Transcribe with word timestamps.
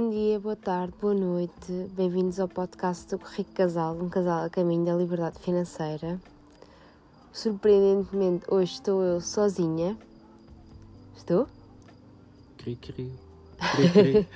bom 0.00 0.10
dia, 0.10 0.38
boa 0.38 0.54
tarde, 0.54 0.94
boa 1.00 1.12
noite. 1.12 1.72
Bem-vindos 1.96 2.38
ao 2.38 2.46
podcast 2.46 3.10
do 3.10 3.16
Rico 3.16 3.50
Casal, 3.50 3.96
um 3.96 4.08
casal 4.08 4.44
a 4.44 4.48
caminho 4.48 4.84
da 4.84 4.94
liberdade 4.94 5.40
financeira. 5.40 6.20
Surpreendentemente, 7.32 8.44
hoje 8.48 8.74
estou 8.74 9.02
eu 9.02 9.20
sozinha. 9.20 9.98
Estou? 11.16 11.48
Cri, 12.58 12.76
cri. 12.76 13.12
Cri, 13.74 13.90
cri. 13.90 14.28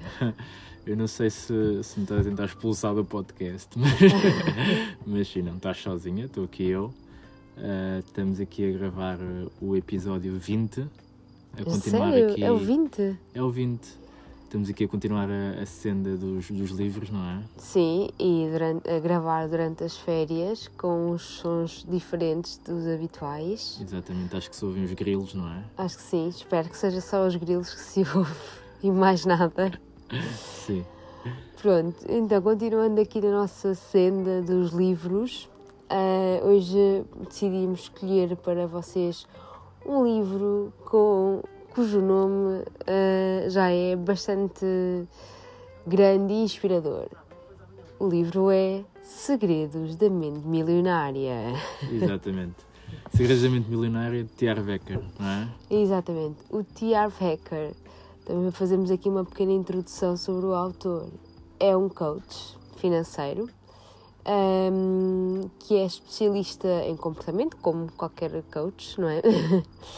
eu 0.86 0.96
não 0.96 1.06
sei 1.06 1.28
se, 1.28 1.84
se 1.84 1.98
me 1.98 2.04
estás 2.04 2.26
a 2.26 2.30
tentar 2.30 2.46
expulsar 2.46 2.94
do 2.94 3.04
podcast, 3.04 3.68
mas, 3.78 3.90
mas 5.06 5.28
sim, 5.28 5.42
não 5.42 5.56
estás 5.56 5.82
sozinha, 5.82 6.24
estou 6.24 6.44
aqui 6.44 6.66
eu. 6.66 6.86
Uh, 7.58 7.98
estamos 7.98 8.40
aqui 8.40 8.70
a 8.70 8.72
gravar 8.72 9.18
o 9.60 9.76
episódio 9.76 10.38
20 10.38 10.86
a 11.54 11.64
continuar 11.64 12.12
Sério? 12.12 12.32
aqui. 12.32 12.44
É 12.44 12.52
o 12.52 12.56
20? 12.56 13.18
É 13.34 13.42
o 13.42 13.50
20. 13.50 13.98
Estamos 14.44 14.70
aqui 14.70 14.84
a 14.84 14.88
continuar 14.88 15.28
a, 15.28 15.62
a 15.62 15.66
senda 15.66 16.16
dos, 16.16 16.50
dos 16.50 16.70
livros, 16.70 17.10
não 17.10 17.22
é? 17.22 17.42
Sim, 17.58 18.08
e 18.18 18.48
durante, 18.50 18.88
a 18.88 18.98
gravar 18.98 19.46
durante 19.46 19.84
as 19.84 19.94
férias 19.94 20.68
com 20.68 21.10
os 21.10 21.20
sons 21.20 21.84
diferentes 21.86 22.56
dos 22.56 22.86
habituais. 22.86 23.78
Exatamente, 23.78 24.34
acho 24.34 24.48
que 24.48 24.56
se 24.56 24.64
ouvem 24.64 24.84
os 24.84 24.92
grilos, 24.94 25.34
não 25.34 25.46
é? 25.48 25.62
Acho 25.76 25.98
que 25.98 26.02
sim, 26.02 26.28
espero 26.28 26.70
que 26.70 26.78
seja 26.78 27.00
só 27.02 27.26
os 27.26 27.36
grilos 27.36 27.74
que 27.74 27.80
se 27.80 28.00
ouve 28.16 28.32
e 28.82 28.90
mais 28.90 29.26
nada. 29.26 29.78
sim. 30.64 30.82
Pronto, 31.60 31.96
então 32.08 32.40
continuando 32.40 33.00
aqui 33.02 33.20
na 33.20 33.30
nossa 33.30 33.74
senda 33.74 34.40
dos 34.40 34.72
livros, 34.72 35.46
uh, 35.90 36.46
hoje 36.46 37.04
decidimos 37.28 37.80
escolher 37.80 38.34
para 38.36 38.66
vocês 38.66 39.26
um 39.88 40.04
livro 40.04 40.72
com, 40.84 41.42
cujo 41.74 42.02
nome 42.02 42.60
uh, 42.60 43.48
já 43.48 43.70
é 43.70 43.96
bastante 43.96 44.66
grande 45.86 46.34
e 46.34 46.42
inspirador. 46.42 47.08
O 47.98 48.06
livro 48.06 48.50
é 48.50 48.84
Segredos 49.02 49.96
da 49.96 50.10
Mente 50.10 50.46
Milionária. 50.46 51.54
Exatamente. 51.90 52.56
Segredos 53.10 53.42
da 53.42 53.48
Mente 53.48 53.70
Milionária 53.70 54.22
de 54.22 54.30
T.R. 54.30 54.60
Becker, 54.60 55.00
não 55.18 55.26
é? 55.26 55.48
Exatamente. 55.70 56.36
O 56.50 56.62
T.R. 56.62 57.10
Becker. 57.18 57.72
Também 58.26 58.50
fazemos 58.50 58.90
aqui 58.90 59.08
uma 59.08 59.24
pequena 59.24 59.52
introdução 59.52 60.18
sobre 60.18 60.44
o 60.44 60.52
autor. 60.52 61.08
É 61.58 61.74
um 61.74 61.88
coach 61.88 62.58
financeiro 62.76 63.48
um, 64.26 65.48
que 65.60 65.76
é 65.76 65.86
especialista 65.86 66.68
em 66.86 66.96
comportamento, 66.96 67.56
como 67.56 67.90
qualquer 67.92 68.42
coach, 68.52 69.00
não 69.00 69.08
é? 69.08 69.22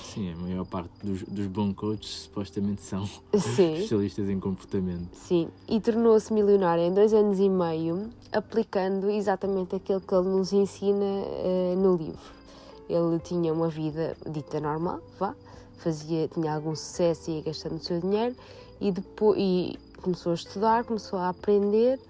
Sim, 0.04 0.32
a 0.32 0.36
maior 0.36 0.64
parte 0.66 0.90
dos, 1.02 1.22
dos 1.22 1.46
bons 1.46 1.74
coaches 1.74 2.22
supostamente 2.22 2.82
são 2.82 3.06
Sim. 3.06 3.74
especialistas 3.74 4.28
em 4.28 4.38
comportamento. 4.38 5.08
Sim, 5.14 5.48
e 5.68 5.80
tornou-se 5.80 6.32
milionário 6.32 6.84
em 6.84 6.92
dois 6.92 7.12
anos 7.12 7.38
e 7.38 7.48
meio, 7.48 8.10
aplicando 8.32 9.10
exatamente 9.10 9.74
aquilo 9.74 10.00
que 10.00 10.14
ele 10.14 10.28
nos 10.28 10.52
ensina 10.52 11.04
uh, 11.04 11.76
no 11.76 11.96
livro. 11.96 12.40
Ele 12.88 13.18
tinha 13.20 13.52
uma 13.52 13.68
vida 13.68 14.16
dita 14.28 14.60
normal, 14.60 15.00
vá, 15.18 15.34
fazia, 15.78 16.28
tinha 16.28 16.54
algum 16.54 16.74
sucesso 16.74 17.30
e 17.30 17.36
ia 17.36 17.42
gastando 17.42 17.76
o 17.76 17.84
seu 17.84 18.00
dinheiro, 18.00 18.34
e 18.80 18.90
depois 18.90 19.38
e 19.38 19.78
começou 20.02 20.32
a 20.32 20.34
estudar, 20.34 20.84
começou 20.84 21.18
a 21.18 21.28
aprender 21.28 22.00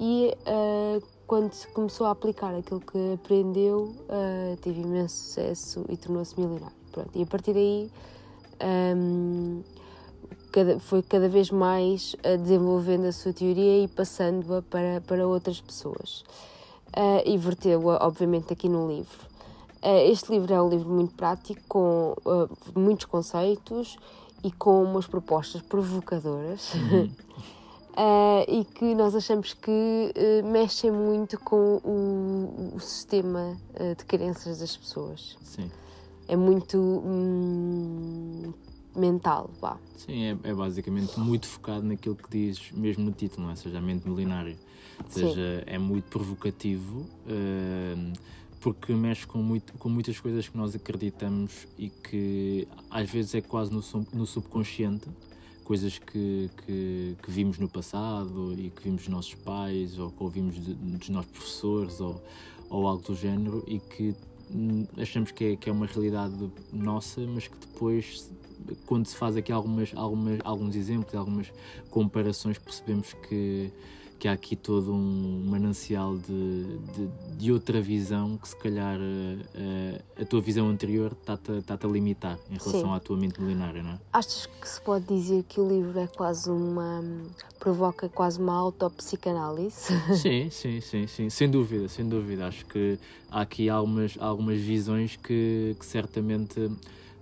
e 0.00 0.34
uh, 0.46 1.13
quando 1.34 1.50
começou 1.72 2.06
a 2.06 2.12
aplicar 2.12 2.54
aquilo 2.54 2.80
que 2.80 3.14
aprendeu, 3.14 3.92
uh, 4.08 4.56
teve 4.60 4.82
imenso 4.82 5.16
sucesso 5.16 5.84
e 5.88 5.96
tornou-se 5.96 6.38
milionário. 6.38 6.76
Pronto, 6.92 7.10
e 7.12 7.24
a 7.24 7.26
partir 7.26 7.52
daí 7.52 7.90
um, 8.96 9.60
cada, 10.52 10.78
foi 10.78 11.02
cada 11.02 11.28
vez 11.28 11.50
mais 11.50 12.14
uh, 12.14 12.38
desenvolvendo 12.38 13.06
a 13.06 13.12
sua 13.12 13.32
teoria 13.32 13.82
e 13.82 13.88
passando-a 13.88 14.62
para, 14.62 15.00
para 15.00 15.26
outras 15.26 15.60
pessoas. 15.60 16.20
Uh, 16.96 17.26
e 17.26 17.36
verteu-a, 17.36 18.06
obviamente, 18.06 18.52
aqui 18.52 18.68
no 18.68 18.86
livro. 18.86 19.18
este 19.82 20.30
livro 20.30 20.54
é 20.54 20.62
um 20.62 20.68
livro 20.68 20.88
muito 20.88 21.16
prático, 21.16 21.60
com 21.66 22.14
muitos 22.76 23.06
conceitos 23.06 23.96
e 24.44 24.52
com 24.52 24.84
umas 24.84 25.08
propostas 25.08 25.62
provocadoras. 25.62 26.74
Uhum. 26.74 27.10
uh, 27.96 28.44
e 28.48 28.64
que 28.64 28.94
nós 28.94 29.14
achamos 29.14 29.54
que 29.54 29.70
uh, 29.70 30.46
mexem 30.46 30.90
muito 30.90 31.38
com 31.38 31.80
o, 31.84 32.72
o 32.74 32.80
sistema 32.80 33.56
uh, 33.74 33.94
de 33.96 34.04
crenças 34.04 34.58
das 34.58 34.76
pessoas. 34.76 35.36
Sim. 35.42 35.70
É 36.26 36.36
muito 36.36 36.78
hum, 36.78 38.52
mental, 38.96 39.50
vá. 39.60 39.78
Sim, 39.96 40.24
é, 40.24 40.36
é, 40.42 40.54
basicamente 40.54 41.18
muito 41.20 41.46
focado 41.46 41.86
naquilo 41.86 42.16
que 42.16 42.30
diz 42.30 42.70
mesmo 42.72 43.04
no 43.04 43.12
título, 43.12 43.46
não 43.46 43.52
é? 43.52 43.56
seja, 43.56 43.78
a 43.78 43.80
mente 43.80 44.08
milenária. 44.08 44.56
Ou 45.04 45.10
seja, 45.10 45.34
Sim. 45.34 45.64
é 45.66 45.78
muito 45.78 46.04
provocativo 46.04 47.04
porque 48.60 48.94
mexe 48.94 49.26
com, 49.26 49.42
muito, 49.42 49.74
com 49.74 49.90
muitas 49.90 50.18
coisas 50.18 50.48
que 50.48 50.56
nós 50.56 50.74
acreditamos 50.74 51.66
e 51.76 51.90
que 51.90 52.66
às 52.88 53.10
vezes 53.10 53.34
é 53.34 53.42
quase 53.42 53.70
no, 53.70 53.82
no 54.14 54.24
subconsciente 54.24 55.06
coisas 55.64 55.98
que, 55.98 56.50
que, 56.64 57.16
que, 57.22 57.30
vimos 57.30 57.58
no 57.58 57.68
passado 57.68 58.54
e 58.58 58.70
que 58.70 58.82
vimos 58.84 59.02
dos 59.02 59.08
nossos 59.08 59.34
pais 59.34 59.98
ou 59.98 60.10
que 60.10 60.22
ouvimos 60.22 60.54
de, 60.54 60.74
dos 60.74 61.08
nossos 61.08 61.30
professores 61.32 62.00
ou, 62.00 62.22
ou 62.68 62.86
algo 62.86 63.02
do 63.02 63.14
género 63.14 63.64
e 63.66 63.78
que 63.78 64.14
hum, 64.54 64.86
achamos 64.98 65.30
que 65.32 65.44
é, 65.44 65.56
que 65.56 65.70
é 65.70 65.72
uma 65.72 65.86
realidade 65.86 66.34
nossa, 66.72 67.20
mas 67.26 67.48
que 67.48 67.56
depois, 67.56 68.30
quando 68.86 69.06
se 69.06 69.16
faz 69.16 69.36
aqui 69.36 69.50
algumas, 69.50 69.92
algumas, 69.96 70.38
alguns 70.44 70.76
exemplos, 70.76 71.14
algumas 71.14 71.52
comparações, 71.90 72.58
percebemos 72.58 73.14
que 73.28 73.72
que 74.18 74.28
há 74.28 74.32
aqui 74.32 74.56
todo 74.56 74.92
um 74.92 75.44
manancial 75.46 76.16
de, 76.16 76.78
de, 76.94 77.08
de 77.36 77.52
outra 77.52 77.80
visão 77.80 78.38
que 78.38 78.48
se 78.48 78.56
calhar 78.56 78.98
a, 78.98 79.58
eh, 79.58 80.02
a, 80.18 80.22
a 80.22 80.24
tua 80.24 80.40
visão 80.40 80.68
anterior 80.68 81.16
está-te 81.20 81.62
tá 81.62 81.78
a 81.82 81.86
limitar 81.86 82.38
em 82.50 82.54
relação 82.54 82.90
Sim. 82.90 82.94
à 82.94 83.00
tua 83.00 83.16
mente 83.16 83.40
milenária, 83.40 83.82
não 83.82 83.92
é? 83.92 83.98
Achas 84.12 84.46
que 84.46 84.68
se 84.68 84.80
pode 84.80 85.06
dizer 85.06 85.44
que 85.44 85.60
o 85.60 85.68
livro 85.68 85.98
é 85.98 86.06
quase 86.06 86.50
uma... 86.50 87.04
provoca 87.58 88.08
quase 88.08 88.40
uma 88.40 88.54
autopsicanálise? 88.54 89.92
Sim, 90.16 90.48
sim, 90.50 90.80
sim, 90.80 91.06
sim, 91.06 91.30
sem 91.30 91.50
dúvida, 91.50 91.88
sem 91.88 92.08
dúvida. 92.08 92.46
Acho 92.46 92.64
que 92.66 92.98
há 93.30 93.40
aqui 93.42 93.68
algumas, 93.68 94.16
algumas 94.18 94.58
visões 94.58 95.16
que, 95.16 95.76
que 95.78 95.84
certamente 95.84 96.70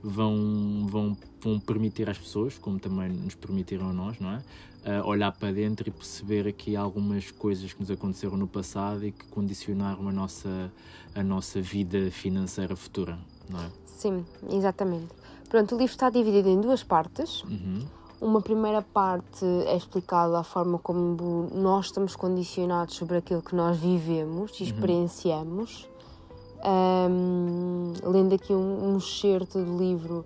vão, 0.02 0.86
vão, 0.88 1.16
vão 1.40 1.60
permitir 1.60 2.08
às 2.10 2.18
pessoas, 2.18 2.58
como 2.58 2.78
também 2.78 3.08
nos 3.08 3.34
permitiram 3.34 3.88
a 3.88 3.92
nós, 3.92 4.18
não 4.18 4.32
é? 4.32 4.42
Uh, 4.84 5.06
olhar 5.06 5.30
para 5.30 5.52
dentro 5.52 5.88
e 5.88 5.92
perceber 5.92 6.48
aqui 6.48 6.74
algumas 6.74 7.30
coisas 7.30 7.72
que 7.72 7.80
nos 7.80 7.88
aconteceram 7.88 8.36
no 8.36 8.48
passado 8.48 9.06
e 9.06 9.12
que 9.12 9.24
condicionaram 9.26 10.08
a 10.08 10.12
nossa, 10.12 10.72
a 11.14 11.22
nossa 11.22 11.60
vida 11.60 12.10
financeira 12.10 12.74
futura, 12.74 13.16
não 13.48 13.60
é? 13.60 13.70
Sim, 13.86 14.24
exatamente. 14.50 15.06
Pronto, 15.48 15.76
o 15.76 15.78
livro 15.78 15.92
está 15.92 16.10
dividido 16.10 16.48
em 16.48 16.60
duas 16.60 16.82
partes. 16.82 17.44
Uhum. 17.44 17.86
Uma 18.20 18.40
primeira 18.40 18.82
parte 18.82 19.44
é 19.66 19.76
explicada 19.76 20.38
a 20.38 20.42
forma 20.42 20.78
como 20.78 21.50
nós 21.54 21.86
estamos 21.86 22.16
condicionados 22.16 22.94
sobre 22.94 23.18
aquilo 23.18 23.42
que 23.42 23.54
nós 23.54 23.78
vivemos 23.78 24.58
e 24.58 24.62
uhum. 24.62 24.68
experienciamos. 24.68 25.88
Um, 26.64 27.92
lendo 28.04 28.34
aqui 28.34 28.52
um, 28.52 28.94
um 28.94 28.96
excerto 28.96 29.62
do 29.62 29.76
livro, 29.76 30.24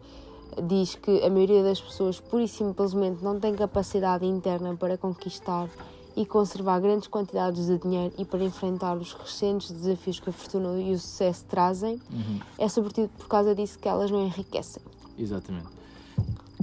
diz 0.69 0.95
que 0.95 1.23
a 1.23 1.31
maioria 1.31 1.63
das 1.63 1.81
pessoas 1.81 2.21
pura 2.21 2.45
e 2.45 2.49
simplesmente 2.49 3.23
não 3.23 3.39
tem 3.39 3.55
capacidade 3.55 4.25
interna 4.25 4.77
para 4.77 4.97
conquistar 4.97 5.69
e 6.17 6.25
conservar 6.25 6.81
grandes 6.81 7.09
quantidades 7.09 7.67
de 7.67 7.79
dinheiro 7.79 8.15
e 8.17 8.25
para 8.25 8.43
enfrentar 8.43 8.97
os 8.97 9.13
recentes 9.13 9.71
desafios 9.71 10.19
que 10.19 10.31
a 10.31 10.33
fortuna 10.33 10.81
e 10.81 10.95
o 10.95 10.99
sucesso 10.99 11.45
trazem, 11.45 12.01
uhum. 12.11 12.41
é 12.59 12.69
sobretudo 12.69 13.11
por 13.19 13.29
causa 13.29 13.55
disso 13.55 13.79
que 13.79 13.87
elas 13.87 14.11
não 14.11 14.25
enriquecem. 14.25 14.83
Exatamente. 15.19 15.69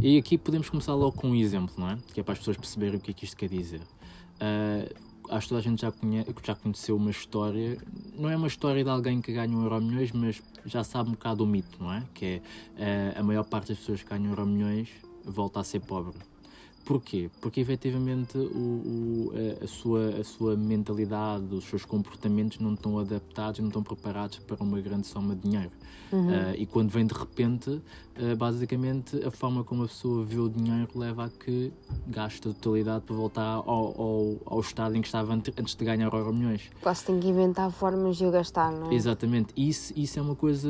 E 0.01 0.18
aqui 0.18 0.38
podemos 0.38 0.69
começar 0.69 0.95
logo 0.95 1.15
com 1.15 1.29
um 1.29 1.36
exemplo, 1.36 1.75
não 1.77 1.91
é? 1.91 1.97
Que 2.13 2.19
é 2.19 2.24
para 2.24 2.33
as 2.33 2.39
pessoas 2.39 2.57
perceberem 2.57 2.97
o 2.97 3.00
que 3.00 3.12
é 3.12 3.13
que 3.13 3.25
isto 3.25 3.38
quer 3.38 3.47
dizer. 3.47 3.81
Uh, 4.36 5.12
acho 5.29 5.47
que 5.47 5.49
toda 5.49 5.59
a 5.59 5.63
gente 5.63 5.81
já, 5.81 5.93
já 6.43 6.55
conheceu 6.55 6.95
uma 6.95 7.11
história, 7.11 7.77
não 8.17 8.29
é 8.29 8.35
uma 8.35 8.47
história 8.47 8.83
de 8.83 8.89
alguém 8.89 9.21
que 9.21 9.33
ganha 9.33 9.55
um 9.55 9.63
euro 9.63 9.81
milhões, 9.81 10.11
mas 10.11 10.41
já 10.65 10.83
sabe 10.83 11.09
um 11.09 11.13
bocado 11.13 11.43
o 11.43 11.47
mito, 11.47 11.77
não 11.81 11.91
é? 11.91 12.03
Que 12.13 12.41
é 12.77 13.13
uh, 13.15 13.19
a 13.19 13.23
maior 13.23 13.43
parte 13.43 13.69
das 13.69 13.77
pessoas 13.77 14.03
que 14.03 14.09
ganham 14.09 14.29
euro 14.29 14.45
milhões 14.45 14.89
volta 15.25 15.59
a 15.59 15.63
ser 15.63 15.79
pobre. 15.79 16.17
Porquê? 16.85 17.30
Porque 17.39 17.62
efetivamente 17.62 18.38
o, 18.38 18.41
o, 18.41 19.33
a, 19.62 19.68
sua, 19.68 20.09
a 20.19 20.24
sua 20.24 20.56
mentalidade, 20.56 21.56
os 21.56 21.63
seus 21.63 21.85
comportamentos 21.85 22.59
não 22.59 22.74
estão 22.74 23.00
adaptados, 23.00 23.59
não 23.62 23.68
estão 23.68 23.81
preparados 23.81 24.39
para 24.39 24.62
uma 24.62 24.81
grande 24.81 25.07
soma 25.07 25.35
de 25.35 25.41
dinheiro. 25.41 25.71
Uhum. 26.12 26.27
Uh, 26.27 26.56
e 26.57 26.65
quando 26.65 26.89
vem 26.89 27.07
de 27.07 27.13
repente, 27.13 27.69
uh, 27.69 28.35
basicamente 28.38 29.24
a 29.25 29.31
forma 29.31 29.63
como 29.63 29.83
a 29.83 29.88
pessoa 29.88 30.24
vê 30.24 30.38
o 30.38 30.47
dinheiro 30.47 30.89
leva 30.94 31.25
a 31.25 31.30
que 31.30 31.71
gaste 32.07 32.50
a 32.50 32.53
totalidade 32.53 33.06
para 33.06 33.15
voltar 33.15 33.41
ao, 33.41 33.65
ao, 33.65 34.38
ao 34.45 34.59
estado 34.59 34.95
em 34.95 35.01
que 35.01 35.07
estava 35.07 35.33
antes 35.33 35.75
de 35.75 35.86
ganhar 35.86 36.13
euro 36.13 36.33
milhões. 36.33 36.69
Quase 36.81 37.06
tem 37.06 37.19
que 37.19 37.27
inventar 37.27 37.71
formas 37.71 38.18
de 38.18 38.25
o 38.25 38.31
gastar, 38.31 38.71
não 38.71 38.91
é? 38.91 38.94
Exatamente. 38.94 39.53
Isso, 39.57 39.91
isso 39.95 40.19
é 40.19 40.21
uma 40.21 40.36
coisa 40.36 40.69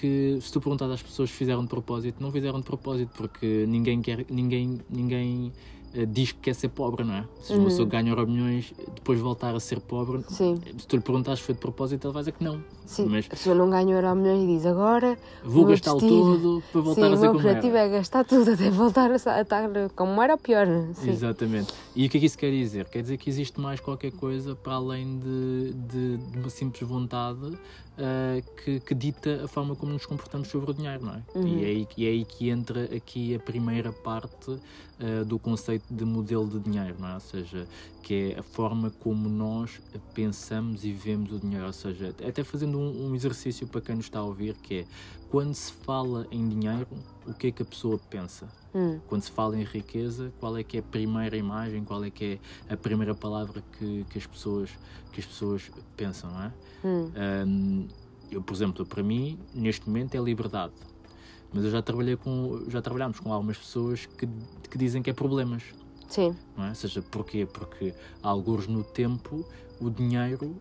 que, 0.00 0.38
se 0.40 0.50
tu 0.50 0.60
perguntar 0.60 0.90
às 0.90 1.02
pessoas 1.02 1.28
se 1.28 1.36
fizeram 1.36 1.62
de 1.62 1.68
propósito, 1.68 2.22
não 2.22 2.32
fizeram 2.32 2.58
de 2.58 2.64
propósito, 2.64 3.10
porque 3.14 3.66
ninguém 3.68 4.00
quer, 4.00 4.24
ninguém, 4.30 4.80
ninguém 4.88 5.31
uh, 5.36 6.06
diz 6.06 6.32
que 6.32 6.38
quer 6.40 6.54
ser 6.54 6.68
pobre, 6.68 7.04
não 7.04 7.14
é? 7.14 7.24
Se 7.40 7.52
uhum. 7.52 7.60
uma 7.60 7.68
pessoa 7.68 7.88
ganha 7.88 8.14
milhões, 8.26 8.72
depois 8.94 9.20
voltar 9.20 9.54
a 9.54 9.60
ser 9.60 9.80
pobre, 9.80 10.24
Sim. 10.28 10.60
se 10.78 10.86
tu 10.86 10.96
lhe 10.96 11.02
perguntares 11.02 11.40
se 11.40 11.46
foi 11.46 11.54
de 11.54 11.60
propósito, 11.60 12.06
ele 12.06 12.14
vai 12.14 12.22
dizer 12.22 12.32
que 12.32 12.44
não. 12.44 12.62
Sim, 12.86 13.06
mas 13.06 13.26
a 13.26 13.30
pessoa 13.30 13.54
não 13.54 13.70
ganha 13.70 13.94
euro 13.94 14.14
milhões 14.14 14.42
e 14.42 14.46
diz 14.48 14.66
agora 14.66 15.16
vou 15.42 15.64
gastá-lo 15.64 15.98
tudo 15.98 16.62
para 16.70 16.80
voltar 16.80 17.06
Sim, 17.08 17.12
a 17.12 17.16
ser 17.16 17.26
como 17.26 17.26
era. 17.26 17.30
o 17.30 17.42
meu 17.42 17.52
objetivo 17.52 17.76
é 17.76 17.88
gastar 17.88 18.24
tudo 18.24 18.50
até 18.50 18.70
voltar 18.70 19.10
a 19.10 19.40
estar 19.40 19.70
como 19.94 20.20
era 20.20 20.36
pior. 20.36 20.66
Sim. 20.94 21.10
Exatamente. 21.10 21.72
E 21.96 22.06
o 22.06 22.10
que 22.10 22.18
é 22.18 22.20
que 22.20 22.26
isso 22.26 22.36
quer 22.36 22.50
dizer? 22.50 22.86
Quer 22.90 23.02
dizer 23.02 23.16
que 23.16 23.30
existe 23.30 23.58
mais 23.60 23.80
qualquer 23.80 24.12
coisa 24.12 24.54
para 24.54 24.74
além 24.74 25.18
de, 25.18 25.72
de, 25.72 26.16
de 26.18 26.38
uma 26.38 26.50
simples 26.50 26.86
vontade 26.86 27.56
uh, 27.98 28.42
que, 28.62 28.80
que, 28.80 28.94
dita 28.94 29.44
a 29.44 29.48
forma 29.48 29.74
como 29.74 29.92
nos 29.92 30.06
comportamos 30.06 30.48
sobre 30.48 30.70
o 30.70 30.74
dinheiro, 30.74 31.04
não 31.04 31.14
é? 31.14 31.22
Uhum. 31.34 31.58
E, 31.58 31.64
é 31.64 31.66
aí, 31.66 31.88
e 31.96 32.06
é 32.06 32.08
aí 32.10 32.24
que 32.24 32.48
entra 32.48 32.84
aqui 32.84 33.34
a 33.34 33.38
primeira 33.38 33.92
parte 33.92 34.50
uh, 34.50 35.24
do 35.26 35.38
conceito 35.38 35.84
de 35.90 36.04
modelo 36.04 36.46
de 36.48 36.60
dinheiro, 36.60 36.96
não 36.98 37.08
é? 37.08 37.14
Ou 37.14 37.20
seja, 37.20 37.66
que 38.02 38.32
é 38.32 38.38
a 38.38 38.42
forma 38.42 38.90
como 38.90 39.28
nós 39.28 39.80
pensamos 40.14 40.84
e 40.84 40.92
vemos 40.92 41.32
o 41.32 41.38
dinheiro. 41.38 41.66
Ou 41.66 41.72
seja, 41.72 42.14
até 42.26 42.42
fazendo 42.44 42.78
um, 42.78 43.10
um 43.10 43.14
exercício 43.14 43.66
para 43.66 43.80
quem 43.80 43.96
nos 43.96 44.06
está 44.06 44.20
a 44.20 44.24
ouvir, 44.24 44.54
que 44.54 44.80
é 44.80 44.84
quando 45.30 45.54
se 45.54 45.72
fala 45.72 46.26
em 46.30 46.46
dinheiro, 46.46 46.86
o 47.26 47.34
que 47.34 47.48
é 47.48 47.52
que 47.52 47.62
a 47.62 47.64
pessoa 47.64 47.98
pensa? 48.10 48.48
Hum. 48.74 49.00
Quando 49.06 49.22
se 49.22 49.30
fala 49.30 49.56
em 49.56 49.64
riqueza, 49.64 50.32
qual 50.40 50.56
é 50.56 50.64
que 50.64 50.76
é 50.76 50.80
a 50.80 50.82
primeira 50.82 51.36
imagem, 51.36 51.84
qual 51.84 52.02
é 52.04 52.10
que 52.10 52.40
é 52.68 52.72
a 52.72 52.76
primeira 52.76 53.14
palavra 53.14 53.62
que, 53.78 54.04
que 54.10 54.18
as, 54.18 54.26
pessoas, 54.26 54.70
que 55.12 55.20
as 55.20 55.26
pessoas 55.26 55.70
pensam, 55.96 56.30
não 56.30 56.42
é? 56.42 56.52
Hum. 56.84 57.12
Um, 57.46 57.88
eu, 58.30 58.42
por 58.42 58.54
exemplo, 58.54 58.86
para 58.86 59.02
mim, 59.02 59.38
neste 59.54 59.86
momento 59.86 60.14
é 60.14 60.20
liberdade. 60.20 60.72
Mas 61.52 61.64
eu 61.64 61.70
já 61.70 61.82
trabalhei 61.82 62.16
com, 62.16 62.64
já 62.68 62.80
trabalhámos 62.80 63.20
com 63.20 63.30
algumas 63.30 63.58
pessoas 63.58 64.06
que, 64.06 64.26
que 64.70 64.78
dizem 64.78 65.02
que 65.02 65.10
é 65.10 65.12
problemas. 65.12 65.62
Sim. 66.08 66.34
Não 66.56 66.64
é? 66.64 66.68
Ou 66.70 66.74
seja, 66.74 67.02
porquê? 67.02 67.46
Porque 67.46 67.94
há 68.22 68.28
alguns 68.28 68.66
no 68.66 68.82
tempo 68.82 69.46
o 69.78 69.90
dinheiro, 69.90 70.56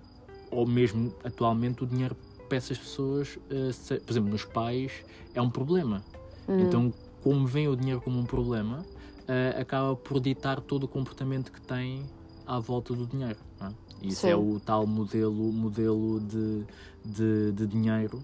ou 0.50 0.68
mesmo 0.68 1.14
atualmente 1.24 1.84
o 1.84 1.88
dinheiro 1.88 2.16
para 2.50 2.58
essas 2.58 2.78
pessoas, 2.78 3.38
uh, 3.38 4.02
por 4.02 4.12
exemplo, 4.12 4.30
nos 4.30 4.44
pais, 4.44 4.92
é 5.34 5.42
um 5.42 5.50
problema. 5.50 6.04
Uhum. 6.52 6.60
Então, 6.62 6.94
como 7.22 7.46
vem 7.46 7.68
o 7.68 7.76
dinheiro 7.76 8.02
como 8.02 8.20
um 8.20 8.26
problema, 8.26 8.80
uh, 8.80 9.60
acaba 9.62 9.96
por 9.96 10.20
ditar 10.20 10.60
todo 10.60 10.84
o 10.84 10.88
comportamento 10.88 11.52
que 11.52 11.62
tem 11.62 12.04
à 12.46 12.60
volta 12.60 12.94
do 12.94 13.06
dinheiro. 13.06 13.40
É? 13.62 13.70
Isso 14.02 14.22
Sim. 14.22 14.30
é 14.30 14.36
o 14.36 14.60
tal 14.60 14.86
modelo, 14.88 15.52
modelo 15.52 16.20
de, 16.20 16.66
de, 17.06 17.52
de 17.52 17.68
dinheiro 17.68 18.22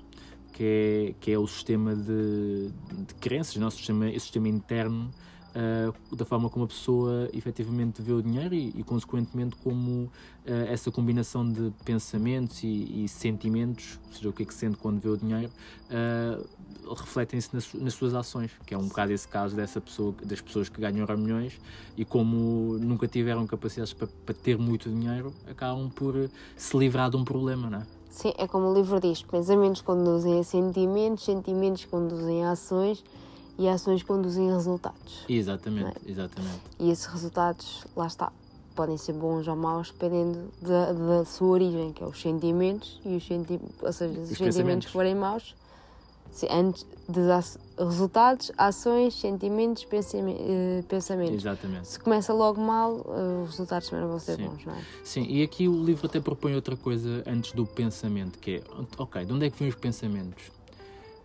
que 0.57 0.63
é, 0.63 1.13
que 1.19 1.31
é 1.31 1.37
o 1.37 1.45
sistema 1.45 1.95
de, 1.95 2.71
de 3.05 3.13
crenças, 3.19 3.55
o 3.55 3.59
nosso 3.59 3.77
sistema, 3.77 4.09
esse 4.09 4.21
sistema 4.21 4.47
interno 4.47 5.11
uh, 5.57 6.15
da 6.15 6.25
forma 6.25 6.49
como 6.49 6.65
a 6.65 6.67
pessoa 6.67 7.29
efetivamente 7.33 8.01
vê 8.01 8.13
o 8.13 8.21
dinheiro 8.21 8.53
e, 8.53 8.69
e 8.75 8.83
consequentemente, 8.83 9.55
como 9.57 10.03
uh, 10.03 10.09
essa 10.67 10.91
combinação 10.91 11.49
de 11.51 11.73
pensamentos 11.83 12.63
e, 12.63 13.03
e, 13.03 13.07
sentimentos, 13.07 13.99
ou 14.07 14.13
seja, 14.13 14.29
o 14.29 14.33
que 14.33 14.43
é 14.43 14.45
que 14.45 14.53
sente 14.53 14.77
quando 14.77 14.99
vê 14.99 15.09
o 15.09 15.17
dinheiro, 15.17 15.51
uh, 15.89 16.93
refletem-se 16.93 17.53
nas, 17.53 17.73
nas, 17.73 17.93
suas 17.93 18.13
ações, 18.13 18.51
que 18.65 18.73
é 18.73 18.77
um 18.77 18.87
bocado 18.87 19.11
esse 19.11 19.27
caso 19.27 19.55
dessa 19.55 19.81
pessoa, 19.81 20.13
das 20.23 20.39
pessoas 20.39 20.69
que 20.69 20.79
ganham 20.79 21.05
milhões 21.17 21.59
e 21.97 22.05
como 22.05 22.77
nunca 22.79 23.07
tiveram 23.07 23.45
capacidades 23.47 23.93
para, 23.93 24.07
para 24.07 24.35
ter 24.35 24.57
muito 24.57 24.89
dinheiro, 24.89 25.33
acabam 25.49 25.89
por 25.89 26.29
se 26.55 26.77
livrar 26.77 27.09
de 27.09 27.17
um 27.17 27.25
problema, 27.25 27.69
não 27.69 27.79
é? 27.79 27.87
Sim, 28.09 28.33
é 28.37 28.47
como 28.47 28.69
o 28.69 28.73
livro 28.73 28.99
diz: 28.99 29.21
pensamentos 29.21 29.81
conduzem 29.81 30.39
a 30.39 30.43
sentimentos, 30.43 31.25
sentimentos 31.25 31.85
conduzem 31.85 32.45
a 32.45 32.51
ações 32.51 33.03
e 33.57 33.67
ações 33.67 34.03
conduzem 34.03 34.51
a 34.51 34.53
resultados. 34.53 35.25
Exatamente, 35.27 35.97
é? 36.05 36.11
exatamente. 36.11 36.61
E 36.79 36.91
esses 36.91 37.05
resultados, 37.05 37.85
lá 37.95 38.07
está, 38.07 38.31
podem 38.75 38.97
ser 38.97 39.13
bons 39.13 39.47
ou 39.47 39.55
maus 39.55 39.91
dependendo 39.91 40.51
da, 40.61 40.93
da 40.93 41.25
sua 41.25 41.47
origem, 41.47 41.91
que 41.91 42.03
é 42.03 42.07
os 42.07 42.21
sentimentos, 42.21 43.01
e 43.03 43.15
os 43.15 43.25
senti 43.25 43.59
ou 43.81 43.91
seja, 43.91 44.19
os, 44.19 44.31
os 44.31 44.37
sentimentos 44.37 44.85
que 44.85 44.93
forem 44.93 45.15
maus, 45.15 45.55
se, 46.31 46.47
antes 46.51 46.85
de 47.09 47.21
resultados, 47.83 48.51
ações, 48.57 49.15
sentimentos, 49.15 49.87
eh, 49.91 50.83
pensamentos. 50.87 51.35
Exatamente. 51.35 51.87
Se 51.87 51.99
começa 51.99 52.31
logo 52.31 52.61
mal, 52.61 53.03
eh, 53.07 53.43
os 53.43 53.51
resultados 53.51 53.89
também 53.89 54.03
não 54.03 54.11
vão 54.11 54.19
ser 54.19 54.35
Sim. 54.35 54.45
bons, 54.45 54.65
não 54.65 54.73
é? 54.73 54.81
Sim, 55.03 55.25
e 55.27 55.41
aqui 55.41 55.67
o 55.67 55.83
livro 55.83 56.05
até 56.05 56.19
propõe 56.19 56.53
outra 56.53 56.75
coisa 56.75 57.23
antes 57.25 57.53
do 57.53 57.65
pensamento, 57.65 58.37
que 58.37 58.57
é, 58.57 58.63
ok, 58.97 59.25
de 59.25 59.33
onde 59.33 59.47
é 59.47 59.49
que 59.49 59.57
vêm 59.57 59.69
os 59.69 59.75
pensamentos? 59.75 60.51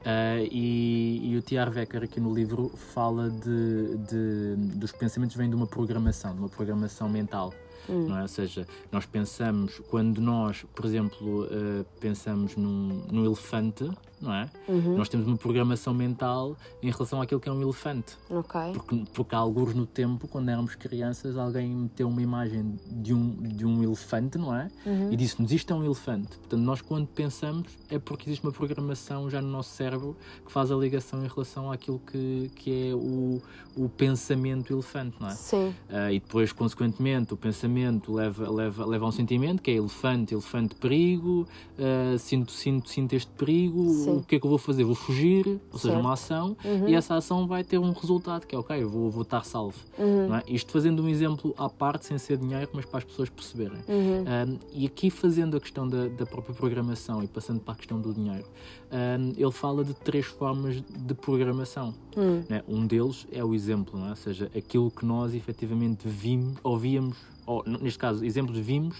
Uh, 0.03 0.49
e, 0.51 1.33
e, 1.33 1.37
o 1.37 1.43
T.R. 1.43 1.71
Wecker 1.71 2.03
aqui 2.03 2.19
no 2.19 2.35
livro 2.35 2.69
fala 2.71 3.31
de, 3.31 3.97
de, 3.99 4.57
dos 4.77 4.91
pensamentos 4.91 5.37
vêm 5.37 5.49
de 5.49 5.55
uma 5.55 5.67
programação, 5.67 6.35
de 6.35 6.41
uma 6.41 6.49
programação 6.49 7.09
mental. 7.09 7.55
Hum. 7.89 8.09
Não 8.09 8.19
é? 8.19 8.23
Ou 8.23 8.29
seja, 8.29 8.67
nós 8.91 9.07
pensamos, 9.07 9.81
quando 9.89 10.21
nós, 10.21 10.65
por 10.75 10.85
exemplo, 10.85 11.45
uh, 11.45 11.87
pensamos 12.01 12.57
num, 12.57 13.05
num 13.11 13.25
elefante, 13.25 13.89
não 14.23 14.33
é? 14.33 14.49
Uhum. 14.69 14.97
Nós 14.97 15.09
temos 15.09 15.27
uma 15.27 15.37
programação 15.37 15.93
mental 15.93 16.57
em 16.81 16.91
relação 16.91 17.21
àquilo 17.21 17.41
que 17.41 17.49
é 17.49 17.53
um 17.53 17.61
elefante. 17.61 18.17
Okay. 18.31 18.73
Porque, 18.73 19.05
porque 19.13 19.35
há 19.35 19.39
alguns 19.39 19.75
no 19.75 19.85
tempo, 19.85 20.29
quando 20.29 20.49
éramos 20.49 20.77
crianças, 20.77 21.37
alguém 21.37 21.69
meteu 21.69 22.09
uma 22.09 22.23
imagem 22.23 22.77
de 22.91 23.13
um, 23.13 23.31
de 23.43 23.67
um 23.67 23.83
elefante, 23.83 24.39
não 24.39 24.55
é? 24.55 24.69
Uhum. 24.87 25.13
E 25.13 25.17
disse-nos 25.17 25.53
isto 25.53 25.73
é 25.73 25.77
um 25.77 25.85
elefante. 25.85 26.37
Portanto, 26.39 26.61
nós 26.61 26.81
quando 26.81 27.09
pensamos 27.09 27.67
é 27.91 27.99
porque 27.99 28.29
existe 28.29 28.45
uma 28.45 28.53
programação 28.53 29.29
já 29.29 29.43
no 29.43 29.49
nosso 29.49 29.71
cérebro 29.71 30.17
que 30.47 30.53
faz 30.53 30.71
a 30.71 30.77
ligação 30.77 31.25
em 31.25 31.29
relação 31.29 31.71
àquilo 31.71 31.99
que, 31.99 32.51
que 32.55 32.91
é 32.91 32.95
o, 32.95 33.43
o 33.77 33.89
pensamento 33.89 34.73
elefante, 34.73 35.17
não 35.21 35.29
é? 35.29 35.35
Sim. 35.35 35.75
Uh, 35.91 36.13
e 36.13 36.21
depois, 36.21 36.53
consequentemente, 36.53 37.35
o 37.35 37.37
pensamento 37.37 38.13
leva, 38.13 38.49
leva, 38.49 38.87
leva 38.87 39.05
a 39.05 39.09
um 39.09 39.13
sentimento 39.13 39.61
que 39.61 39.71
é 39.71 39.75
elefante, 39.75 40.33
elefante, 40.33 40.77
perigo, 40.77 41.47
uh, 41.79 42.19
sinto, 42.19 42.53
sinto, 42.53 42.89
sinto 42.89 43.15
este 43.15 43.31
perigo. 43.33 43.89
Sim 43.89 44.12
o 44.17 44.23
que 44.23 44.37
é 44.37 44.41
que 44.41 44.47
eu 44.47 44.51
vou 44.51 44.59
fazer? 44.59 44.85
Vou 44.85 44.95
fugir, 44.95 45.61
ou 45.73 45.79
seja, 45.79 45.99
uma 45.99 46.13
ação, 46.13 46.57
uhum. 46.65 46.89
e 46.89 46.95
essa 46.95 47.17
ação 47.17 47.47
vai 47.47 47.65
ter 47.65 47.79
um 47.79 47.93
resultado 47.93 48.47
que 48.47 48.55
é 48.55 48.59
ok, 48.59 48.83
eu 48.83 48.89
vou, 48.89 49.11
vou 49.11 49.23
estar 49.23 49.45
salvo. 49.45 49.79
Uhum. 49.99 50.35
É? 50.35 50.43
Isto 50.47 50.73
fazendo 50.73 51.03
um 51.03 51.09
exemplo 51.09 51.55
à 51.57 51.69
parte, 51.69 52.07
sem 52.07 52.19
ser 52.19 52.37
dinheiro, 52.39 52.71
mas 52.73 52.85
para 52.85 52.99
as 52.99 53.05
pessoas 53.05 53.29
perceberem. 53.29 53.79
Uhum. 53.89 54.23
Um, 54.23 54.59
e 54.73 54.87
aqui 54.87 55.11
fazendo 55.11 55.57
a 55.57 55.61
questão 55.61 55.89
da, 55.89 56.09
da, 56.09 56.27
própria 56.27 56.55
programação 56.55 57.23
e 57.23 57.27
passando 57.27 57.61
para 57.61 57.75
a 57.75 57.77
questão 57.77 58.01
do 58.01 58.13
dinheiro, 58.13 58.45
um, 58.91 59.33
ele 59.37 59.53
fala 59.53 59.85
de 59.85 59.95
três 59.95 60.27
formas 60.27 60.77
de 60.81 61.15
programação. 61.15 61.95
Hum. 62.17 62.43
É? 62.51 62.63
Um 62.69 62.87
deles 62.87 63.27
é 63.33 63.43
o 63.43 63.55
exemplo, 63.55 63.99
é? 64.07 64.11
ou 64.11 64.17
seja, 64.17 64.51
aquilo 64.57 64.91
que 64.91 65.05
nós 65.05 65.35
efetivamente 65.35 66.07
vimos, 66.07 66.59
ouvíamos, 66.63 67.17
ou 67.47 67.65
neste 67.67 67.99
caso, 67.99 68.25
exemplos 68.25 68.59
vimos 68.59 68.97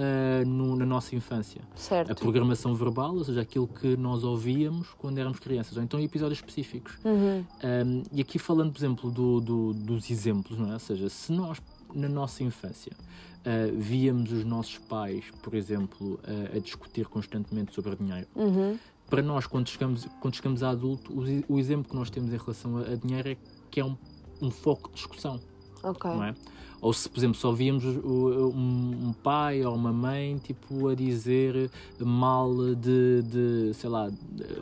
uh, 0.00 0.48
no, 0.48 0.76
na 0.76 0.86
nossa 0.86 1.14
infância. 1.14 1.60
Certo. 1.74 2.10
A 2.10 2.14
programação 2.14 2.74
verbal, 2.74 3.14
ou 3.14 3.24
seja, 3.24 3.40
aquilo 3.40 3.68
que 3.68 3.96
nós 3.96 4.24
ouvíamos 4.24 4.88
quando 4.98 5.18
éramos 5.18 5.38
crianças, 5.38 5.76
ou 5.76 5.82
então 5.82 6.00
episódios 6.00 6.38
específicos. 6.38 6.98
Uhum. 7.04 7.44
Um, 7.62 8.02
e 8.12 8.20
aqui 8.20 8.38
falando, 8.38 8.72
por 8.72 8.78
exemplo, 8.78 9.10
do, 9.10 9.40
do, 9.40 9.74
dos 9.74 10.10
exemplos, 10.10 10.58
não 10.58 10.70
é? 10.70 10.74
ou 10.74 10.78
seja, 10.78 11.08
se 11.08 11.32
nós 11.32 11.60
na 11.94 12.08
nossa 12.08 12.42
infância 12.44 12.92
uh, 12.92 13.76
víamos 13.76 14.32
os 14.32 14.44
nossos 14.44 14.78
pais, 14.78 15.24
por 15.42 15.54
exemplo, 15.54 16.14
uh, 16.24 16.56
a 16.56 16.58
discutir 16.60 17.06
constantemente 17.06 17.74
sobre 17.74 17.94
dinheiro. 17.96 18.26
Uhum. 18.34 18.78
Para 19.08 19.22
nós, 19.22 19.46
quando 19.46 19.68
chegamos, 19.68 20.06
quando 20.20 20.36
chegamos 20.36 20.62
a 20.62 20.70
adulto, 20.70 21.12
o, 21.12 21.54
o, 21.54 21.58
exemplo 21.58 21.90
que 21.90 21.96
nós 21.96 22.10
temos 22.10 22.32
em 22.32 22.36
relação 22.36 22.78
a, 22.78 22.82
a 22.82 22.94
dinheiro 22.94 23.30
é 23.30 23.36
que 23.68 23.80
é 23.80 23.84
um, 23.84 23.96
um 24.40 24.50
foco 24.50 24.88
de 24.88 24.94
discussão. 24.94 25.40
Ok. 25.82 26.08
Não 26.10 26.24
é? 26.24 26.34
Ou 26.80 26.92
se, 26.92 27.08
por 27.08 27.18
exemplo, 27.18 27.36
só 27.36 27.52
víamos 27.52 27.84
um, 27.84 29.12
pai 29.22 29.64
ou 29.64 29.74
uma 29.74 29.92
mãe 29.92 30.38
tipo, 30.38 30.88
a 30.88 30.94
dizer 30.94 31.70
mal 31.98 32.54
de, 32.74 33.22
de 33.22 33.74
sei 33.74 33.90
lá, 33.90 34.10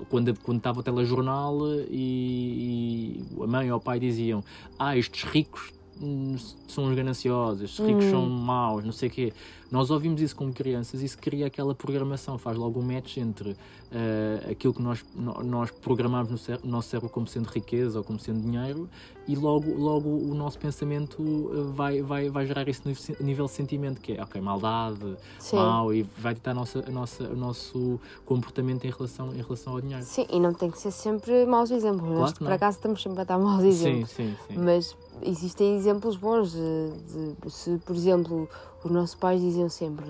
quando, 0.09 0.35
quando 0.41 0.59
estava 0.59 0.81
o 0.81 0.83
telejornal 0.83 1.59
e, 1.89 3.23
e 3.39 3.43
a 3.43 3.47
mãe 3.47 3.71
ou 3.71 3.79
o 3.79 3.81
pai 3.81 4.01
diziam 4.01 4.43
ah, 4.79 4.97
estes 4.97 5.23
ricos 5.25 5.73
hum, 6.03 6.37
são 6.67 6.89
os 6.89 6.97
gananciosos, 6.97 7.63
estes 7.63 7.87
ricos 7.87 8.07
hum. 8.07 8.11
são 8.11 8.29
maus, 8.29 8.85
não 8.85 8.93
sei 8.93 9.09
o 9.09 9.13
quê. 9.13 9.33
Nós 9.71 9.91
ouvimos 9.91 10.21
isso 10.21 10.35
como 10.35 10.53
crianças 10.53 11.03
e 11.03 11.05
isso 11.05 11.19
cria 11.19 11.47
aquela 11.47 11.75
programação, 11.75 12.39
faz 12.39 12.57
logo 12.57 12.81
um 12.81 12.83
match 12.83 13.19
entre 13.19 13.51
uh, 13.51 14.51
aquilo 14.51 14.73
que 14.73 14.83
nós, 14.83 15.05
nós 15.15 15.71
programamos 15.71 16.31
no, 16.31 16.39
cérebro, 16.39 16.67
no 16.67 16.73
nosso 16.73 16.89
cérebro 16.89 17.11
como 17.11 17.27
sendo 17.27 17.47
riqueza 17.47 17.99
ou 17.99 18.05
como 18.05 18.19
sendo 18.19 18.41
dinheiro 18.41 18.89
e 19.29 19.37
logo, 19.37 19.71
logo 19.75 20.09
o 20.09 20.35
nosso 20.35 20.59
pensamento 20.59 21.23
eh, 21.53 21.73
vai, 21.75 22.01
vai, 22.01 22.31
vai 22.31 22.47
gerar 22.47 22.67
esse 22.67 22.81
nível 23.21 23.45
de 23.45 23.53
sentimento 23.53 24.01
que 24.01 24.15
é, 24.15 24.23
ok, 24.23 24.41
maldade, 24.41 25.17
Sim. 25.39 25.57
mal 25.57 25.93
e 25.93 26.03
vai 26.17 26.33
ditar 26.33 26.53
a 26.53 26.55
nossa, 26.55 26.83
a 26.87 26.91
nossa, 26.91 27.25
o 27.25 27.37
nosso 27.37 28.01
comportamento 28.25 28.87
em 28.87 28.91
relação, 28.91 29.35
em 29.35 29.43
relação 29.43 29.75
ao 29.75 29.83
dinheiro. 29.83 30.03
Sim, 30.03 30.27
e 30.31 30.41
não 30.41 30.55
tem 30.55 30.71
que 30.71 30.79
ser 30.79 30.91
sempre 30.91 31.45
maus 31.45 31.71
exemplos, 31.71 32.09
claro 32.09 32.21
nós 32.21 32.33
por 32.33 32.51
acaso 32.51 32.79
estamos 32.79 33.03
sempre 33.03 33.21
a 33.21 33.25
dar 33.25 33.39
maus 33.39 33.63
exemplos. 33.63 34.09
Sim, 34.09 34.35
sim, 34.49 34.55
sim. 34.55 34.59
Mas 34.59 34.97
existem 35.23 35.77
exemplos 35.77 36.17
bons 36.17 36.53
de, 36.53 37.35
de, 37.43 37.51
se, 37.53 37.77
por 37.85 37.95
exemplo, 37.95 38.49
os 38.85 38.91
nossos 38.91 39.15
pais 39.15 39.41
diziam 39.41 39.69
sempre 39.69 40.07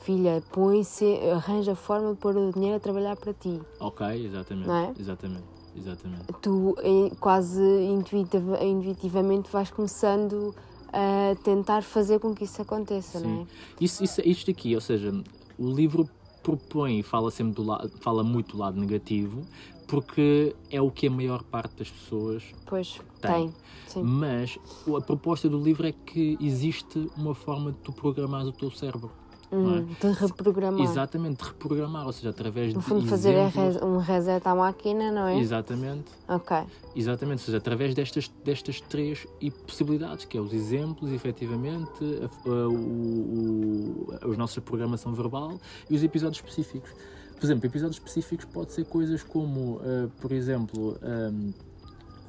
filha, 0.00 0.42
põe-se, 0.50 1.04
arranja 1.34 1.74
forma 1.74 2.12
de 2.12 2.18
pôr 2.18 2.36
o 2.36 2.52
dinheiro 2.52 2.76
a 2.76 2.80
trabalhar 2.80 3.16
para 3.16 3.32
ti. 3.32 3.60
Ok, 3.78 4.06
exatamente. 4.26 4.66
Não 4.66 4.74
é? 4.76 4.92
Exatamente, 4.98 5.44
exatamente. 5.76 6.24
Tu 6.40 6.76
quase 7.20 7.62
intuitivamente 7.62 9.50
vais 9.50 9.70
começando 9.70 10.54
a 10.92 11.36
tentar 11.44 11.82
fazer 11.82 12.18
com 12.18 12.34
que 12.34 12.44
isso 12.44 12.60
aconteça, 12.62 13.20
Sim. 13.20 13.26
não 13.26 13.42
é? 13.42 13.46
Isso, 13.80 14.02
isso, 14.02 14.20
isto 14.24 14.50
aqui, 14.50 14.74
ou 14.74 14.80
seja, 14.80 15.12
o 15.58 15.70
livro 15.70 16.08
propõe 16.42 17.00
e 17.00 17.02
fala 17.02 17.30
sempre 17.30 17.54
do 17.54 17.62
lado, 17.62 17.90
fala 18.00 18.24
muito 18.24 18.56
do 18.56 18.58
lado 18.58 18.80
negativo, 18.80 19.42
porque 19.86 20.56
é 20.70 20.80
o 20.80 20.90
que 20.90 21.06
a 21.06 21.10
maior 21.10 21.42
parte 21.42 21.76
das 21.76 21.90
pessoas 21.90 22.44
Pois, 22.66 23.00
Tem. 23.28 23.54
Mas 24.02 24.58
a 24.96 25.00
proposta 25.00 25.48
do 25.48 25.58
livro 25.60 25.86
é 25.86 25.92
que 25.92 26.36
existe 26.40 27.10
uma 27.16 27.34
forma 27.34 27.72
de 27.72 27.78
tu 27.78 27.92
programares 27.92 28.48
o 28.48 28.52
teu 28.52 28.70
cérebro. 28.70 29.10
é? 29.52 29.56
Hum, 29.56 29.84
de 30.00 30.12
reprogramar. 30.12 30.80
Exatamente, 30.80 31.42
de 31.42 31.48
reprogramar, 31.48 32.06
ou 32.06 32.12
seja, 32.12 32.30
através 32.30 32.72
No 32.72 32.78
de 32.78 32.86
fundo, 32.86 33.06
fazer 33.08 33.34
a 33.36 33.48
exemplos. 33.48 33.82
um 33.82 33.96
reset 33.98 34.46
à 34.46 34.54
máquina, 34.54 35.10
não 35.10 35.26
é? 35.26 35.40
Exatamente, 35.40 36.04
Ok. 36.28 36.56
exatamente, 36.94 37.40
ou 37.40 37.44
seja, 37.46 37.58
através 37.58 37.92
destas, 37.92 38.28
destas 38.44 38.80
três 38.80 39.26
possibilidades, 39.66 40.24
que 40.24 40.38
é 40.38 40.40
os 40.40 40.52
exemplos, 40.52 41.10
efetivamente, 41.10 41.90
a- 42.22 42.48
a- 42.48 42.68
o, 42.68 44.06
o, 44.22 44.32
a 44.32 44.36
nossa 44.36 44.60
programação 44.60 45.12
verbal 45.14 45.58
e 45.88 45.96
os 45.96 46.02
episódios 46.04 46.38
específicos. 46.38 46.90
Por 47.34 47.44
exemplo, 47.46 47.66
episódios 47.66 47.96
específicos 47.96 48.44
pode 48.44 48.72
ser 48.72 48.84
coisas 48.84 49.22
como, 49.24 49.80
ah, 49.82 50.08
por 50.20 50.30
exemplo, 50.30 50.96
ahm, 51.02 51.50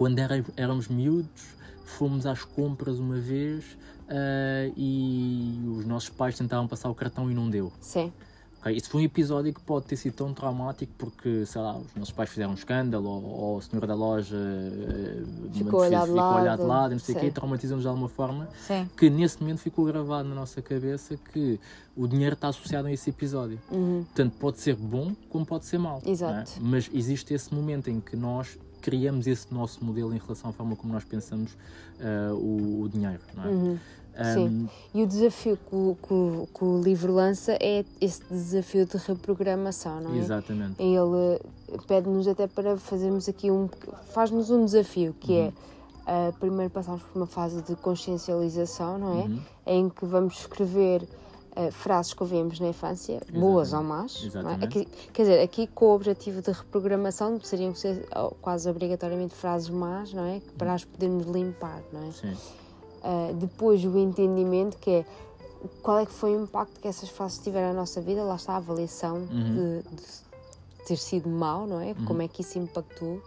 quando 0.01 0.17
era- 0.17 0.43
éramos 0.57 0.87
miúdos, 0.87 1.43
fomos 1.85 2.25
às 2.25 2.43
compras 2.43 2.97
uma 2.97 3.19
vez 3.19 3.77
ah, 4.09 4.71
e 4.75 5.61
os 5.77 5.85
nossos 5.85 6.09
pais 6.09 6.35
tentavam 6.35 6.67
passar 6.67 6.89
o 6.89 6.95
cartão 6.95 7.29
e 7.29 7.35
não 7.35 7.47
deu. 7.47 7.71
Sim. 7.79 8.11
Ok, 8.59 8.75
Isso 8.75 8.89
foi 8.89 9.01
um 9.03 9.05
episódio 9.05 9.53
que 9.53 9.61
pode 9.61 9.85
ter 9.85 9.95
sido 9.97 10.13
tão 10.15 10.33
traumático 10.33 10.91
porque, 10.97 11.45
sei 11.45 11.61
lá, 11.61 11.77
os 11.77 11.93
nossos 11.95 12.11
pais 12.13 12.29
fizeram 12.31 12.49
um 12.49 12.55
escândalo 12.55 13.07
ou, 13.09 13.23
ou 13.25 13.57
a 13.59 13.61
senhora 13.61 13.85
da 13.85 13.93
loja 13.93 14.35
eh, 14.35 15.23
Ficou 15.53 15.81
fez- 15.81 15.93
ficou 16.03 16.33
olhado 16.35 16.61
de 16.61 16.65
lado. 16.67 16.91
não 16.93 16.99
sei 16.99 17.13
o 17.15 17.19
quê, 17.19 17.25
Sim. 17.27 17.31
traumatizamos 17.33 17.83
de 17.83 17.87
alguma 17.87 18.09
forma, 18.09 18.49
Sim. 18.65 18.89
que 18.97 19.07
nesse 19.07 19.39
momento 19.39 19.59
ficou 19.59 19.85
gravado 19.85 20.27
na 20.29 20.33
nossa 20.35 20.63
cabeça 20.63 21.15
que 21.31 21.59
o 21.95 22.07
dinheiro 22.07 22.33
está 22.33 22.47
associado 22.47 22.87
a 22.87 22.91
esse 22.91 23.11
episódio. 23.11 23.59
Uhum. 23.71 24.03
Portanto, 24.05 24.33
pode 24.39 24.59
ser 24.59 24.75
bom 24.75 25.13
como 25.29 25.45
pode 25.45 25.65
ser 25.65 25.77
mau. 25.77 26.01
é? 26.03 26.09
Exato. 26.09 26.53
Mas 26.59 26.89
existe 26.91 27.33
esse 27.35 27.53
momento 27.53 27.87
em 27.89 27.99
que 27.99 28.15
nós 28.15 28.57
criamos 28.81 29.27
esse 29.27 29.53
nosso 29.53 29.83
modelo 29.83 30.13
em 30.13 30.17
relação 30.17 30.49
à 30.49 30.53
forma 30.53 30.75
como 30.75 30.91
nós 30.91 31.03
pensamos 31.03 31.55
ah, 31.99 32.33
o, 32.33 32.81
o 32.81 32.89
dinheiro. 32.89 33.21
Não 33.35 33.43
é? 33.43 33.47
Uhum. 33.47 33.79
Sim. 34.33 34.69
E 34.93 35.03
o 35.03 35.07
desafio 35.07 35.57
que 35.57 35.73
o, 35.75 35.97
que 36.01 36.57
que 36.57 36.63
o 36.65 36.81
livro 36.81 37.13
lança 37.13 37.53
é 37.61 37.85
esse 37.99 38.21
desafio 38.29 38.85
de 38.85 38.97
reprogramação, 38.97 40.01
não 40.01 40.13
é? 40.13 40.17
Exatamente. 40.17 40.75
Ele 40.81 41.39
eh, 41.69 41.77
pede-nos 41.87 42.27
até 42.27 42.45
para 42.45 42.75
fazermos 42.77 43.29
aqui 43.29 43.49
um. 43.49 43.69
faz-nos 44.13 44.49
um 44.49 44.65
desafio 44.65 45.15
que 45.17 45.31
Uhum. 45.31 45.53
é 46.07 46.29
uh, 46.29 46.33
primeiro 46.39 46.69
passarmos 46.69 47.03
por 47.03 47.17
uma 47.17 47.25
fase 47.25 47.61
de 47.61 47.73
consciencialização, 47.77 48.97
não 48.97 49.21
é? 49.21 49.23
Uhum. 49.23 49.39
Em 49.65 49.89
que 49.89 50.05
vamos 50.05 50.39
escrever 50.39 51.07
uh, 51.55 51.71
frases 51.71 52.13
que 52.13 52.21
ouvimos 52.23 52.59
na 52.59 52.67
infância, 52.69 53.21
boas 53.33 53.73
ou 53.73 53.83
más. 53.83 54.19
É? 54.23 54.25
Exatamente. 54.27 54.63
Aqui- 54.65 54.87
quer 55.13 55.21
dizer, 55.23 55.41
aqui 55.41 55.67
com 55.67 55.85
o 55.85 55.95
objetivo 55.95 56.41
de 56.41 56.51
reprogramação 56.51 57.39
seriam 57.43 57.73
ser 57.75 58.07
oh, 58.15 58.31
quase 58.41 58.69
obrigatoriamente 58.69 59.33
frases 59.33 59.69
más, 59.69 60.13
não 60.13 60.25
é? 60.25 60.41
Para 60.57 60.73
as 60.73 60.83
podermos 60.85 61.25
limpar, 61.27 61.81
não 61.91 62.07
é? 62.07 62.11
Sim. 62.11 62.33
Uh, 63.03 63.33
depois 63.35 63.83
o 63.83 63.97
entendimento 63.97 64.77
que 64.77 64.91
é 64.91 65.05
qual 65.83 65.99
é 65.99 66.05
que 66.05 66.11
foi 66.13 66.35
o 66.35 66.43
impacto 66.43 66.79
que 66.79 66.87
essas 66.87 67.09
frases 67.09 67.37
tiveram 67.39 67.67
na 67.69 67.73
nossa 67.81 68.01
vida, 68.01 68.23
lá 68.23 68.35
está 68.35 68.53
a 68.53 68.57
avaliação 68.57 69.17
Uhum. 69.17 69.81
de, 69.89 69.95
de 69.95 70.03
ter 70.87 70.97
sido 70.97 71.29
mau, 71.29 71.67
não 71.67 71.79
é? 71.79 71.93
Como 72.07 72.21
é 72.23 72.27
que 72.27 72.41
isso 72.41 72.57
impactou. 72.57 73.21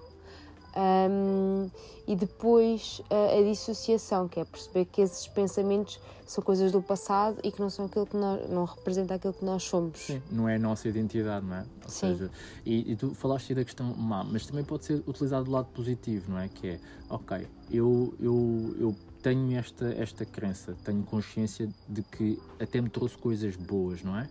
Um, 0.77 1.71
e 2.07 2.17
depois 2.17 3.01
uh, 3.11 3.39
a 3.39 3.43
dissociação, 3.43 4.29
que 4.29 4.41
é 4.41 4.45
perceber 4.45 4.85
que 4.87 5.01
esses 5.01 5.27
pensamentos 5.29 6.01
são 6.27 6.43
coisas 6.43 6.73
do 6.73 6.83
passado 6.83 7.39
e 7.43 7.53
que 7.53 7.61
não 7.61 7.71
são 7.71 7.87
aquilo 7.87 8.07
que 8.07 8.17
nós, 8.17 8.49
não 8.51 8.65
representa 8.65 9.15
aquilo 9.15 9.33
que 9.33 9.45
nós 9.45 9.63
somos. 9.63 10.01
Sim, 10.01 10.23
não 10.31 10.49
é 10.49 10.57
a 10.57 10.59
nossa 10.59 10.89
identidade, 10.89 11.47
não 11.47 11.57
é? 11.57 11.67
Ou 11.85 11.89
Sim. 11.89 12.13
seja, 12.13 12.31
e, 12.65 12.93
e 12.93 12.97
tu 12.97 13.15
falaste 13.15 13.51
aí 13.51 13.57
da 13.57 13.65
questão 13.65 13.95
má, 13.95 14.25
mas 14.25 14.47
também 14.47 14.65
pode 14.65 14.85
ser 14.85 15.03
utilizado 15.07 15.45
do 15.45 15.51
lado 15.51 15.69
positivo, 15.69 16.33
não 16.33 16.39
é? 16.39 16.49
Que 16.49 16.69
é, 16.69 16.81
ok, 17.09 17.47
eu, 17.71 18.15
eu, 18.19 18.77
eu 18.79 18.97
tenho 19.23 19.57
esta, 19.57 19.87
esta 19.95 20.25
crença, 20.27 20.77
tenho 20.85 21.03
consciência 21.03 21.69
de 21.89 22.03
que 22.03 22.39
até 22.61 22.81
me 22.81 22.91
trouxe 22.91 23.17
coisas 23.17 23.57
boas, 23.57 24.03
não 24.03 24.19
é? 24.19 24.29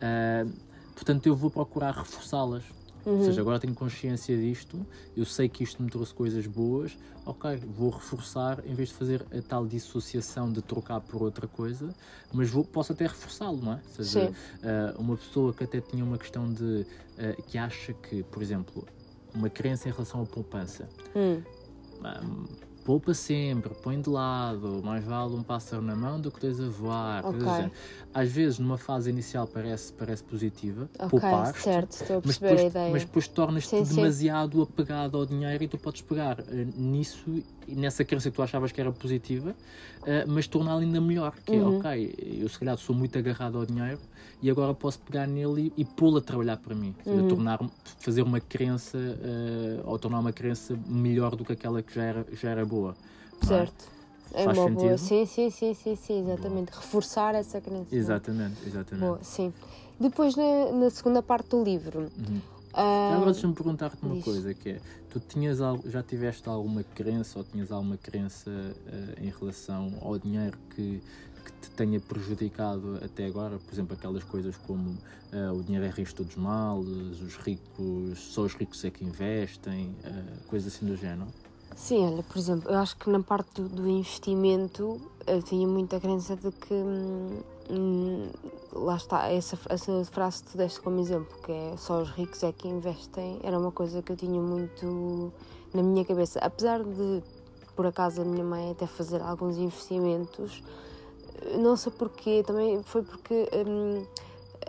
Ah, 0.00 0.44
portanto, 0.94 1.26
eu 1.26 1.36
vou 1.36 1.50
procurar 1.50 1.92
reforçá-las. 1.92 2.64
Ou 3.04 3.24
seja, 3.24 3.40
agora 3.40 3.58
tenho 3.58 3.74
consciência 3.74 4.36
disto, 4.36 4.86
eu 5.16 5.24
sei 5.24 5.48
que 5.48 5.64
isto 5.64 5.82
me 5.82 5.90
trouxe 5.90 6.14
coisas 6.14 6.46
boas, 6.46 6.96
ok, 7.26 7.56
vou 7.56 7.90
reforçar 7.90 8.64
em 8.66 8.74
vez 8.74 8.90
de 8.90 8.94
fazer 8.94 9.26
a 9.36 9.42
tal 9.42 9.66
dissociação 9.66 10.52
de 10.52 10.62
trocar 10.62 11.00
por 11.00 11.22
outra 11.22 11.46
coisa, 11.46 11.92
mas 12.32 12.50
vou, 12.50 12.64
posso 12.64 12.92
até 12.92 13.06
reforçá-lo, 13.06 13.60
não 13.60 13.72
é? 13.72 13.80
Ou 13.98 14.04
seja, 14.04 14.32
ah, 14.62 14.94
uma 14.98 15.16
pessoa 15.16 15.52
que 15.52 15.64
até 15.64 15.80
tinha 15.80 16.04
uma 16.04 16.18
questão 16.18 16.52
de 16.52 16.86
ah, 17.18 17.42
que 17.42 17.58
acha 17.58 17.92
que, 17.92 18.22
por 18.24 18.42
exemplo, 18.42 18.86
uma 19.34 19.50
crença 19.50 19.88
em 19.88 19.92
relação 19.92 20.22
à 20.22 20.26
poupança. 20.26 20.88
Hum, 21.16 21.42
ah, 22.04 22.20
poupa 22.84 23.14
sempre, 23.14 23.74
põe 23.74 24.00
de 24.00 24.08
lado, 24.10 24.80
mais 24.84 25.04
vale 25.04 25.34
um 25.34 25.42
pássaro 25.42 25.82
na 25.82 25.94
mão 25.94 26.20
do 26.20 26.30
que 26.30 26.40
dois 26.40 26.60
a 26.60 26.68
voar. 26.68 27.22
coisas 27.22 27.38
do 27.40 27.46
Ok. 27.46 27.56
género. 27.56 27.72
Às 28.14 28.30
vezes, 28.30 28.58
numa 28.58 28.76
fase 28.78 29.10
inicial, 29.10 29.46
parece, 29.46 29.92
parece 29.92 30.22
positiva, 30.24 30.88
ok, 30.98 31.08
poupar, 31.08 31.54
certo, 31.54 31.92
estou 31.92 32.16
a 32.18 32.22
mas 32.24 32.38
perceber 32.38 32.48
depois, 32.48 32.62
a 32.62 32.66
ideia. 32.66 32.92
mas 32.92 33.04
depois 33.04 33.28
tornas-te 33.28 33.70
demasiado 33.84 34.62
apegado 34.62 35.16
ao 35.16 35.24
dinheiro 35.26 35.64
e 35.64 35.68
tu 35.68 35.78
podes 35.78 36.02
pegar 36.02 36.40
eh, 36.40 36.66
nisso 36.76 37.42
nessa 37.68 38.04
crença 38.04 38.28
que 38.30 38.36
tu 38.36 38.42
achavas 38.42 38.72
que 38.72 38.80
era 38.80 38.90
positiva, 38.92 39.54
eh, 40.04 40.24
mas 40.26 40.46
torná-la 40.46 40.80
ainda 40.80 41.00
melhor. 41.00 41.34
Que 41.44 41.56
Uhum. 41.56 41.76
é, 41.76 41.78
ok, 41.78 42.14
eu 42.42 42.48
se 42.48 42.58
calhar 42.58 42.76
sou 42.76 42.94
muito 42.94 43.16
agarrado 43.18 43.56
ao 43.58 43.64
dinheiro 43.64 44.00
e 44.42 44.50
agora 44.50 44.74
posso 44.74 44.98
pegar 45.00 45.26
nele 45.26 45.72
e, 45.76 45.82
e 45.82 45.84
pô-lo 45.84 46.18
a 46.18 46.20
trabalhar 46.20 46.56
para 46.56 46.74
mim. 46.74 46.94
Uhum. 47.06 47.22
tornar, 47.28 47.60
fazer 48.00 48.22
uma 48.22 48.40
crença, 48.40 48.98
eh, 48.98 49.80
ou 49.84 49.98
tornar 49.98 50.18
uma 50.18 50.32
crença 50.32 50.76
melhor 50.86 51.36
do 51.36 51.44
que 51.44 51.52
aquela 51.52 51.82
que 51.82 51.94
já 51.94 52.02
era, 52.02 52.26
já 52.32 52.50
era 52.50 52.64
boa. 52.72 52.96
é? 53.42 53.46
Certo. 53.46 53.92
É 54.34 54.44
uma 54.44 54.54
boa. 54.54 54.68
sentido? 54.68 54.98
Sim, 54.98 55.26
sim, 55.26 55.50
sim, 55.50 55.74
sim, 55.74 55.96
sim, 55.96 56.24
exatamente. 56.24 56.70
Reforçar 56.70 57.34
essa 57.34 57.60
crença. 57.60 57.94
é? 57.94 57.98
Exatamente, 57.98 58.66
exatamente. 58.66 59.06
Boa, 59.06 59.18
sim. 59.22 59.52
Depois, 60.00 60.34
na, 60.36 60.72
na 60.72 60.90
segunda 60.90 61.22
parte 61.22 61.50
do 61.50 61.62
livro, 61.62 62.10
Uhum. 62.16 62.40
Já 62.74 63.16
agora 63.16 63.32
deixa-me 63.32 63.54
perguntar-te 63.54 64.02
uma 64.02 64.14
diz. 64.14 64.24
coisa, 64.24 64.54
que 64.54 64.70
é, 64.70 64.80
tu 65.10 65.20
tinhas 65.20 65.58
já 65.86 66.02
tiveste 66.02 66.48
alguma 66.48 66.82
crença 66.82 67.38
ou 67.38 67.44
tinhas 67.44 67.70
alguma 67.70 67.98
crença 67.98 68.50
eh, 68.86 69.26
em 69.26 69.30
relação 69.30 69.92
ao 70.00 70.18
dinheiro 70.18 70.58
que, 70.70 71.02
que 71.44 71.52
te 71.60 71.70
tenha 71.72 72.00
prejudicado 72.00 72.98
até 73.04 73.26
agora? 73.26 73.58
Por 73.58 73.74
exemplo, 73.74 73.94
aquelas 73.94 74.24
coisas 74.24 74.56
como 74.56 74.96
eh, 75.32 75.50
o 75.50 75.62
dinheiro 75.62 75.84
é 75.84 75.90
de 75.90 76.14
todos 76.14 76.32
os 76.34 76.42
males, 76.42 77.20
os 77.20 77.36
ricos, 77.36 78.18
só 78.18 78.40
os 78.40 78.54
ricos 78.54 78.82
é 78.86 78.90
que 78.90 79.04
investem, 79.04 79.94
eh, 80.02 80.24
coisas 80.48 80.74
assim 80.74 80.86
do 80.86 80.96
género. 80.96 81.28
Sim, 81.76 82.06
olha, 82.06 82.22
por 82.22 82.38
exemplo, 82.38 82.70
eu 82.70 82.78
acho 82.78 82.96
que 82.96 83.10
na 83.10 83.20
parte 83.20 83.60
do, 83.60 83.68
do 83.68 83.88
investimento 83.88 85.00
eu 85.26 85.42
tinha 85.42 85.66
muita 85.66 86.00
crença 86.00 86.36
de 86.36 86.50
que 86.50 86.74
hum, 86.74 87.40
hum, 87.70 88.28
lá 88.72 88.96
está, 88.96 89.28
essa, 89.28 89.58
essa 89.68 90.04
frase 90.06 90.42
que 90.42 90.50
tu 90.50 90.58
deste 90.58 90.80
como 90.80 91.00
exemplo, 91.00 91.36
que 91.44 91.52
é 91.52 91.74
só 91.76 92.00
os 92.00 92.10
ricos 92.10 92.42
é 92.42 92.52
que 92.52 92.68
investem, 92.68 93.40
era 93.42 93.58
uma 93.58 93.72
coisa 93.72 94.02
que 94.02 94.12
eu 94.12 94.16
tinha 94.16 94.40
muito 94.40 95.32
na 95.72 95.82
minha 95.82 96.04
cabeça. 96.04 96.38
Apesar 96.40 96.82
de, 96.82 97.22
por 97.74 97.86
acaso, 97.86 98.22
a 98.22 98.24
minha 98.24 98.44
mãe 98.44 98.70
até 98.72 98.86
fazer 98.86 99.22
alguns 99.22 99.56
investimentos, 99.56 100.62
não 101.58 101.76
sei 101.76 101.92
porquê, 101.92 102.42
também 102.46 102.82
foi 102.82 103.02
porque 103.02 103.48
hum, 103.66 104.04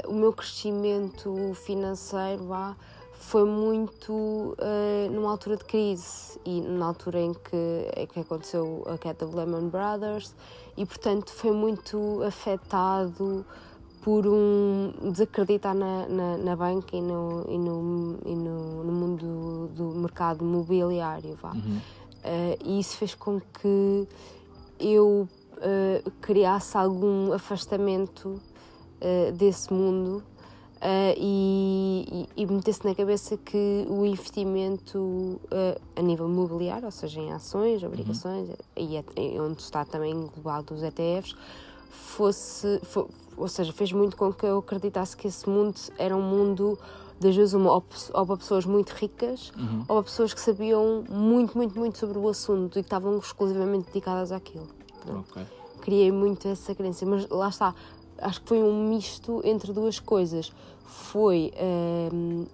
o 0.07 0.13
meu 0.13 0.33
crescimento 0.33 1.53
financeiro 1.53 2.45
vá, 2.45 2.75
foi 3.23 3.45
muito 3.45 4.55
eh, 4.59 5.07
numa 5.09 5.31
altura 5.31 5.55
de 5.55 5.63
crise 5.63 6.37
e 6.45 6.61
na 6.61 6.85
altura 6.85 7.19
em 7.19 7.33
que, 7.33 7.87
em 7.95 8.05
que 8.05 8.19
aconteceu 8.19 8.83
a 8.85 8.97
queda 8.97 9.25
do 9.25 9.35
Lehman 9.35 9.69
Brothers 9.69 10.35
e 10.75 10.85
portanto 10.85 11.31
foi 11.31 11.51
muito 11.51 12.21
afetado 12.21 13.45
por 14.01 14.27
um 14.27 14.93
desacreditar 15.11 15.73
na, 15.73 16.07
na, 16.07 16.37
na 16.37 16.55
banca 16.55 16.95
e, 16.95 17.01
no, 17.01 17.45
e, 17.47 17.57
no, 17.57 18.17
e 18.25 18.35
no, 18.35 18.83
no 18.83 18.91
mundo 18.91 19.25
do, 19.25 19.67
do 19.93 19.99
mercado 19.99 20.43
imobiliário 20.43 21.35
vá. 21.41 21.53
Uhum. 21.53 21.79
Eh, 22.23 22.57
e 22.63 22.79
isso 22.79 22.97
fez 22.97 23.15
com 23.15 23.39
que 23.39 24.07
eu 24.79 25.27
eh, 25.61 26.03
criasse 26.21 26.77
algum 26.77 27.31
afastamento 27.31 28.39
desse 29.37 29.73
mundo 29.73 30.23
eh, 30.85 31.15
e, 31.17 32.27
e, 32.35 32.43
e 32.43 32.45
metesse 32.45 32.83
na 32.85 32.93
cabeça 32.93 33.37
que 33.37 33.85
o 33.89 34.05
investimento 34.05 35.39
eh, 35.49 35.79
a 35.95 36.01
nível 36.01 36.27
imobiliário, 36.27 36.85
ou 36.85 36.91
seja, 36.91 37.21
em 37.21 37.31
ações, 37.31 37.81
obrigações, 37.83 38.49
e 38.75 38.97
é- 38.97 39.03
é 39.15 39.41
onde 39.41 39.61
está 39.61 39.85
também 39.85 40.11
englobado 40.11 40.73
os 40.73 40.83
ETFs, 40.83 41.35
fosse, 41.89 42.79
fo- 42.83 43.09
ou 43.37 43.47
seja, 43.47 43.71
fez 43.71 43.91
muito 43.93 44.17
com 44.17 44.31
que 44.33 44.45
eu 44.45 44.57
acreditasse 44.59 45.15
que 45.15 45.27
esse 45.27 45.49
mundo 45.49 45.75
era 45.97 46.15
um 46.15 46.21
mundo 46.21 46.77
das 47.19 47.53
uma, 47.53 47.71
ou, 47.71 47.81
para 47.81 48.37
pessoas 48.37 48.65
muito 48.65 48.89
ricas 48.91 49.51
Uhum. 49.57 49.79
ou 49.87 49.95
para 49.95 50.03
pessoas 50.03 50.33
que 50.33 50.41
sabiam 50.41 51.05
muito, 51.09 51.57
muito, 51.57 51.79
muito 51.79 51.97
sobre 51.97 52.17
o 52.17 52.27
assunto 52.27 52.77
e 52.77 52.81
que 52.83 52.87
estavam 52.87 53.17
exclusivamente 53.17 53.85
dedicadas 53.87 54.31
àquilo. 54.33 54.67
Ok. 55.07 55.43
criei 55.81 56.11
muito 56.11 56.47
essa 56.47 56.73
crença, 56.75 57.05
mas 57.05 57.27
lá 57.29 57.47
está, 57.49 57.73
acho 58.19 58.41
que 58.41 58.49
foi 58.49 58.63
um 58.63 58.89
misto 58.89 59.41
entre 59.43 59.71
duas 59.73 59.99
coisas. 59.99 60.51
Foi 60.85 61.51
um, 62.11 62.45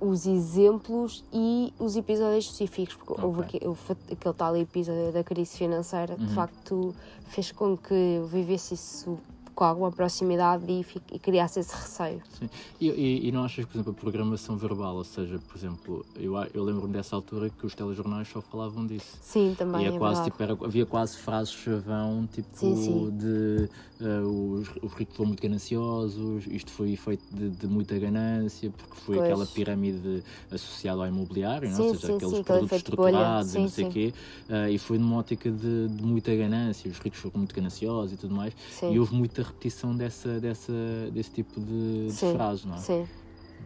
os 0.00 0.26
exemplos 0.26 1.24
e 1.32 1.74
os 1.78 1.94
episódios 1.94 2.46
específicos, 2.46 2.94
porque 2.94 3.12
okay. 3.12 3.26
houve 3.28 3.42
aquele, 3.42 3.76
aquele 4.10 4.34
tal 4.34 4.56
episódio 4.56 5.12
da 5.12 5.22
crise 5.22 5.58
financeira 5.58 6.14
uhum. 6.18 6.26
de 6.26 6.34
facto 6.34 6.94
fez 7.28 7.52
com 7.52 7.76
que 7.76 7.94
eu 7.94 8.26
vivesse 8.26 8.74
isso 8.74 9.18
com 9.60 9.64
alguma 9.66 9.92
proximidade 9.92 10.64
e, 10.66 10.86
e 11.12 11.18
criasse 11.18 11.60
esse 11.60 11.74
receio. 11.74 12.22
Sim. 12.38 12.48
E, 12.80 12.88
e, 12.88 13.28
e, 13.28 13.30
não 13.30 13.44
achas, 13.44 13.66
por 13.66 13.76
exemplo, 13.76 13.92
a 13.92 13.94
programação 13.94 14.56
verbal, 14.56 14.96
ou 14.96 15.04
seja, 15.04 15.38
por 15.46 15.54
exemplo, 15.54 16.06
eu, 16.16 16.32
eu 16.54 16.64
lembro-me 16.64 16.94
dessa 16.94 17.14
altura 17.14 17.50
que 17.50 17.66
os 17.66 17.74
telejornais 17.74 18.26
só 18.26 18.40
falavam 18.40 18.86
disso. 18.86 19.18
Sim, 19.20 19.54
também. 19.58 19.82
E 19.82 19.88
é, 19.90 19.94
é 19.94 19.98
quase, 19.98 20.24
tipo, 20.24 20.42
era, 20.42 20.54
havia 20.54 20.86
quase 20.86 21.18
frases 21.18 21.52
chavão, 21.52 22.26
tipo, 22.32 22.48
sim, 22.54 22.74
sim. 22.74 23.10
de 23.10 23.68
uh, 24.00 24.54
os, 24.54 24.68
os 24.82 24.92
ricos 24.94 25.16
foram 25.16 25.28
muito 25.28 25.42
gananciosos, 25.42 26.46
isto 26.46 26.70
foi 26.70 26.96
feito 26.96 27.22
de, 27.30 27.50
de 27.50 27.66
muita 27.66 27.98
ganância, 27.98 28.70
porque 28.70 29.00
foi 29.00 29.16
pois. 29.16 29.28
aquela 29.28 29.46
pirâmide 29.46 30.22
associada 30.50 31.02
ao 31.02 31.06
imobiliário, 31.06 31.70
sim, 31.70 31.78
não? 31.78 31.88
ou 31.88 31.94
seja, 31.94 32.06
sim, 32.06 32.14
aqueles 32.16 32.40
produtos 32.40 32.76
estruturados 32.76 33.54
e 33.54 33.58
não 33.58 33.68
sei 33.68 33.84
o 33.84 33.90
quê, 33.90 34.14
uh, 34.48 34.70
e 34.70 34.78
foi 34.78 34.98
numa 34.98 35.16
ótica 35.16 35.50
de, 35.50 35.88
de, 35.88 36.02
muita 36.02 36.34
ganância, 36.34 36.90
os 36.90 36.98
ricos 36.98 37.20
foram 37.20 37.38
muito 37.38 37.54
gananciosos 37.54 38.14
e 38.14 38.16
tudo 38.16 38.34
mais, 38.34 38.54
e 38.90 38.98
houve 38.98 39.14
muita 39.14 39.44
repetição 39.50 39.96
dessa, 39.96 40.40
dessa, 40.40 40.72
desse 41.12 41.30
tipo 41.30 41.60
de, 41.60 42.08
de 42.08 42.32
frases, 42.32 42.64
não 42.64 42.74
é? 42.74 42.78
Sim, 42.78 43.08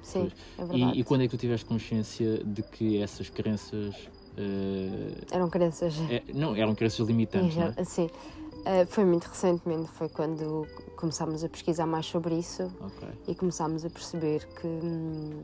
sim, 0.02 0.32
é 0.58 0.64
verdade. 0.64 0.96
E, 0.96 1.00
e, 1.00 1.04
quando 1.04 1.22
é 1.22 1.24
que 1.24 1.36
tu 1.36 1.40
tiveste 1.40 1.66
consciência 1.66 2.42
de 2.44 2.62
que 2.62 3.00
essas 3.00 3.28
crenças... 3.28 3.94
Uh, 4.36 5.14
eram 5.30 5.48
crenças... 5.48 5.94
É, 6.10 6.22
não, 6.34 6.56
eram 6.56 6.74
crenças 6.74 7.06
limitantes, 7.06 7.56
não 7.56 7.72
é? 7.76 7.84
Sim. 7.84 8.06
Uh, 8.06 8.86
foi 8.88 9.04
muito 9.04 9.24
recentemente, 9.24 9.88
foi 9.90 10.08
quando 10.08 10.66
começámos 10.96 11.44
a 11.44 11.48
pesquisar 11.48 11.86
mais 11.86 12.06
sobre 12.06 12.34
isso 12.34 12.64
okay. 12.80 13.08
e 13.28 13.34
começámos 13.34 13.84
a 13.84 13.90
perceber 13.90 14.48
que, 14.58 14.66
hum, 14.66 15.42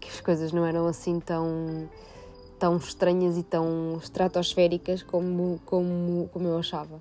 que 0.00 0.08
as 0.08 0.20
coisas 0.20 0.52
não 0.52 0.66
eram 0.66 0.86
assim 0.86 1.20
tão 1.20 1.88
tão 2.58 2.76
estranhas 2.76 3.36
e 3.36 3.42
tão 3.42 3.98
estratosféricas 4.02 5.02
como, 5.02 5.60
como, 5.64 6.28
como 6.32 6.48
eu 6.48 6.58
achava. 6.58 7.00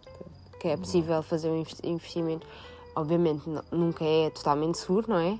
Que 0.59 0.69
é 0.69 0.77
possível 0.77 1.21
fazer 1.23 1.49
um 1.49 1.63
investimento 1.83 2.45
obviamente 2.95 3.43
nunca 3.71 4.03
é 4.03 4.29
totalmente 4.29 4.77
seguro, 4.77 5.07
não 5.09 5.17
é? 5.17 5.39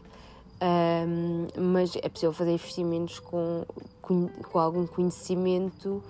Um, 0.62 1.48
mas 1.74 1.96
é 1.98 2.08
possível 2.08 2.34
fazer 2.34 2.54
investimentos 2.54 3.20
com, 3.20 3.66
com, 4.02 4.28
com 4.28 4.60
algum 4.60 4.88
conhecimento 4.88 6.02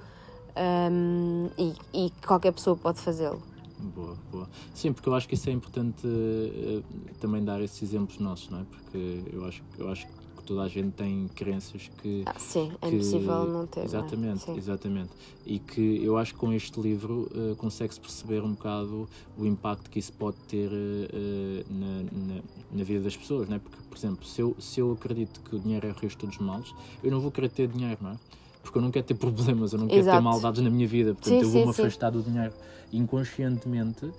um, 0.55 1.49
e, 1.57 1.73
e, 1.93 2.13
qualquer 2.25 2.53
pessoa 2.53 2.75
pode 2.75 2.99
fazê-lo. 2.99 3.41
Boa, 3.77 4.15
boa. 4.31 4.49
Sim, 4.73 4.93
porque 4.93 5.09
eu 5.09 5.15
acho 5.15 5.27
que 5.27 5.35
isso 5.35 5.49
é 5.49 5.51
importante 5.51 6.07
uh, 6.07 6.83
também 7.19 7.43
dar 7.43 7.61
esses 7.61 7.81
exemplos 7.81 8.19
nossos, 8.19 8.49
não 8.49 8.59
é? 8.59 8.63
Porque 8.63 9.23
eu 9.33 9.45
acho, 9.45 9.63
eu 9.77 9.89
acho 9.89 10.07
que 10.07 10.13
toda 10.45 10.61
a 10.61 10.67
gente 10.67 10.91
tem 10.91 11.27
crenças 11.35 11.89
que. 12.01 12.23
Ah, 12.25 12.35
sim, 12.37 12.71
é 12.81 12.89
impossível 12.89 13.45
não 13.45 13.67
ter. 13.67 13.83
Exatamente, 13.83 14.49
é? 14.49 14.55
exatamente. 14.55 15.09
E 15.45 15.59
que 15.59 16.03
eu 16.03 16.17
acho 16.17 16.33
que 16.33 16.39
com 16.39 16.53
este 16.53 16.79
livro 16.79 17.29
uh, 17.35 17.55
consegue-se 17.55 17.99
perceber 17.99 18.41
um 18.41 18.53
bocado 18.53 19.09
o 19.37 19.45
impacto 19.45 19.89
que 19.89 19.99
isso 19.99 20.13
pode 20.13 20.37
ter 20.47 20.69
uh, 20.69 21.65
na, 21.69 22.35
na, 22.35 22.41
na, 22.71 22.83
vida 22.83 23.03
das 23.03 23.17
pessoas, 23.17 23.49
não 23.49 23.57
é? 23.57 23.59
Porque, 23.59 23.77
por 23.89 23.97
exemplo, 23.97 24.25
se 24.25 24.41
eu, 24.41 24.55
se 24.59 24.79
eu 24.79 24.91
acredito 24.91 25.41
que 25.41 25.55
o 25.55 25.59
dinheiro 25.59 25.87
é 25.87 25.91
o 25.91 25.93
resto 25.93 26.09
de 26.09 26.17
todos 26.17 26.35
os 26.35 26.41
males, 26.41 26.73
eu 27.03 27.11
não 27.11 27.19
vou 27.19 27.31
querer 27.31 27.49
ter 27.49 27.67
dinheiro, 27.67 27.97
não 28.01 28.11
é? 28.11 28.15
Porque 28.61 28.77
eu 28.77 28.81
não 28.81 28.91
quero 28.91 29.05
ter 29.05 29.13
problemas, 29.15 29.73
eu 29.73 29.79
não 29.79 29.87
quero 29.87 29.99
Exato. 29.99 30.17
ter 30.17 30.23
maldades 30.23 30.63
na 30.63 30.69
minha 30.69 30.87
vida, 30.87 31.13
portanto 31.13 31.33
sim, 31.33 31.41
eu 31.41 31.49
vou-me 31.49 31.71
afastar 31.71 32.11
do 32.11 32.21
dinheiro. 32.21 32.53
Inconscientemente, 32.93 34.05
uh, 34.05 34.13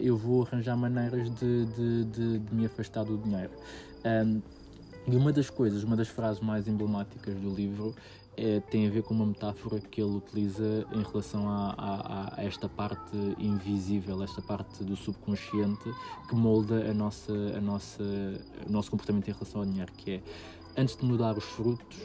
eu 0.00 0.16
vou 0.16 0.42
arranjar 0.44 0.76
maneiras 0.76 1.28
de, 1.34 1.64
de, 1.66 2.04
de, 2.04 2.38
de 2.38 2.54
me 2.54 2.66
afastar 2.66 3.04
do 3.04 3.16
dinheiro. 3.16 3.50
Um, 4.04 4.40
e 5.06 5.16
uma 5.16 5.32
das 5.32 5.50
coisas, 5.50 5.82
uma 5.82 5.96
das 5.96 6.08
frases 6.08 6.40
mais 6.40 6.68
emblemáticas 6.68 7.34
do 7.34 7.50
livro 7.50 7.94
é, 8.36 8.60
tem 8.60 8.86
a 8.86 8.90
ver 8.90 9.02
com 9.02 9.12
uma 9.12 9.26
metáfora 9.26 9.80
que 9.80 10.00
ele 10.00 10.16
utiliza 10.16 10.86
em 10.92 11.02
relação 11.02 11.48
a, 11.48 11.74
a, 11.76 12.40
a, 12.40 12.44
esta 12.44 12.68
parte 12.68 13.16
invisível, 13.38 14.22
esta 14.22 14.40
parte 14.40 14.82
do 14.84 14.96
subconsciente 14.96 15.92
que 16.28 16.34
molda 16.34 16.90
a 16.90 16.94
nossa, 16.94 17.32
a 17.32 17.60
nossa, 17.60 18.02
o 18.66 18.72
nosso 18.72 18.90
comportamento 18.90 19.28
em 19.28 19.32
relação 19.32 19.60
ao 19.60 19.66
dinheiro, 19.66 19.92
que 19.92 20.12
é 20.12 20.22
antes 20.76 20.96
de 20.96 21.04
mudar 21.04 21.36
os 21.36 21.44
frutos, 21.44 21.98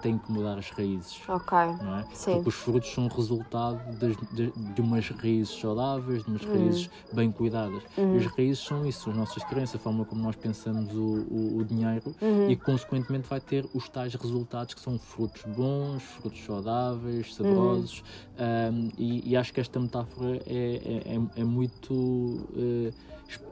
tem 0.00 0.18
que 0.18 0.30
mudar 0.30 0.58
as 0.58 0.70
raízes. 0.70 1.20
Ok. 1.28 1.58
Não 1.82 1.98
é? 1.98 2.04
Sim. 2.12 2.34
Porque 2.34 2.48
os 2.48 2.54
frutos 2.54 2.92
são 2.92 3.08
resultado 3.08 3.80
das, 3.96 4.16
de, 4.32 4.50
de, 4.50 4.80
umas 4.80 5.08
raízes 5.08 5.58
saudáveis, 5.60 6.24
de 6.24 6.30
umas 6.30 6.42
hum. 6.42 6.52
raízes 6.52 6.90
bem 7.12 7.30
cuidadas. 7.30 7.82
E 7.96 8.16
as 8.16 8.26
raízes 8.26 8.64
são 8.64 8.86
isso, 8.86 9.10
as 9.10 9.16
nossas 9.16 9.44
crenças, 9.44 9.76
a 9.76 9.78
forma 9.78 10.04
como 10.04 10.22
nós 10.22 10.36
pensamos 10.36 10.94
o, 10.94 11.26
o, 11.30 11.58
o 11.58 11.64
dinheiro 11.64 12.14
uhum. 12.20 12.50
e, 12.50 12.56
consequentemente, 12.56 13.28
vai 13.28 13.40
ter 13.40 13.66
os 13.74 13.88
tais 13.88 14.14
resultados 14.14 14.74
que 14.74 14.80
são 14.80 14.98
frutos 14.98 15.42
bons, 15.46 16.02
frutos 16.02 16.44
saudáveis, 16.44 17.34
saborosos. 17.34 18.02
Uhum. 18.38 18.40
Um, 18.40 18.90
e, 18.96 19.30
e, 19.30 19.36
acho 19.36 19.52
que 19.52 19.60
esta 19.60 19.78
metáfora 19.78 20.36
é, 20.46 21.02
é, 21.06 21.14
é, 21.14 21.40
é 21.40 21.44
muito. 21.44 21.92
Uh, 21.92 22.92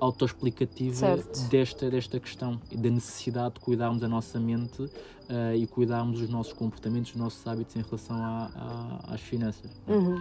autoexplicativa 0.00 1.18
desta, 1.50 1.90
desta 1.90 2.18
questão, 2.18 2.60
da 2.72 2.90
necessidade 2.90 3.54
de 3.54 3.60
cuidarmos 3.60 4.02
a 4.02 4.08
nossa 4.08 4.38
mente 4.40 4.90
uh, 5.28 5.54
e 5.54 5.66
cuidarmos 5.66 6.20
os 6.20 6.28
nossos 6.28 6.52
comportamentos, 6.52 7.10
os 7.10 7.16
nossos 7.16 7.46
hábitos 7.46 7.76
em 7.76 7.82
relação 7.82 8.16
a, 8.16 8.50
a, 8.54 9.14
às 9.14 9.20
finanças. 9.20 9.70
Uhum. 9.86 10.20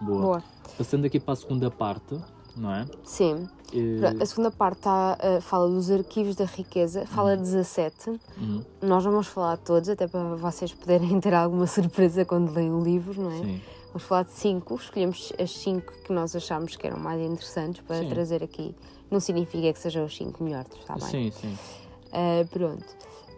Boa. 0.00 0.20
Boa. 0.20 0.44
Passando 0.76 1.04
aqui 1.04 1.20
para 1.20 1.34
a 1.34 1.36
segunda 1.36 1.70
parte, 1.70 2.18
não 2.56 2.72
é? 2.72 2.86
Sim. 3.04 3.48
Uh... 3.72 4.22
A 4.22 4.26
segunda 4.26 4.50
parte 4.50 4.82
tá, 4.82 5.18
uh, 5.18 5.40
fala 5.40 5.68
dos 5.68 5.90
arquivos 5.90 6.36
da 6.36 6.44
riqueza, 6.44 7.06
fala 7.06 7.34
uhum. 7.34 7.42
17. 7.42 8.10
Uhum. 8.10 8.64
Nós 8.82 9.04
vamos 9.04 9.26
falar 9.26 9.56
todos, 9.56 9.88
até 9.88 10.06
para 10.06 10.36
vocês 10.36 10.72
poderem 10.72 11.18
ter 11.20 11.34
alguma 11.34 11.66
surpresa 11.66 12.24
quando 12.24 12.52
leem 12.52 12.72
o 12.72 12.82
livro, 12.82 13.20
não 13.22 13.30
é? 13.30 13.38
Sim. 13.38 13.60
Vamos 13.88 14.08
falar 14.08 14.24
de 14.24 14.32
cinco, 14.32 14.74
escolhemos 14.74 15.32
as 15.38 15.52
cinco 15.52 15.92
que 16.02 16.12
nós 16.12 16.34
achamos 16.34 16.74
que 16.74 16.84
eram 16.84 16.98
mais 16.98 17.20
interessantes 17.20 17.80
para 17.82 18.00
Sim. 18.00 18.08
trazer 18.08 18.42
aqui 18.42 18.74
não 19.14 19.20
significa 19.20 19.72
que 19.72 19.78
sejam 19.78 20.04
os 20.04 20.16
5 20.16 20.42
melhores, 20.42 20.72
está 20.78 20.94
bem? 20.94 21.08
Sim, 21.08 21.30
sim. 21.30 21.58
Uh, 22.08 22.46
pronto. 22.48 22.84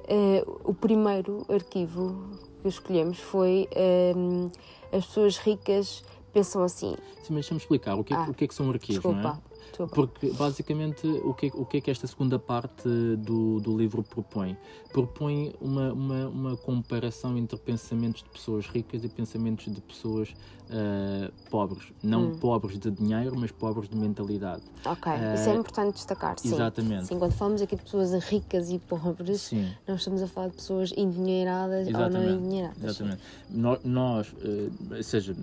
Uh, 0.08 0.60
o 0.64 0.72
primeiro 0.72 1.44
arquivo 1.48 2.30
que 2.62 2.68
escolhemos 2.68 3.18
foi 3.18 3.68
uh, 3.72 4.50
as 4.96 5.04
pessoas 5.06 5.36
ricas 5.38 6.04
pensam 6.32 6.62
assim. 6.62 6.94
Sim, 7.22 7.34
mas 7.34 7.34
deixa-me 7.34 7.60
explicar 7.60 7.96
o 7.96 8.04
que, 8.04 8.14
é, 8.14 8.16
ah, 8.16 8.26
o 8.28 8.34
que 8.34 8.44
é 8.44 8.48
que 8.48 8.54
são 8.54 8.70
arquivos, 8.70 9.02
desculpa. 9.02 9.20
não 9.20 9.30
é? 9.30 9.45
Porque, 9.92 10.30
basicamente, 10.30 11.06
o 11.06 11.34
que, 11.34 11.46
é, 11.46 11.50
o 11.54 11.64
que 11.64 11.78
é 11.78 11.80
que 11.80 11.90
esta 11.90 12.06
segunda 12.06 12.38
parte 12.38 12.88
do, 13.18 13.60
do 13.60 13.76
livro 13.76 14.02
propõe? 14.02 14.56
Propõe 14.92 15.54
uma, 15.60 15.92
uma, 15.92 16.28
uma 16.28 16.56
comparação 16.56 17.36
entre 17.36 17.58
pensamentos 17.58 18.22
de 18.22 18.30
pessoas 18.30 18.66
ricas 18.66 19.04
e 19.04 19.08
pensamentos 19.08 19.72
de 19.72 19.80
pessoas 19.80 20.34
uh, 20.70 21.32
pobres. 21.50 21.92
Não 22.02 22.28
hum. 22.28 22.38
pobres 22.38 22.78
de 22.78 22.90
dinheiro, 22.90 23.34
mas 23.36 23.50
pobres 23.50 23.88
de 23.88 23.96
mentalidade. 23.96 24.62
Ok, 24.84 25.12
uh, 25.12 25.34
isso 25.34 25.48
é 25.48 25.54
importante 25.54 25.94
destacar, 25.94 26.38
sim. 26.38 26.52
Exatamente. 26.52 27.06
Sim, 27.06 27.18
quando 27.18 27.32
falamos 27.32 27.62
aqui 27.62 27.76
de 27.76 27.82
pessoas 27.82 28.12
ricas 28.24 28.70
e 28.70 28.78
pobres, 28.78 29.42
sim. 29.42 29.68
nós 29.86 29.98
estamos 29.98 30.22
a 30.22 30.26
falar 30.26 30.48
de 30.48 30.56
pessoas 30.56 30.92
endinheiradas 30.96 31.88
exatamente. 31.88 32.16
ou 32.16 32.22
não 32.22 32.38
endinheiradas. 32.38 32.82
Exatamente. 32.82 33.22
Nós, 33.50 33.80
nós 33.84 34.28
uh, 34.32 34.94
ou 34.96 35.02
seja, 35.02 35.36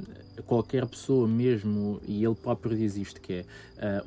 qualquer 0.45 0.86
pessoa 0.88 1.27
mesmo, 1.27 1.99
e 2.07 2.23
ele 2.23 2.36
próprio 2.36 2.75
diz 2.75 2.95
isto, 2.97 3.21
que 3.21 3.33
é 3.33 3.45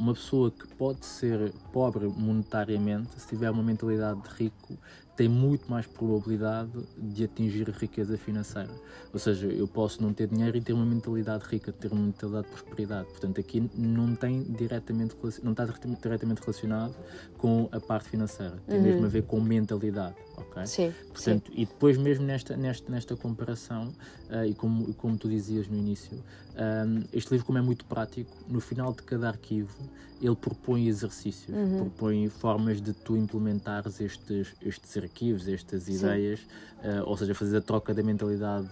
uma 0.06 0.14
pessoa 0.14 0.52
que 0.52 0.68
pode 0.74 1.04
ser 1.04 1.52
pobre 1.72 2.06
monetariamente, 2.06 3.20
se 3.20 3.26
tiver 3.26 3.50
uma 3.50 3.62
mentalidade 3.62 4.20
de 4.22 4.28
rico, 4.28 4.78
tem 5.16 5.28
muito 5.28 5.68
mais 5.68 5.86
probabilidade 5.86 6.70
de 6.96 7.24
atingir 7.24 7.68
a 7.68 7.72
riqueza 7.72 8.16
financeira. 8.18 8.70
Ou 9.12 9.18
seja, 9.18 9.46
eu 9.46 9.66
posso 9.66 10.02
não 10.02 10.12
ter 10.12 10.28
dinheiro 10.28 10.56
e 10.56 10.60
ter 10.60 10.74
uma 10.74 10.84
mentalidade 10.84 11.44
rica, 11.48 11.72
ter 11.72 11.90
uma 11.90 12.02
mentalidade 12.02 12.46
de 12.46 12.52
prosperidade. 12.52 13.08
Portanto, 13.08 13.40
aqui 13.40 13.68
não 13.74 14.14
tem 14.14 14.42
diretamente 14.42 15.16
não 15.42 15.52
está 15.52 15.64
diretamente 15.64 16.40
relacionado 16.40 16.94
com 17.38 17.68
a 17.72 17.80
parte 17.80 18.10
financeira. 18.10 18.62
Tem 18.66 18.76
uhum. 18.76 18.84
mesmo 18.84 19.06
a 19.06 19.08
ver 19.08 19.22
com 19.22 19.40
mentalidade, 19.40 20.14
ok? 20.36 20.66
Sim. 20.66 20.94
Portanto, 21.08 21.50
sim. 21.50 21.60
e 21.60 21.66
depois 21.66 21.96
mesmo 21.96 22.24
nesta 22.24 22.56
nesta 22.56 22.90
nesta 22.90 23.16
comparação 23.16 23.92
uh, 24.30 24.44
e 24.44 24.54
como 24.54 24.92
como 24.94 25.16
tu 25.16 25.28
dizias 25.28 25.68
no 25.68 25.76
início, 25.76 26.22
um, 26.56 27.02
este 27.12 27.30
livro 27.32 27.46
como 27.46 27.58
é 27.58 27.62
muito 27.62 27.84
prático, 27.84 28.36
no 28.48 28.60
final 28.60 28.92
de 28.92 29.02
cada 29.02 29.28
arquivo 29.28 29.76
ele 30.20 30.34
propõe 30.34 30.88
exercícios, 30.88 31.54
uhum. 31.54 31.76
propõe 31.76 32.28
formas 32.28 32.80
de 32.80 32.92
tu 32.92 33.16
implementares 33.16 34.00
estes, 34.00 34.54
estes 34.62 34.96
arquivos, 34.96 35.46
estas 35.46 35.88
ideias, 35.88 36.40
uh, 36.82 37.04
ou 37.04 37.16
seja, 37.16 37.34
fazer 37.34 37.58
a 37.58 37.60
troca 37.60 37.92
da 37.92 38.02
mentalidade 38.02 38.68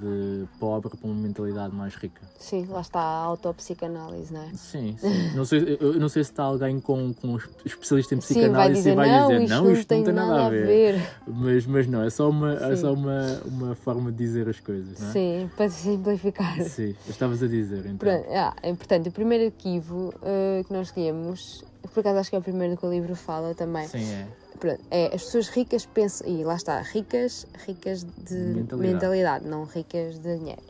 pobre 0.59 0.96
para 0.96 1.07
uma 1.07 1.14
mentalidade 1.14 1.74
mais 1.74 1.94
rica. 1.96 2.22
Sim, 2.38 2.66
lá 2.66 2.81
está 2.81 3.00
a 3.00 3.24
autopsicanálise, 3.24 4.33
não 4.33 4.42
é? 4.42 4.55
Sim, 4.55 4.96
sim. 4.98 5.31
não, 5.37 5.44
sei, 5.44 5.77
eu 5.79 6.00
não 6.00 6.09
sei 6.09 6.24
se 6.24 6.31
está 6.31 6.44
alguém 6.44 6.81
com, 6.81 7.12
com 7.12 7.37
especialista 7.64 8.14
em 8.14 8.18
psicanálise 8.18 8.50
sim, 8.50 8.55
vai 8.55 8.72
dizer, 8.72 8.92
e 8.92 8.94
vai 8.94 9.09
dizer, 9.09 9.35
não, 9.35 9.42
isto, 9.42 9.55
não, 9.55 9.72
isto 9.72 9.94
não 9.94 10.05
tem 10.05 10.14
nada, 10.14 10.29
nada 10.29 10.46
a 10.46 10.50
ver. 10.50 10.66
ver. 10.66 11.14
Mas, 11.54 11.66
mas 11.66 11.86
não, 11.86 12.02
é 12.02 12.10
só, 12.10 12.28
uma, 12.28 12.52
é 12.54 12.76
só 12.76 12.92
uma, 12.92 13.40
uma 13.44 13.74
forma 13.74 14.10
de 14.10 14.18
dizer 14.18 14.48
as 14.48 14.60
coisas, 14.60 14.98
não 14.98 15.08
é? 15.08 15.12
Sim, 15.12 15.50
para 15.56 15.68
simplificar. 15.70 16.60
Sim, 16.62 16.94
estavas 17.08 17.42
a 17.42 17.46
dizer 17.46 17.80
então. 17.86 17.96
Pronto, 17.96 18.26
ah, 18.30 18.54
é, 18.62 18.74
portanto, 18.74 19.06
o 19.08 19.12
primeiro 19.12 19.46
arquivo 19.46 20.12
uh, 20.16 20.64
que 20.64 20.72
nós 20.72 20.88
escolhemos, 20.88 21.64
por 21.92 22.00
acaso 22.00 22.18
acho 22.18 22.30
que 22.30 22.36
é 22.36 22.38
o 22.38 22.42
primeiro 22.42 22.76
que 22.76 22.84
o 22.84 22.90
livro 22.90 23.14
fala 23.14 23.54
também. 23.54 23.86
Sim, 23.88 24.04
é. 24.12 24.26
Pronto, 24.58 24.80
é 24.90 25.06
as 25.06 25.24
pessoas 25.24 25.48
ricas 25.48 25.86
pensam, 25.86 26.26
e 26.28 26.44
lá 26.44 26.54
está, 26.54 26.80
ricas, 26.80 27.46
ricas 27.66 28.04
de 28.04 28.34
mentalidade. 28.34 28.92
mentalidade, 28.92 29.46
não 29.46 29.64
ricas 29.64 30.18
de 30.18 30.38
dinheiro. 30.38 30.62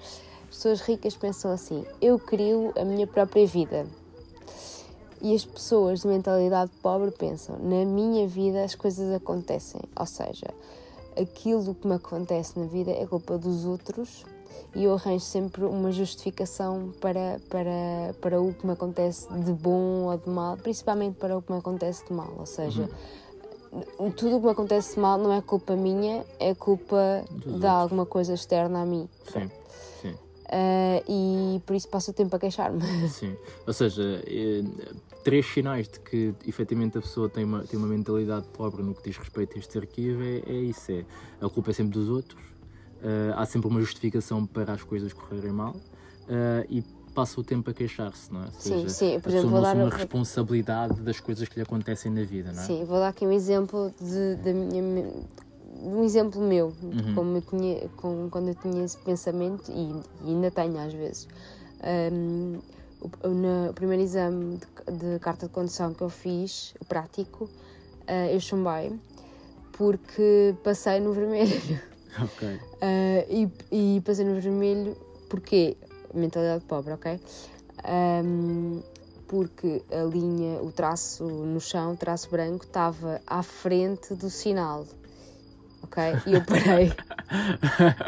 As 0.49 0.57
pessoas 0.57 0.81
ricas 0.81 1.17
pensam 1.17 1.51
assim: 1.51 1.85
eu 2.01 2.19
crio 2.19 2.73
a 2.77 2.85
minha 2.85 3.07
própria 3.07 3.47
vida. 3.47 3.87
E 5.25 5.35
as 5.35 5.43
pessoas 5.43 6.03
de 6.03 6.07
mentalidade 6.07 6.71
pobre 6.83 7.11
pensam: 7.11 7.57
na 7.59 7.83
minha 7.87 8.29
vida 8.29 8.63
as 8.63 8.75
coisas 8.75 9.11
acontecem. 9.11 9.81
Ou 9.99 10.05
seja, 10.05 10.53
aquilo 11.19 11.75
que 11.75 11.89
me 11.89 11.95
acontece 11.95 12.59
na 12.59 12.67
vida 12.67 12.91
é 12.91 13.07
culpa 13.07 13.39
dos 13.39 13.65
outros 13.65 14.27
e 14.75 14.85
eu 14.85 14.93
arranjo 14.93 15.25
sempre 15.25 15.65
uma 15.65 15.91
justificação 15.91 16.93
para, 17.01 17.41
para, 17.49 18.15
para 18.21 18.39
o 18.39 18.53
que 18.53 18.67
me 18.67 18.75
acontece 18.75 19.27
de 19.33 19.51
bom 19.51 20.11
ou 20.11 20.19
de 20.19 20.29
mal, 20.29 20.59
principalmente 20.59 21.17
para 21.17 21.39
o 21.39 21.41
que 21.41 21.51
me 21.51 21.59
acontece 21.59 22.05
de 22.05 22.13
mal. 22.13 22.31
Ou 22.37 22.45
seja, 22.45 22.87
uhum. 23.73 24.11
tudo 24.11 24.37
o 24.37 24.41
que 24.41 24.45
me 24.45 24.53
acontece 24.53 24.97
de 24.97 25.01
mal 25.01 25.17
não 25.17 25.33
é 25.33 25.41
culpa 25.41 25.75
minha, 25.75 26.23
é 26.39 26.55
culpa 26.55 27.25
de 27.31 27.67
alguma 27.67 28.05
coisa 28.05 28.35
externa 28.35 28.83
a 28.83 28.85
mim. 28.85 29.09
Sim. 29.33 29.51
Uh, 30.45 31.57
e 31.57 31.61
por 31.61 31.75
isso 31.75 31.89
passo 31.89 32.11
o 32.11 32.15
tempo 32.15 32.35
a 32.37 32.39
queixar-me. 32.39 32.83
Sim, 33.09 33.35
ou 33.67 33.73
seja, 33.73 34.23
eh, 34.27 34.63
três 35.25 35.47
sinais 35.47 35.89
de 35.89 35.99
que 36.01 36.35
efetivamente 36.47 36.99
a 36.99 37.01
pessoa 37.01 37.29
tem 37.29 37.45
uma, 37.45 37.65
tem 37.65 37.79
uma 37.79 37.89
mentalidade 37.89 38.47
pobre 38.53 38.83
no 38.83 38.95
que 38.95 39.09
diz 39.09 39.17
respeito 39.17 39.57
a 39.57 39.59
este 39.59 39.79
arquivo 39.79 40.23
é, 40.23 40.43
é 40.47 40.53
isso: 40.53 40.93
é 40.93 41.05
a 41.41 41.49
culpa 41.49 41.71
é 41.71 41.75
sempre 41.75 41.95
dos 41.95 42.11
outros, 42.11 42.43
uh, 42.43 43.35
há 43.37 43.47
sempre 43.47 43.69
uma 43.69 43.81
justificação 43.81 44.45
para 44.45 44.75
as 44.75 44.83
coisas 44.83 45.13
correrem 45.13 45.51
mal 45.51 45.75
uh, 45.75 46.67
e 46.69 46.83
passa 47.15 47.41
o 47.41 47.45
tempo 47.45 47.71
a 47.71 47.75
queixar-se, 47.75 48.33
não 48.33 48.43
é? 48.43 48.47
Ou 48.47 48.53
sim, 48.59 48.89
sim, 48.89 49.21
por 49.21 49.31
exemplo, 49.31 49.51
vou 49.51 49.63
dar 49.63 49.77
uma 49.77 49.89
responsabilidade 49.89 51.01
das 51.01 51.21
coisas 51.21 51.49
que 51.49 51.57
lhe 51.57 51.63
acontecem 51.63 52.13
na 52.13 52.25
vida, 52.25 52.53
não 52.53 52.61
é? 52.61 52.67
Sim, 52.67 52.85
vou 52.85 52.99
dar 52.99 53.09
aqui 53.09 53.25
um 53.25 53.33
exemplo 53.33 53.95
de, 54.01 54.37
da 54.43 54.53
minha 54.53 54.83
um 55.83 56.05
exemplo 56.05 56.41
meu, 56.41 56.73
uhum. 56.83 57.15
como 57.15 57.37
eu 57.37 57.43
tinha, 57.43 57.89
com, 57.97 58.29
quando 58.31 58.49
eu 58.49 58.55
tinha 58.55 58.85
esse 58.85 58.97
pensamento 58.99 59.71
e, 59.71 60.03
e 60.25 60.31
ainda 60.31 60.51
tenho 60.51 60.79
às 60.79 60.93
vezes. 60.93 61.29
Um, 62.13 62.59
o, 63.01 63.29
no 63.29 63.73
primeiro 63.75 64.03
exame 64.03 64.59
de, 64.59 64.93
de, 64.97 65.19
carta 65.19 65.47
de 65.47 65.53
condução 65.53 65.93
que 65.93 66.03
eu 66.03 66.09
fiz, 66.09 66.75
o 66.81 66.85
prático, 66.85 67.45
uh, 67.45 68.31
eu 68.33 68.41
chumbei 68.41 68.93
porque 69.73 70.55
passei 70.63 71.01
no 71.01 71.13
vermelho. 71.13 71.81
Ok. 72.17 72.47
Uh, 72.47 73.51
e, 73.73 73.97
e 73.97 74.01
passei 74.03 74.25
no 74.25 74.41
vermelho 74.41 74.97
porque 75.29 75.77
mentalidade 76.15 76.65
pobre, 76.65 76.93
ok? 76.93 77.19
Um, 78.25 78.81
porque 79.27 79.83
a 79.91 80.05
linha, 80.05 80.63
o 80.63 80.71
traço 80.71 81.25
no 81.25 81.61
chão, 81.61 81.95
o 81.95 81.97
traço 81.97 82.31
branco, 82.31 82.65
estava 82.65 83.21
à 83.27 83.43
frente 83.43 84.15
do 84.15 84.31
sinal 84.31 84.87
ok? 85.95 86.17
E 86.27 86.35
eu 86.35 86.43
parei 86.43 86.93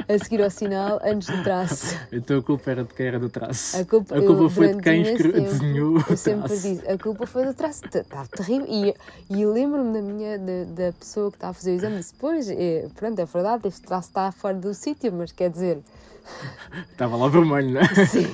a 0.09 0.19
seguir 0.19 0.43
ao 0.43 0.51
sinal 0.51 1.01
antes 1.05 1.29
do 1.29 1.43
traço. 1.45 1.97
Então 2.13 2.39
a 2.39 2.43
culpa 2.43 2.71
era 2.71 2.85
de 2.85 2.93
quem 2.93 3.07
era 3.07 3.19
do 3.19 3.29
traço? 3.29 3.77
A 3.77 3.85
culpa, 3.85 4.17
a 4.17 4.21
culpa 4.21 4.43
eu, 4.43 4.51
foi 4.51 4.75
de 4.75 4.83
quem 4.83 5.03
escreve, 5.03 5.41
desenhou 5.41 6.05
Eu 6.09 6.17
sempre 6.17 6.49
disse, 6.49 6.83
a 6.89 6.99
culpa 6.99 7.27
foi 7.27 7.47
do 7.47 7.55
traço. 7.55 7.83
Estava 7.87 8.29
terrível. 8.29 8.67
E, 8.69 8.95
e 9.31 9.47
lembro-me 9.47 9.93
da 9.93 10.03
minha, 10.03 10.39
da, 10.39 10.65
da, 10.65 10.93
pessoa 10.93 11.31
que 11.31 11.37
estava 11.37 11.53
a 11.53 11.55
fazer 11.55 11.73
o 11.73 11.75
exame 11.75 11.97
disse, 11.99 12.15
pois, 12.19 12.49
é, 12.51 12.89
pronto, 12.95 13.19
é 13.19 13.25
verdade, 13.25 13.69
este 13.69 13.83
traço 13.83 14.09
está 14.09 14.33
fora 14.33 14.55
do 14.55 14.75
sítio, 14.75 15.13
mas 15.13 15.33
quer 15.33 15.51
dizer... 15.51 15.79
Estava 16.91 17.17
lá 17.17 17.29
vermelho, 17.29 17.71
não 17.71 17.81
é? 17.81 17.87
Sim. 18.07 18.27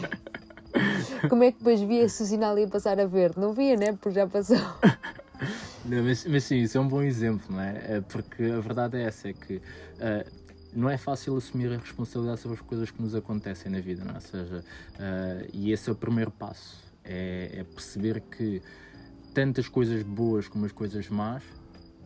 Como 1.28 1.44
é 1.44 1.52
que 1.52 1.58
depois 1.58 1.80
via 1.82 2.08
se 2.08 2.22
o 2.22 2.26
sinal 2.26 2.58
ia 2.58 2.66
passar 2.66 2.98
a 2.98 3.06
verde? 3.06 3.38
Não 3.38 3.52
via, 3.52 3.76
né? 3.76 3.92
Porque 3.92 4.12
já 4.12 4.26
passou. 4.26 4.56
Não, 5.84 6.02
mas, 6.02 6.24
mas 6.26 6.44
sim, 6.44 6.56
isso 6.62 6.78
é 6.78 6.80
um 6.80 6.88
bom 6.88 7.02
exemplo, 7.02 7.46
não 7.50 7.60
é? 7.60 7.96
é 7.96 8.00
porque 8.00 8.44
a 8.44 8.60
verdade 8.60 8.96
é 8.96 9.02
essa, 9.02 9.28
é 9.28 9.32
que 9.32 9.56
uh, 9.56 10.42
não 10.74 10.88
é 10.88 10.96
fácil 10.96 11.36
assumir 11.36 11.72
a 11.72 11.76
responsabilidade 11.76 12.40
sobre 12.40 12.56
as 12.56 12.62
coisas 12.62 12.90
que 12.90 13.02
nos 13.02 13.14
acontecem 13.14 13.70
na 13.70 13.80
vida, 13.80 14.04
não 14.04 14.12
é? 14.12 14.14
Ou 14.14 14.20
seja, 14.20 14.58
uh, 14.58 15.50
e 15.52 15.72
esse 15.72 15.88
é 15.88 15.92
o 15.92 15.96
primeiro 15.96 16.30
passo, 16.30 16.82
é, 17.04 17.50
é, 17.58 17.64
perceber 17.64 18.20
que 18.20 18.62
tantas 19.34 19.68
coisas 19.68 20.02
boas 20.02 20.48
como 20.48 20.64
as 20.64 20.72
coisas 20.72 21.08
más 21.08 21.42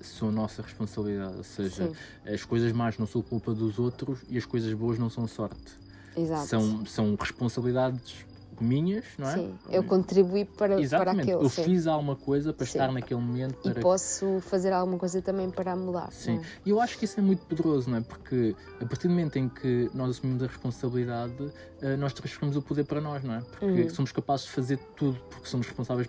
são 0.00 0.30
nossa 0.30 0.62
responsabilidade, 0.62 1.36
ou 1.36 1.44
seja, 1.44 1.88
sim. 1.88 2.32
as 2.32 2.44
coisas 2.44 2.72
más 2.72 2.98
não 2.98 3.06
são 3.06 3.22
culpa 3.22 3.52
dos 3.52 3.78
outros 3.78 4.20
e 4.28 4.36
as 4.36 4.44
coisas 4.44 4.72
boas 4.74 4.98
não 4.98 5.10
são 5.10 5.26
sorte. 5.26 5.78
Exato. 6.16 6.46
São, 6.46 6.86
são 6.86 7.14
responsabilidades 7.14 8.24
minhas, 8.64 9.04
não 9.18 9.28
é? 9.28 9.34
Sim, 9.34 9.54
eu 9.68 9.82
contribuí 9.84 10.44
para, 10.44 10.80
Exatamente. 10.80 11.14
para 11.14 11.22
aquilo. 11.22 11.42
Eu 11.42 11.48
sim. 11.48 11.64
fiz 11.64 11.86
alguma 11.86 12.16
coisa 12.16 12.52
para 12.52 12.66
sim. 12.66 12.78
estar 12.78 12.92
naquele 12.92 13.20
momento. 13.20 13.56
Para... 13.56 13.78
E 13.78 13.82
posso 13.82 14.40
fazer 14.40 14.72
alguma 14.72 14.98
coisa 14.98 15.20
também 15.22 15.50
para 15.50 15.74
mudar. 15.76 16.12
Sim, 16.12 16.40
e 16.64 16.70
eu 16.70 16.80
acho 16.80 16.98
que 16.98 17.04
isso 17.04 17.18
é 17.20 17.22
muito 17.22 17.44
poderoso, 17.46 17.90
não 17.90 17.98
é? 17.98 18.00
Porque 18.00 18.54
a 18.80 18.84
partir 18.84 19.08
do 19.08 19.14
momento 19.14 19.36
em 19.36 19.48
que 19.48 19.90
nós 19.94 20.10
assumimos 20.10 20.42
a 20.42 20.46
responsabilidade, 20.46 21.52
eh, 21.80 21.96
nós 21.96 22.12
transferimos 22.12 22.56
o 22.56 22.62
poder 22.62 22.84
para 22.84 23.00
nós, 23.00 23.22
não 23.22 23.34
é? 23.34 23.40
Porque 23.40 23.82
uhum. 23.82 23.90
somos 23.90 24.12
capazes 24.12 24.46
de 24.46 24.52
fazer 24.52 24.78
tudo, 24.96 25.18
porque 25.30 25.48
somos 25.48 25.66
responsáveis 25.66 26.08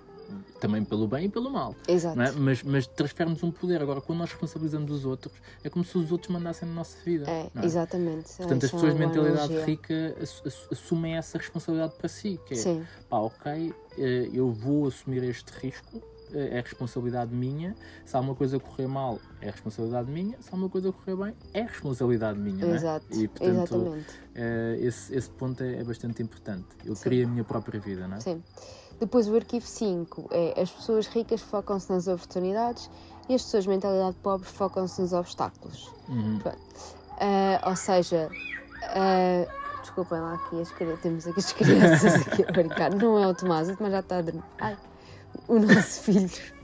também 0.59 0.83
pelo 0.83 1.07
bem 1.07 1.25
e 1.25 1.29
pelo 1.29 1.49
mal. 1.49 1.75
Exato. 1.87 2.19
É? 2.19 2.31
Mas, 2.31 2.63
mas 2.63 2.87
transferimos 2.87 3.43
um 3.43 3.51
poder. 3.51 3.81
Agora, 3.81 4.01
quando 4.01 4.19
nós 4.19 4.31
responsabilizamos 4.31 4.91
os 4.91 5.05
outros, 5.05 5.33
é 5.63 5.69
como 5.69 5.85
se 5.85 5.97
os 5.97 6.11
outros 6.11 6.31
mandassem 6.31 6.67
na 6.67 6.75
nossa 6.75 6.97
vida. 7.03 7.29
É, 7.29 7.49
é? 7.55 7.65
exatamente. 7.65 8.35
Portanto, 8.37 8.65
as 8.65 8.71
pessoas 8.71 8.93
de 8.93 8.99
mentalidade 8.99 9.55
rica 9.61 10.15
assumem 10.71 11.15
essa 11.15 11.37
responsabilidade 11.37 11.93
para 11.97 12.07
si. 12.07 12.39
Que 12.45 12.53
é, 12.53 12.57
Sim. 12.57 12.85
pá, 13.09 13.17
ok, 13.17 13.73
eh, 13.97 14.29
eu 14.33 14.51
vou 14.51 14.87
assumir 14.87 15.23
este 15.23 15.51
risco, 15.59 16.01
eh, 16.33 16.57
é 16.57 16.61
responsabilidade 16.61 17.33
minha. 17.33 17.75
Se 18.05 18.15
há 18.15 18.19
uma 18.19 18.35
coisa 18.35 18.59
correr 18.59 18.87
mal, 18.87 19.19
é 19.41 19.49
responsabilidade 19.49 20.11
minha. 20.11 20.37
Se 20.41 20.49
há 20.51 20.55
uma 20.55 20.69
coisa 20.69 20.91
correr 20.91 21.15
bem, 21.15 21.33
é 21.53 21.61
responsabilidade 21.61 22.39
minha. 22.39 22.65
Exato. 22.65 23.05
É? 23.11 23.15
E, 23.15 23.27
portanto, 23.27 23.75
Exatamente. 23.75 24.09
Uh, 24.35 24.85
esse, 24.85 25.15
esse 25.15 25.29
ponto 25.29 25.63
é, 25.63 25.77
é, 25.77 25.83
bastante 25.83 26.21
importante. 26.21 26.67
Eu 26.85 26.95
Sim. 26.95 27.03
queria 27.03 27.25
a 27.25 27.29
minha 27.29 27.43
própria 27.43 27.79
vida, 27.79 28.07
não 28.07 28.17
é? 28.17 28.19
Sim. 28.19 28.43
Depois 28.99 29.27
o 29.29 29.35
arquivo 29.35 29.65
5 29.65 30.29
é 30.31 30.61
as 30.61 30.71
pessoas 30.71 31.07
ricas 31.07 31.41
focam-se 31.41 31.91
nas 31.91 32.07
oportunidades 32.07 32.89
e 33.29 33.35
as 33.35 33.43
pessoas 33.43 33.65
de 33.65 33.69
mentalidade 33.69 34.15
pobre 34.23 34.47
focam-se 34.47 35.01
nos 35.01 35.13
obstáculos. 35.13 35.91
Uhum. 36.09 36.39
Uh, 36.45 37.69
ou 37.69 37.75
seja, 37.75 38.29
uh, 38.31 39.81
desculpem 39.81 40.19
lá 40.19 40.33
aqui, 40.33 40.61
as, 40.61 40.71
temos 41.01 41.27
aqui 41.27 41.39
as 41.39 41.53
crianças 41.53 42.15
aqui 42.27 42.43
a 42.47 42.51
brincar. 42.51 42.93
Não 42.93 43.19
é 43.19 43.27
o 43.27 43.33
Tomás, 43.33 43.69
o 43.69 43.75
Tomás 43.75 43.93
já 43.93 43.99
está 43.99 44.17
a 44.17 44.21
dormir. 44.21 44.43
Ai, 44.59 44.77
o 45.47 45.59
nosso 45.59 46.01
filho. 46.01 46.57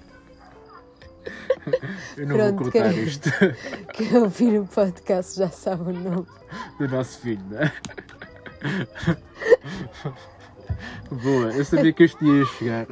Eu 2.18 2.28
não 2.28 2.36
Pronto, 2.36 2.64
vou 2.64 2.72
cortar 2.72 2.94
quem, 2.94 3.04
isto. 3.04 3.30
Quem 3.94 4.18
ouvir 4.18 4.60
o 4.60 4.66
podcast 4.66 5.38
já 5.38 5.50
sabe 5.50 5.92
o 5.92 5.94
nome 5.94 6.28
do 6.78 6.88
nosso 6.90 7.20
filho, 7.20 7.44
não 7.50 7.60
é? 7.60 7.74
Boa, 11.12 11.52
eu 11.52 11.66
sabia 11.66 11.94
que 11.94 12.04
este 12.04 12.24
ia 12.26 12.46
chegar. 12.46 12.88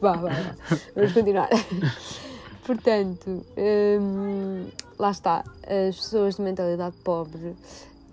vá, 0.00 0.12
vá, 0.12 0.28
vá. 0.30 0.56
Vamos 0.94 1.12
continuar. 1.12 1.48
Portanto, 2.66 3.44
hum, 4.00 4.66
lá 4.98 5.10
está. 5.10 5.44
As 5.62 5.96
pessoas 5.96 6.36
de 6.36 6.42
mentalidade 6.42 6.96
pobre 7.02 7.54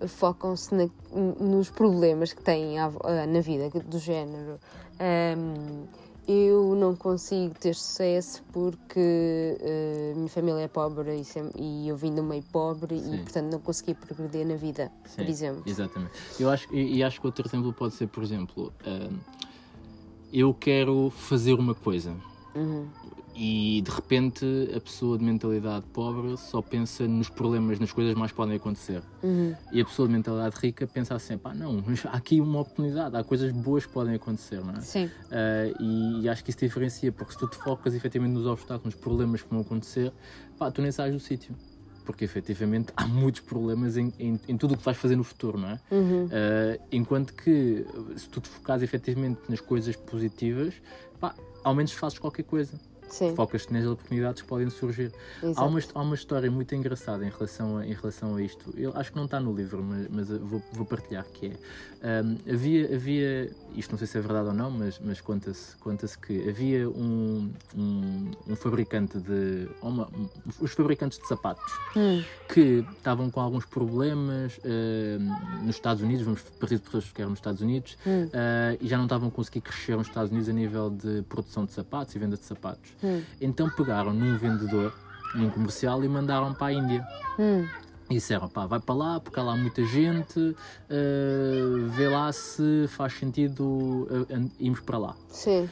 focam-se 0.06 0.74
nos 1.12 1.70
problemas 1.70 2.32
que 2.32 2.42
têm 2.42 2.76
na 2.76 3.40
vida, 3.40 3.70
do 3.84 3.98
género. 3.98 4.58
Hum, 5.00 5.84
eu 6.28 6.74
não 6.76 6.94
consigo 6.94 7.54
ter 7.58 7.74
sucesso 7.74 8.42
porque 8.52 9.58
uh, 9.60 10.16
minha 10.16 10.28
família 10.28 10.60
é 10.60 10.68
pobre 10.68 11.20
e, 11.20 11.60
e 11.60 11.88
eu 11.88 11.96
vim 11.96 12.14
de 12.14 12.20
um 12.20 12.24
meio 12.24 12.42
pobre 12.52 12.98
Sim. 12.98 13.14
e, 13.14 13.18
portanto, 13.18 13.52
não 13.52 13.60
consegui 13.60 13.94
progredir 13.94 14.46
na 14.46 14.56
vida, 14.56 14.90
Sim, 15.04 15.16
por 15.16 15.28
exemplo. 15.28 15.62
Exatamente. 15.66 16.12
Eu 16.38 16.50
acho, 16.50 16.72
e, 16.74 16.98
e, 16.98 17.02
acho 17.02 17.20
que 17.20 17.26
outro 17.26 17.46
exemplo 17.46 17.72
pode 17.72 17.94
ser, 17.94 18.06
por 18.06 18.22
exemplo, 18.22 18.72
uh, 18.86 19.18
eu 20.32 20.54
quero 20.54 21.10
fazer 21.10 21.54
uma 21.54 21.74
coisa. 21.74 22.14
Uhum. 22.54 22.88
E 23.34 23.80
de 23.82 23.90
repente 23.90 24.44
a 24.76 24.80
pessoa 24.80 25.16
de 25.16 25.24
mentalidade 25.24 25.86
pobre 25.92 26.36
só 26.36 26.60
pensa 26.60 27.06
nos 27.06 27.28
problemas, 27.28 27.78
nas 27.78 27.92
coisas 27.92 28.14
mais 28.14 28.32
podem 28.32 28.56
acontecer. 28.56 29.02
Uhum. 29.22 29.54
E 29.72 29.80
a 29.80 29.84
pessoa 29.84 30.08
de 30.08 30.14
mentalidade 30.14 30.56
rica 30.58 30.86
pensa 30.86 31.14
assim: 31.14 31.38
pá, 31.38 31.54
não, 31.54 31.82
há 32.04 32.16
aqui 32.16 32.40
uma 32.40 32.60
oportunidade, 32.60 33.16
há 33.16 33.22
coisas 33.22 33.52
boas 33.52 33.86
que 33.86 33.92
podem 33.92 34.14
acontecer, 34.14 34.62
não 34.64 34.74
é? 34.74 34.80
Sim. 34.80 35.06
Uh, 35.06 35.80
e, 35.80 36.22
e, 36.22 36.28
acho 36.28 36.44
que 36.44 36.50
isso 36.50 36.58
diferencia, 36.58 37.12
porque 37.12 37.32
se 37.32 37.38
tu 37.38 37.46
te 37.46 37.56
focas 37.56 37.94
efetivamente 37.94 38.34
nos 38.34 38.46
obstáculos, 38.46 38.94
nos 38.94 39.02
problemas 39.02 39.42
que 39.42 39.48
vão 39.48 39.60
acontecer, 39.60 40.12
pá, 40.58 40.70
tu 40.70 40.82
nem 40.82 40.90
sais 40.90 41.12
do 41.12 41.20
sítio. 41.20 41.54
Porque 42.04 42.24
efetivamente 42.24 42.92
há 42.96 43.06
muitos 43.06 43.42
problemas 43.42 43.96
em, 43.96 44.12
em, 44.18 44.40
em 44.48 44.56
tudo 44.56 44.74
o 44.74 44.76
que 44.76 44.84
vais 44.84 44.96
fazer 44.96 45.14
no 45.14 45.22
futuro, 45.22 45.56
não 45.56 45.68
é? 45.68 45.80
Uhum. 45.92 46.24
Uh, 46.24 46.82
enquanto 46.90 47.32
que 47.32 47.86
se 48.16 48.28
tu 48.28 48.40
te 48.40 48.48
focas 48.48 48.82
efetivamente 48.82 49.40
nas 49.48 49.60
coisas 49.60 49.94
positivas, 49.94 50.74
pá, 51.20 51.34
ao 51.62 51.74
menos 51.74 51.92
fazes 51.92 52.18
qualquer 52.18 52.44
coisa. 52.44 52.78
Sim. 53.10 53.34
Focas-te 53.34 53.72
nas 53.72 53.84
oportunidades 53.86 54.42
que 54.42 54.48
podem 54.48 54.70
surgir. 54.70 55.12
Há 55.56 55.64
uma, 55.64 55.80
há 55.94 56.02
uma 56.02 56.14
história 56.14 56.50
muito 56.50 56.74
engraçada 56.74 57.24
em 57.26 57.30
relação 57.30 57.76
a, 57.78 57.86
em 57.86 57.92
relação 57.92 58.36
a 58.36 58.42
isto. 58.42 58.72
Eu 58.76 58.92
acho 58.96 59.10
que 59.10 59.16
não 59.16 59.24
está 59.26 59.38
no 59.40 59.52
livro, 59.54 59.82
mas, 59.82 60.06
mas 60.08 60.28
vou, 60.28 60.62
vou 60.72 60.86
partilhar 60.86 61.24
que 61.24 61.46
é. 62.02 62.22
hum, 62.24 62.36
havia, 62.50 62.94
havia, 62.94 63.50
isto 63.74 63.90
não 63.90 63.98
sei 63.98 64.06
se 64.06 64.16
é 64.16 64.20
verdade 64.20 64.48
ou 64.48 64.54
não, 64.54 64.70
mas, 64.70 64.98
mas 65.04 65.20
conta-se 65.20 65.76
conta 65.76 66.06
que 66.24 66.48
havia 66.48 66.88
um, 66.88 67.50
um, 67.76 68.30
um 68.48 68.56
fabricante 68.56 69.18
de. 69.18 69.68
Uma, 69.82 70.06
um- 70.08 70.28
os 70.60 70.72
fabricantes 70.72 71.18
de 71.18 71.26
sapatos 71.26 71.72
Hum, 71.96 72.22
que 72.48 72.84
estavam 72.96 73.30
com 73.30 73.40
alguns 73.40 73.64
problemas 73.64 74.58
hum, 74.64 75.64
nos 75.66 75.76
Estados 75.76 76.02
Unidos, 76.02 76.24
vamos 76.24 76.42
partir 76.42 76.76
de 76.76 76.82
pessoas 76.82 77.10
que 77.12 77.20
eram 77.20 77.30
nos 77.30 77.38
Estados 77.38 77.60
Unidos, 77.60 77.96
Hum. 78.06 78.28
ah, 78.32 78.76
e 78.80 78.86
já 78.88 78.96
não 78.96 79.04
estavam 79.04 79.28
a 79.28 79.30
conseguir 79.30 79.60
crescer 79.60 79.96
nos 79.96 80.06
Estados 80.06 80.30
Unidos 80.30 80.48
a 80.48 80.52
nível 80.52 80.90
de 80.90 81.22
produção 81.28 81.64
de 81.64 81.72
sapatos 81.72 82.14
e 82.14 82.18
venda 82.18 82.36
de 82.36 82.44
sapatos. 82.44 82.90
Hum. 83.02 83.22
Então 83.40 83.68
pegaram 83.70 84.12
num 84.12 84.36
vendedor, 84.36 84.92
num 85.34 85.50
comercial, 85.50 86.02
e 86.04 86.08
mandaram 86.08 86.52
para 86.54 86.68
a 86.68 86.72
Índia. 86.72 87.06
hum, 87.38 87.66
E 88.10 88.14
disseram, 88.14 88.48
pá, 88.48 88.66
vai 88.66 88.80
para 88.80 88.94
lá, 88.94 89.20
porque 89.20 89.38
há 89.38 89.42
lá 89.42 89.56
muita 89.56 89.84
gente, 89.84 90.56
ah, 90.90 91.88
vê 91.96 92.08
lá 92.08 92.32
se 92.32 92.86
faz 92.88 93.12
sentido 93.14 94.08
an- 94.30 94.50
irmos 94.58 94.80
para 94.80 94.98
lá. 94.98 95.14
sim. 95.28 95.68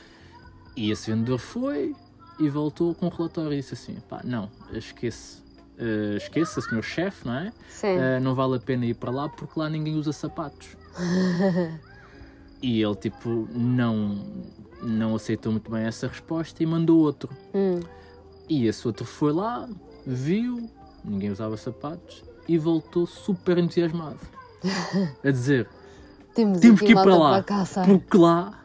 E 0.76 0.92
esse 0.92 1.10
vendedor 1.10 1.38
foi 1.40 1.92
e 2.38 2.48
voltou 2.48 2.94
com 2.94 3.06
um 3.06 3.08
relatório 3.08 3.52
e 3.52 3.56
disse 3.56 3.74
assim, 3.74 3.96
pá, 4.08 4.20
não, 4.22 4.48
esquece. 4.72 5.42
ah, 5.80 6.16
esqueça, 6.16 6.60
senhor 6.60 6.82
chefe, 6.84 7.26
não 7.26 7.34
é? 7.34 7.52
Sim. 7.68 7.98
Ah, 7.98 8.20
não 8.20 8.32
vale 8.34 8.56
a 8.56 8.60
pena 8.60 8.86
ir 8.86 8.94
para 8.94 9.10
lá 9.10 9.28
porque 9.28 9.58
lá 9.58 9.68
ninguém 9.68 9.96
usa 9.96 10.12
sapatos. 10.12 10.76
e 12.62 12.82
ele, 12.82 12.94
tipo, 12.96 13.48
não, 13.52 14.24
não 14.82 15.14
aceitou 15.14 15.52
muito 15.52 15.70
bem 15.70 15.82
essa 15.84 16.06
resposta 16.08 16.62
e 16.62 16.66
mandou 16.66 16.98
outro. 17.00 17.30
Hum, 17.54 17.80
E 18.48 18.66
esse 18.66 18.86
outro 18.86 19.04
foi 19.04 19.32
lá, 19.32 19.68
viu, 20.06 20.68
ninguém 21.04 21.30
usava 21.30 21.56
sapatos 21.56 22.24
e 22.48 22.56
voltou 22.58 23.06
super 23.06 23.58
entusiasmado. 23.58 24.18
A 25.24 25.30
dizer, 25.30 25.68
Temos, 26.34 26.60
temos 26.60 26.80
que 26.80 26.92
ir 26.92 26.94
para 26.94 27.16
lá, 27.16 27.42
calçar. 27.42 27.84
porque 27.86 28.16
lá 28.16 28.64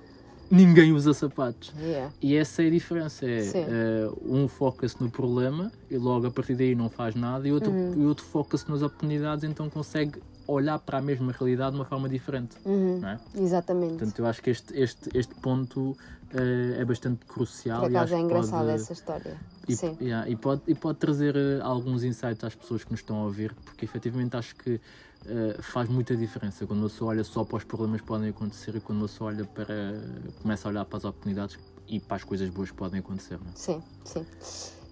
ninguém 0.49 0.91
usa 0.93 1.13
sapatos. 1.13 1.73
Yeah. 1.79 2.13
E 2.21 2.35
essa 2.35 2.63
é 2.63 2.67
a 2.67 2.69
diferença. 2.69 3.25
É, 3.25 3.39
eh, 3.55 4.09
um 4.25 4.47
foca-se 4.47 5.01
no 5.01 5.09
problema 5.09 5.71
e 5.89 5.97
logo 5.97 6.27
a 6.27 6.31
partir 6.31 6.55
daí 6.55 6.75
não 6.75 6.89
faz 6.89 7.13
nada, 7.15 7.47
e 7.47 7.51
outro, 7.51 7.71
Uhum. 7.71 7.93
e 8.03 8.05
outro 8.05 8.23
foca-se 8.25 8.69
nas 8.69 8.81
oportunidades, 8.81 9.43
então 9.43 9.69
consegue 9.69 10.21
olhar 10.47 10.79
para 10.79 10.97
a 10.97 11.01
mesma 11.01 11.31
realidade 11.31 11.71
de 11.71 11.77
uma 11.77 11.85
forma 11.85 12.09
diferente. 12.09 12.57
Uhum, 12.65 13.05
é? 13.05 13.19
Exatamente. 13.35 13.97
Portanto, 13.97 14.19
eu 14.19 14.25
acho 14.25 14.41
que 14.41 14.49
este, 14.49 14.77
este, 14.79 15.09
este 15.13 15.33
ponto 15.35 15.95
eh, 16.33 16.81
é 16.81 16.85
bastante 16.85 17.25
crucial. 17.25 17.81
Por 17.81 17.91
e 17.91 17.95
acaso 17.95 18.15
acho 18.15 18.21
é 18.21 18.25
engraçada 18.25 18.65
pode, 18.65 18.81
essa 18.81 18.93
história. 18.93 19.37
e, 19.67 19.75
Sim. 19.75 19.97
yeah, 20.01 20.27
e 20.27 20.35
pode, 20.35 20.61
e 20.67 20.75
pode 20.75 20.97
trazer 20.97 21.35
eh, 21.35 21.59
alguns 21.61 22.03
insights 22.03 22.43
às 22.43 22.55
pessoas 22.55 22.83
que 22.83 22.91
nos 22.91 22.99
estão 23.01 23.17
a 23.17 23.23
ouvir, 23.25 23.53
porque 23.63 23.85
efetivamente 23.85 24.35
acho 24.35 24.55
que 24.55 24.81
eh, 25.25 25.57
faz 25.61 25.87
muita 25.87 26.15
diferença 26.17 26.65
quando 26.65 26.79
uma 26.79 26.89
pessoa 26.89 27.11
olha 27.11 27.23
só 27.23 27.43
para 27.45 27.57
os 27.57 27.63
problemas 27.63 28.01
que 28.01 28.07
podem 28.07 28.29
acontecer 28.29 28.75
e 28.75 28.79
quando 28.81 28.99
uma 28.99 29.07
pessoa 29.07 29.29
olha 29.29 29.45
para. 29.45 30.01
começa 30.41 30.67
a 30.67 30.71
olhar 30.71 30.85
para 30.85 30.97
as 30.97 31.05
oportunidades 31.05 31.57
e 31.87 31.99
para 31.99 32.17
as 32.17 32.23
coisas 32.23 32.49
boas 32.49 32.71
que 32.71 32.77
podem 32.77 32.99
acontecer. 32.99 33.39
Não 33.39 33.51
é? 33.51 33.55
Sim, 33.55 33.83
sim. 34.03 34.25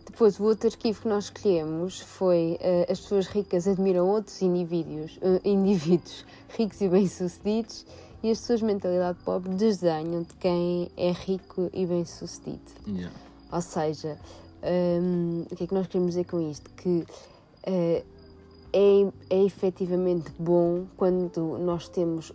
Depois, 0.05 0.39
o 0.39 0.43
outro 0.43 0.67
arquivo 0.67 1.01
que 1.01 1.07
nós 1.07 1.25
escolhemos 1.25 1.99
foi 1.99 2.57
eh, 2.59 2.87
as 2.89 2.99
pessoas 2.99 3.27
ricas 3.27 3.67
admiram 3.67 4.07
outros 4.07 4.41
indivíduos, 4.41 5.19
eh, 5.21 5.41
indivíduos 5.43 6.25
ricos 6.57 6.81
e 6.81 6.89
bem-sucedidos 6.89 7.85
e 8.23 8.29
as 8.29 8.39
pessoas 8.39 8.59
de 8.59 8.65
mentalidade 8.65 9.17
pobre 9.23 9.53
desdenham 9.55 10.23
de 10.23 10.33
quem 10.35 10.91
é 10.97 11.11
rico 11.11 11.69
e 11.73 11.85
bem-sucedido. 11.85 12.61
Yeah. 12.87 13.11
Ou 13.51 13.61
seja, 13.61 14.17
hum, 15.01 15.45
o 15.51 15.55
que 15.55 15.63
é 15.63 15.67
que 15.67 15.73
nós 15.73 15.87
queremos 15.87 16.11
dizer 16.11 16.25
com 16.25 16.39
isto? 16.39 16.69
Que 16.71 17.05
eh, 17.63 18.03
é, 18.73 19.11
é 19.29 19.43
efetivamente 19.43 20.31
bom 20.39 20.85
quando 20.97 21.57
nós 21.57 21.87
temos 21.89 22.31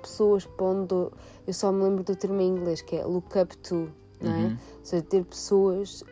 pessoas 0.00 0.44
pondo. 0.44 1.12
Eu 1.46 1.54
só 1.54 1.72
me 1.72 1.82
lembro 1.82 2.04
do 2.04 2.14
termo 2.14 2.40
em 2.40 2.48
inglês 2.48 2.82
que 2.82 2.96
é 2.96 3.04
look 3.04 3.38
up 3.38 3.56
to, 3.58 3.88
não 4.20 4.32
é? 4.32 4.36
Uhum. 4.36 4.50
Ou 4.50 4.84
seja, 4.84 5.02
ter 5.02 5.24
pessoas 5.24 6.04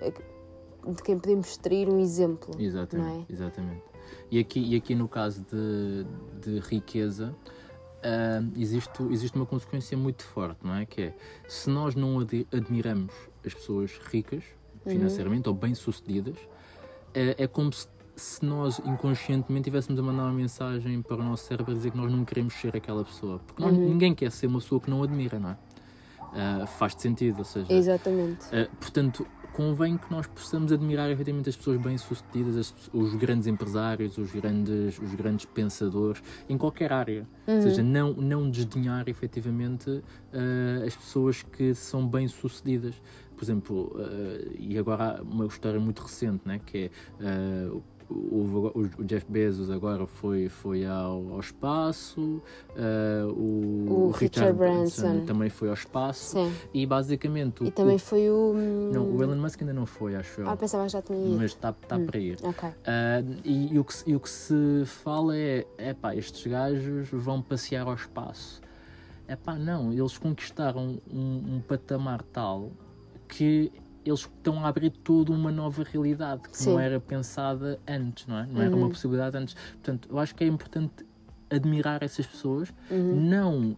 de 0.87 1.03
quem 1.03 1.19
podemos 1.19 1.49
extrair 1.49 1.89
um 1.89 1.99
exemplo. 1.99 2.55
Exatamente, 2.59 3.09
Não 3.09 3.21
é? 3.21 3.27
exatamente. 3.29 3.83
E 4.31 4.39
aqui, 4.39 4.61
e 4.61 4.77
aqui 4.77 4.95
no 4.95 5.09
caso 5.09 5.45
de, 5.51 6.07
de 6.41 6.59
riqueza, 6.61 7.35
ah, 8.03 8.43
existe, 8.57 9.03
existe 9.11 9.37
uma 9.37 9.47
consequência 9.47 9.97
muito 9.97 10.23
forte, 10.25 10.59
não 10.65 10.75
é? 10.75 10.87
Que 10.87 11.03
é, 11.03 11.15
se 11.49 11.69
nós 11.71 11.95
não 11.95 12.21
adi- 12.21 12.47
admiramos 12.53 13.13
as 13.45 13.55
pessoas 13.55 13.93
ricas, 14.11 14.43
Uhum. 14.87 14.93
financeiramente, 14.93 15.47
ou 15.47 15.55
bem-sucedidas, 15.55 16.37
é, 17.13 17.45
é 17.45 17.47
como 17.47 17.71
se, 17.71 17.87
se 18.17 18.43
nós 18.43 18.79
inconscientemente 18.79 19.65
tivéssemos 19.65 20.01
a 20.01 20.03
mandar 20.03 20.23
uma 20.23 20.33
mensagem 20.33 21.03
para 21.03 21.17
o 21.17 21.23
nosso 21.23 21.45
cérebro 21.45 21.73
a 21.73 21.75
dizer 21.75 21.91
que 21.91 21.99
nós 21.99 22.11
não 22.11 22.25
queremos 22.25 22.55
ser 22.55 22.75
aquela 22.75 23.05
pessoa. 23.05 23.39
Porque 23.47 23.63
nós- 23.63 23.77
Uhum. 23.77 23.89
ninguém 23.91 24.15
quer 24.15 24.31
ser 24.33 24.47
uma 24.47 24.59
pessoa 24.59 24.81
que 24.81 24.89
não 24.89 25.03
admira, 25.03 25.39
não 25.39 25.51
é? 25.51 25.59
Ah, 26.33 26.67
faz 26.67 26.95
sentido, 26.97 27.41
ou 27.41 27.45
seja, 27.45 27.71
Exatamente. 27.73 28.47
Uh, 28.47 28.75
portanto, 28.77 29.27
convém 29.53 29.97
que 29.97 30.11
nós 30.11 30.27
possamos 30.27 30.73
admirar 30.73 31.11
efetivamente 31.11 31.49
as 31.51 31.57
pessoas 31.57 31.79
bem-sucedidas, 31.81 32.57
as- 32.57 32.91
os 32.93 33.15
grandes 33.15 33.47
empresários, 33.47 34.17
os 34.19 34.31
grandes, 34.33 34.99
os 34.99 35.15
grandes 35.15 35.45
pensadores, 35.47 36.23
em 36.49 36.57
qualquer 36.57 36.93
área. 36.93 37.27
Ou 37.47 37.63
seja, 37.63 37.83
não, 37.83 38.13
não 38.15 38.51
desdenhar 38.51 39.09
efetivamente 39.09 39.91
uh, 39.91 40.87
as 40.87 40.97
pessoas 40.97 41.43
que 41.43 41.75
são 41.75 42.07
bem-sucedidas. 42.07 42.95
Por 43.37 43.45
exemplo, 43.45 43.93
uh, 43.97 44.55
e 44.59 44.77
agora 44.79 45.19
há 45.19 45.23
uma 45.23 45.47
história 45.47 45.81
muito 45.81 46.03
recente, 46.03 46.43
né, 46.45 46.61
que 46.65 46.91
é. 47.21 47.69
uh, 47.73 47.83
o, 48.11 48.73
o- 48.75 49.05
Jeff 49.05 49.25
Bezos 49.31 49.71
agora 49.71 50.07
foi, 50.07 50.49
foi 50.49 50.85
ao, 50.85 51.33
ao 51.35 51.41
espaço, 51.41 52.43
uh, 52.71 53.29
o, 53.31 54.09
O 54.09 54.11
Richard 54.11 54.53
Branson. 54.59 55.25
também 55.25 55.49
foi 55.49 55.69
ao 55.69 55.75
espaço, 55.75 56.33
Sim. 56.33 56.53
e 56.75 56.85
basicamente 56.85 57.63
o, 57.63 57.67
E 57.67 57.71
também 57.71 57.97
o- 57.97 57.99
foi 58.01 58.29
o. 58.29 58.53
hum, 58.55 58.91
não, 58.93 59.11
o 59.17 59.23
Elon 59.23 59.37
Musk 59.37 59.61
ainda 59.63 59.73
não 59.73 59.87
foi, 59.87 60.17
acho 60.17 60.41
eu. 60.41 60.49
Ah, 60.49 60.57
pensava 60.57 60.85
que 60.87 60.93
já 60.93 61.03
tinha 61.03 61.19
ido. 61.19 61.37
mas 61.37 61.53
está 61.53 61.73
tá 61.73 61.99
para 61.99 62.19
ir. 62.19 62.39
Ok. 62.43 62.69
Ah, 62.85 63.23
e, 63.45 63.75
e 63.75 63.79
o 63.79 63.85
que, 63.85 63.95
se- 63.95 64.11
e 64.11 64.17
o 64.17 64.21
que 64.21 64.29
se 64.29 64.83
fala 64.87 65.37
é: 65.37 65.67
é 65.79 65.95
pá, 65.95 66.15
estes 66.15 66.45
gajos 66.47 67.09
vão 67.13 67.41
passear 67.41 67.87
ao 67.87 67.95
espaço. 67.95 68.61
É 69.29 69.37
pá, 69.37 69.55
não, 69.55 69.93
eles 69.93 70.19
conquistaram 70.19 70.99
um, 71.09 71.57
um 71.57 71.61
patamar 71.61 72.23
tal 72.23 72.73
que 73.29 73.71
eles 74.05 74.21
estão 74.21 74.65
a 74.65 74.69
abrir 74.69 74.91
toda 74.91 75.33
uma 75.33 75.51
nova 75.53 75.83
realidade 75.83 76.49
que 76.49 76.57
Sim. 76.57 76.71
não 76.71 76.81
era 76.81 76.99
pensada 77.01 77.79
antes, 77.87 78.27
não 78.27 78.39
é? 78.39 78.47
Não 78.47 78.63
era 78.63 78.75
uma 78.75 78.85
Uhum. 78.87 78.91
possibilidade 78.91 79.37
antes. 79.37 79.55
Portanto, 79.55 80.09
eu 80.11 80.19
acho 80.19 80.35
que 80.35 80.43
é 80.45 80.47
importante 80.47 81.05
admirar 81.51 82.03
essas 82.03 82.27
pessoas, 82.27 82.73
Uhum. 82.91 83.21
não 83.21 83.77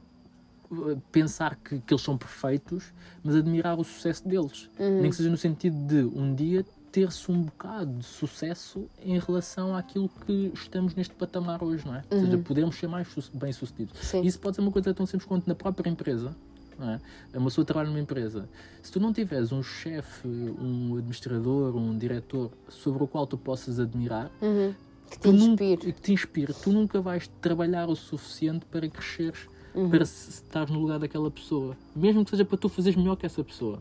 uh, 0.71 1.01
pensar 1.11 1.57
que, 1.57 1.81
que 1.81 1.93
eles 1.93 2.03
são 2.03 2.17
perfeitos, 2.17 2.93
mas 3.23 3.35
admirar 3.37 3.79
o 3.79 3.85
sucesso 3.85 4.27
deles. 4.27 4.71
Uhum. 4.79 5.01
Nem 5.03 5.11
que 5.11 5.17
seja 5.17 5.31
no 5.31 5.37
sentido 5.37 5.77
de 5.87 6.03
um 6.19 6.35
dia 6.35 6.65
ter-se 6.91 7.33
um 7.33 7.43
bocado 7.43 7.91
de 7.99 8.05
sucesso 8.05 8.87
em 9.03 9.19
relação 9.19 9.75
àquilo 9.75 10.11
que 10.27 10.51
estamos 10.55 10.95
neste 10.95 11.15
patamar 11.15 11.65
hoje, 11.65 11.87
não 11.87 11.95
é? 11.95 12.03
Ou 12.11 12.21
seja, 12.21 12.37
podemos 12.39 12.77
ser 12.77 12.87
mais 12.87 13.09
su- 13.09 13.31
bem-sucedidos. 13.35 14.13
Isso 14.23 14.39
pode 14.39 14.57
ser 14.57 14.63
uma 14.63 14.71
coisa 14.71 14.93
tão 14.93 15.07
simples 15.07 15.27
quanto 15.27 15.47
na 15.49 15.55
própria 15.55 15.89
empresa. 15.89 16.37
É? 16.81 16.99
Uma 17.39 17.47
pessoa 17.49 17.65
trabalha 17.65 17.89
numa 17.89 18.01
empresa. 18.01 18.49
Se 18.83 18.91
tu 18.93 18.99
não 19.01 19.13
tiveres 19.13 19.53
um 19.53 19.63
chefe, 19.63 20.27
um 20.27 20.97
administrador, 20.97 21.77
um 21.77 21.97
diretor 21.97 22.51
sobre 22.69 23.03
o 23.03 23.07
qual 23.07 23.27
tu 23.27 23.37
possas 23.39 23.79
admirar, 23.79 24.31
Uhum. 24.41 24.75
Que 25.11 25.19
te 25.19 25.29
inspire. 25.29 25.89
e 25.89 25.93
que 25.93 26.01
te 26.01 26.13
inspire, 26.13 26.55
tu 26.55 26.73
nunca 26.73 27.01
vais 27.01 27.29
trabalhar 27.41 27.89
o 27.91 27.95
suficiente 27.95 28.65
para 28.67 28.89
cresceres, 28.89 29.47
Uhum. 29.75 29.91
para 29.91 30.03
estar 30.03 30.69
no 30.71 30.79
lugar 30.81 30.99
daquela 30.99 31.31
pessoa, 31.31 31.77
mesmo 31.95 32.25
que 32.25 32.31
seja 32.31 32.45
para 32.45 32.57
tu 32.59 32.69
fazeres 32.69 32.97
melhor 32.97 33.17
que 33.17 33.27
essa 33.27 33.43
pessoa. 33.45 33.79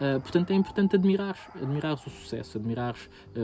Ah, 0.00 0.20
portanto, 0.20 0.50
é 0.50 0.54
importante 0.54 0.94
admirar, 0.96 1.36
admirar 1.54 1.94
o 1.94 1.96
sucesso, 1.98 2.56
admirar 2.58 2.94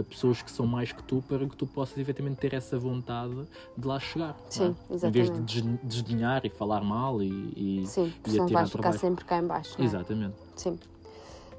pessoas 0.09 0.41
que 0.43 0.51
são 0.51 0.67
mais 0.67 0.93
que 0.93 1.03
tu, 1.03 1.23
para 1.29 1.47
que 1.49 1.57
tu 1.57 1.67
possas 1.67 1.99
efetivamente 1.99 2.39
ter 2.39 2.55
essa 2.55 2.79
vontade 2.79 3.35
de 3.77 3.87
lá 3.87 3.99
chegar. 3.99 4.37
não 4.39 4.51
Sim, 4.51 4.77
é? 4.91 5.07
Em 5.07 5.11
vez 5.11 5.31
de 5.31 5.39
exatamente. 5.41 5.63
des- 5.87 6.03
desdenhar 6.03 6.45
e 6.47 6.49
falar 6.51 6.83
mal 6.83 7.21
e, 7.23 7.83
e, 7.83 7.87
Sim, 7.87 8.13
porque 8.23 8.31
senão 8.31 8.49
vais 8.49 8.71
ficar 8.71 8.93
sempre 8.93 9.25
cá 9.25 9.39
em 9.39 9.47
baixo. 9.47 9.75
não 9.77 9.85
é? 9.85 9.89
Exatamente. 9.89 10.35
Sim. 10.57 10.79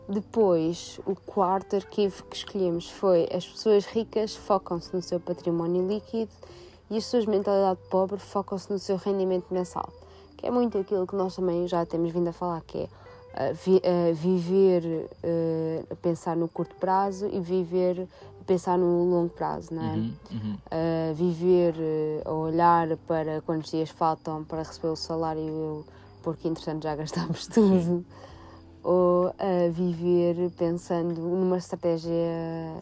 Depois, 0.07 0.99
o 1.05 1.15
quarto 1.15 1.75
arquivo 1.75 2.23
que 2.25 2.35
escolhemos 2.35 2.89
foi 2.89 3.27
as 3.33 3.45
pessoas 3.47 3.85
ricas 3.85 4.35
focam-se 4.35 4.93
no 4.95 5.01
seu 5.01 5.19
património 5.19 5.87
líquido 5.87 6.31
e 6.91 6.97
as 6.97 7.03
pessoas 7.05 7.23
de 7.25 7.29
mentalidade 7.31 7.79
pobre 7.89 8.19
focam-se 8.19 8.71
no 8.71 8.77
seu 8.77 8.97
rendimento 8.97 9.47
mensal. 9.51 9.91
Que 10.37 10.45
é 10.45 10.51
muito 10.51 10.77
aquilo 10.77 11.07
que 11.07 11.15
nós 11.15 11.35
também 11.35 11.67
já 11.67 11.83
temos 11.87 12.11
vindo 12.11 12.27
a 12.27 12.33
falar, 12.33 12.61
que 12.61 12.77
é 12.77 12.83
ah, 12.83 12.87
ah, 12.87 13.04
viver 14.13 15.09
ah, 15.23 15.93
a 15.93 15.95
pensar 15.95 16.35
no 16.35 16.47
curto 16.47 16.75
prazo 16.75 17.27
e 17.31 17.39
viver 17.39 18.07
a 18.41 18.43
pensar 18.45 18.77
no 18.77 19.09
longo 19.09 19.29
prazo, 19.29 19.73
não 19.73 19.83
é? 19.83 19.95
Uhum, 19.95 20.13
uhum. 20.31 20.57
a 20.69 21.13
viver, 21.13 21.75
eh, 21.77 22.21
a 22.23 22.31
olhar 22.31 22.95
para 23.07 23.41
quantos 23.41 23.71
dias 23.71 23.89
faltam 23.89 24.43
para 24.43 24.59
receber 24.59 24.89
o 24.89 24.95
salário, 24.95 25.83
porque 26.21 26.47
entretanto 26.47 26.83
já 26.83 26.95
gastámos 26.95 27.47
tudo. 27.47 28.05
ou 28.83 29.33
a 29.39 29.69
viver 29.71 30.51
pensando 30.51 31.19
numa 31.19 31.57
estratégia 31.57 32.13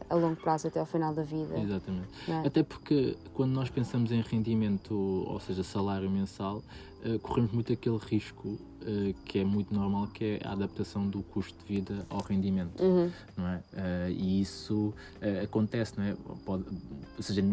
a 0.10 0.16
longo 0.16 0.36
prazo 0.36 0.68
até 0.68 0.82
ao 0.82 0.86
final 0.86 1.14
da 1.14 1.24
vida. 1.24 1.58
Exatamente. 1.58 2.10
É? 2.28 2.46
Até 2.46 2.62
porque 2.62 3.16
quando 3.34 3.54
nós 3.54 3.70
pensamos 3.70 4.12
em 4.12 4.20
rendimento, 4.20 4.94
ou 4.94 5.40
seja, 5.40 5.64
salário 5.64 6.10
mensal, 6.10 6.62
uh, 7.06 7.20
corremos 7.20 7.52
muito 7.52 7.72
aquele 7.72 7.98
risco 7.98 8.50
uh, 8.50 9.14
que 9.26 9.40
é 9.40 9.44
muito 9.44 9.74
normal, 9.74 10.08
que 10.08 10.26
é 10.26 10.42
a 10.44 10.52
adaptação 10.54 11.08
do 11.08 11.22
custo 11.24 11.58
de 11.66 11.74
vida 11.74 12.06
ao 12.10 12.22
rendimento, 12.22 12.82
uhum. 12.82 13.12
não 13.38 13.48
é? 13.48 13.58
Uh, 13.58 14.12
e 14.12 14.42
isso 14.42 14.94
acontece, 15.44 15.98
não 15.98 16.06
é? 16.06 16.16
Pode, 16.46 16.66
ou 17.18 17.24
seja, 17.24 17.44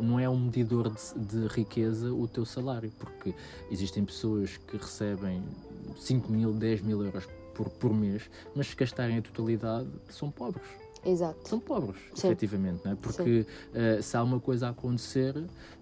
não 0.00 0.18
é 0.18 0.28
um 0.28 0.38
medidor 0.38 0.90
de, 0.90 1.18
de 1.18 1.46
riqueza 1.48 2.12
o 2.12 2.26
teu 2.28 2.44
salário, 2.44 2.90
porque 2.98 3.34
existem 3.70 4.04
pessoas 4.04 4.56
que 4.56 4.76
recebem 4.76 5.42
5 5.96 6.30
mil, 6.30 6.52
10 6.52 6.82
mil 6.82 7.02
euros 7.02 7.26
por, 7.54 7.68
por 7.68 7.92
mês, 7.94 8.28
mas 8.54 8.68
se 8.68 8.76
gastarem 8.76 9.18
a 9.18 9.22
totalidade, 9.22 9.88
são 10.08 10.30
pobres. 10.30 10.83
Exato. 11.04 11.48
São 11.48 11.60
pobres, 11.60 12.00
Sim. 12.14 12.28
efetivamente, 12.28 12.80
não 12.84 12.92
é? 12.92 12.94
porque 12.94 13.46
uh, 13.74 14.02
se 14.02 14.16
há 14.16 14.22
uma 14.22 14.40
coisa 14.40 14.68
a 14.68 14.70
acontecer, 14.70 15.34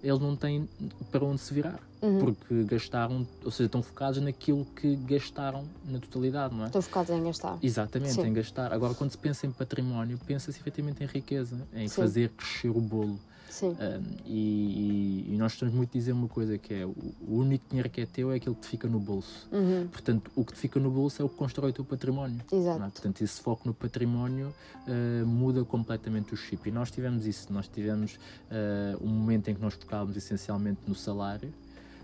eles 0.03 0.21
não 0.21 0.37
têm 0.37 0.69
para 1.11 1.25
onde 1.25 1.41
se 1.41 1.53
virar. 1.55 1.81
Uhum. 2.03 2.19
Porque 2.19 2.65
gastaram, 2.65 3.27
ou 3.45 3.51
seja, 3.53 3.67
estão 3.67 3.81
focados 3.81 4.21
naquilo 4.21 4.65
que 4.75 4.97
gastaram 4.97 5.65
na 5.85 6.01
totalidade, 6.01 6.53
não 6.53 6.65
é? 6.65 6.67
Estão 6.67 6.83
focados 6.83 7.11
em 7.11 7.23
gastar. 7.23 7.59
Exatamente, 7.63 8.15
Sim. 8.15 8.27
em 8.27 8.33
gastar. 8.33 8.73
Agora, 8.73 8.93
quando 8.93 9.13
se 9.13 9.19
pensa 9.19 9.47
em 9.47 9.53
património, 9.53 10.19
pensa-se 10.27 10.59
efetivamente 10.59 11.05
em 11.05 11.07
riqueza, 11.07 11.57
em 11.73 11.87
Sim. 11.87 11.95
fazer 11.95 12.31
crescer 12.31 12.71
o 12.71 12.81
bolo. 12.81 13.21
Sim. 13.53 13.77
Um, 13.79 14.03
e, 14.25 15.27
e, 15.29 15.37
nós 15.37 15.53
estamos 15.53 15.75
muito 15.75 15.91
a 15.91 15.93
dizer 15.93 16.13
uma 16.13 16.27
coisa 16.27 16.57
que 16.57 16.73
é 16.73 16.87
o, 16.87 16.95
único 17.29 17.69
dinheiro 17.69 17.91
que 17.91 18.01
é 18.01 18.07
teu 18.07 18.33
é 18.33 18.37
aquele 18.37 18.55
que 18.55 18.63
te 18.63 18.67
fica 18.67 18.89
no 18.89 18.99
bolso. 18.99 19.47
Uhum. 19.53 19.89
Portanto, 19.93 20.31
o 20.35 20.43
que 20.43 20.55
te 20.55 20.59
fica 20.59 20.81
no 20.81 20.91
bolso 20.91 21.21
é 21.21 21.25
o 21.25 21.29
que 21.29 21.37
constrói 21.37 21.69
o 21.69 21.73
teu 21.75 21.85
património. 21.85 22.41
Exato. 22.51 22.83
É? 22.83 22.89
Portanto, 22.89 23.21
esse 23.21 23.39
foco 23.43 23.69
no 23.69 23.75
património 23.75 24.55
uh, 24.89 25.27
muda 25.27 25.63
completamente 25.67 26.33
o 26.33 26.37
chip. 26.37 26.67
E 26.67 26.73
nós 26.73 26.91
tivemos 26.91 27.27
isso. 27.27 27.53
Nós 27.53 27.69
tivemos 27.69 28.15
uh, 28.15 29.05
um 29.05 29.09
momento 29.09 29.49
em 29.49 29.55
que 29.55 29.61
nós 29.61 29.75
focávamos 29.75 30.17
essencialmente 30.17 30.81
no 30.87 30.95
salário 30.95 31.53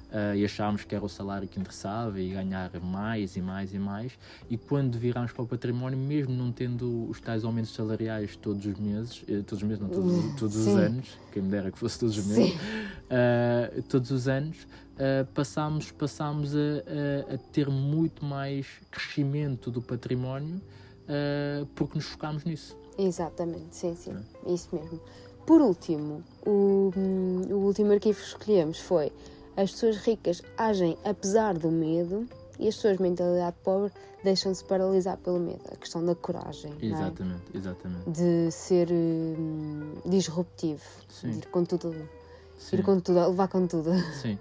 uh, 0.09 0.35
e 0.37 0.45
achávamos 0.45 0.85
que 0.85 0.95
era 0.95 1.05
o 1.05 1.09
salário 1.09 1.49
que 1.49 1.59
interessava 1.59 2.21
e 2.21 2.31
ganhar 2.31 2.71
mais 2.81 3.37
e 3.37 3.41
mais 3.41 3.73
e 3.73 3.79
mais. 3.79 4.13
E 4.49 4.57
quando 4.57 4.99
virámos 4.99 5.33
para 5.33 5.43
o 5.43 5.47
património, 5.47 5.99
mesmo 5.99 6.33
não 6.35 6.53
tendo 6.53 7.09
os 7.09 7.21
tais 7.21 7.45
aumentos 7.45 7.75
salariais 7.75 8.37
todos 8.37 8.65
os 8.65 8.79
meses, 8.79 9.23
uh, 9.23 9.43
todos 9.45 9.63
os 9.63 9.63
meses, 9.63 9.81
não, 9.81 9.89
todos, 9.89 10.35
todos 10.39 10.57
os 10.57 10.69
anos, 10.69 11.19
quem 11.33 11.43
me 11.43 11.51
dera 11.51 11.71
que 11.71 11.79
fosse 11.79 11.99
todos 11.99 12.19
os 12.19 12.27
meses, 12.27 12.55
uh, 12.55 13.83
todos 13.89 14.11
os 14.11 14.29
anos, 14.29 14.67
passámos, 15.33 15.93
passámos 15.93 16.57
a, 16.57 16.59
a, 16.59 17.35
a, 17.35 17.39
ter 17.53 17.69
muito 17.69 18.25
mais 18.25 18.67
crescimento 18.91 19.71
do 19.71 19.81
património 19.81 20.61
porque 21.77 21.95
nos 21.95 22.07
focámos 22.07 22.45
nisso. 22.45 22.77
Exatamente, 22.99 23.77
sim, 23.77 23.95
sim, 23.95 24.13
é. 24.45 24.53
isso 24.53 24.69
mesmo. 24.75 25.01
Por 25.49 25.63
último, 25.63 26.23
o, 26.45 26.93
hum, 26.95 27.43
o 27.49 27.55
último 27.65 27.93
arquivo 27.93 28.19
que 28.19 28.27
escolhemos 28.27 28.81
foi 28.81 29.11
as 29.59 29.73
pessoas 29.73 29.97
ricas 29.97 30.41
agem 30.57 30.97
apesar 31.05 31.59
do 31.59 31.69
medo 31.69 32.29
e 32.61 32.69
as 32.69 32.77
pessoas 32.77 32.97
de 32.97 33.03
mentalidade 33.03 33.57
pobre 33.65 33.93
deixam-se 34.23 34.65
paralisar 34.65 35.17
pelo 35.17 35.41
medo. 35.41 35.63
A 35.73 35.77
questão 35.77 36.05
da 36.05 36.15
coragem. 36.15 36.73
Exatamente, 36.81 37.43
é? 37.53 37.57
exatamente. 37.57 38.11
De 38.11 38.51
ser 38.53 38.89
hum, 38.93 39.95
disruptivo, 40.07 40.83
Sim. 41.09 41.31
de 41.31 41.39
ir 41.39 41.47
com 41.47 41.65
tudo. 41.65 42.09
Sim. 42.57 42.77
Ir 42.77 42.83
com 42.85 43.01
tudo, 43.01 43.19
levar 43.29 43.49
com 43.49 43.67
tudo. 43.67 43.91
Sim. 44.23 44.39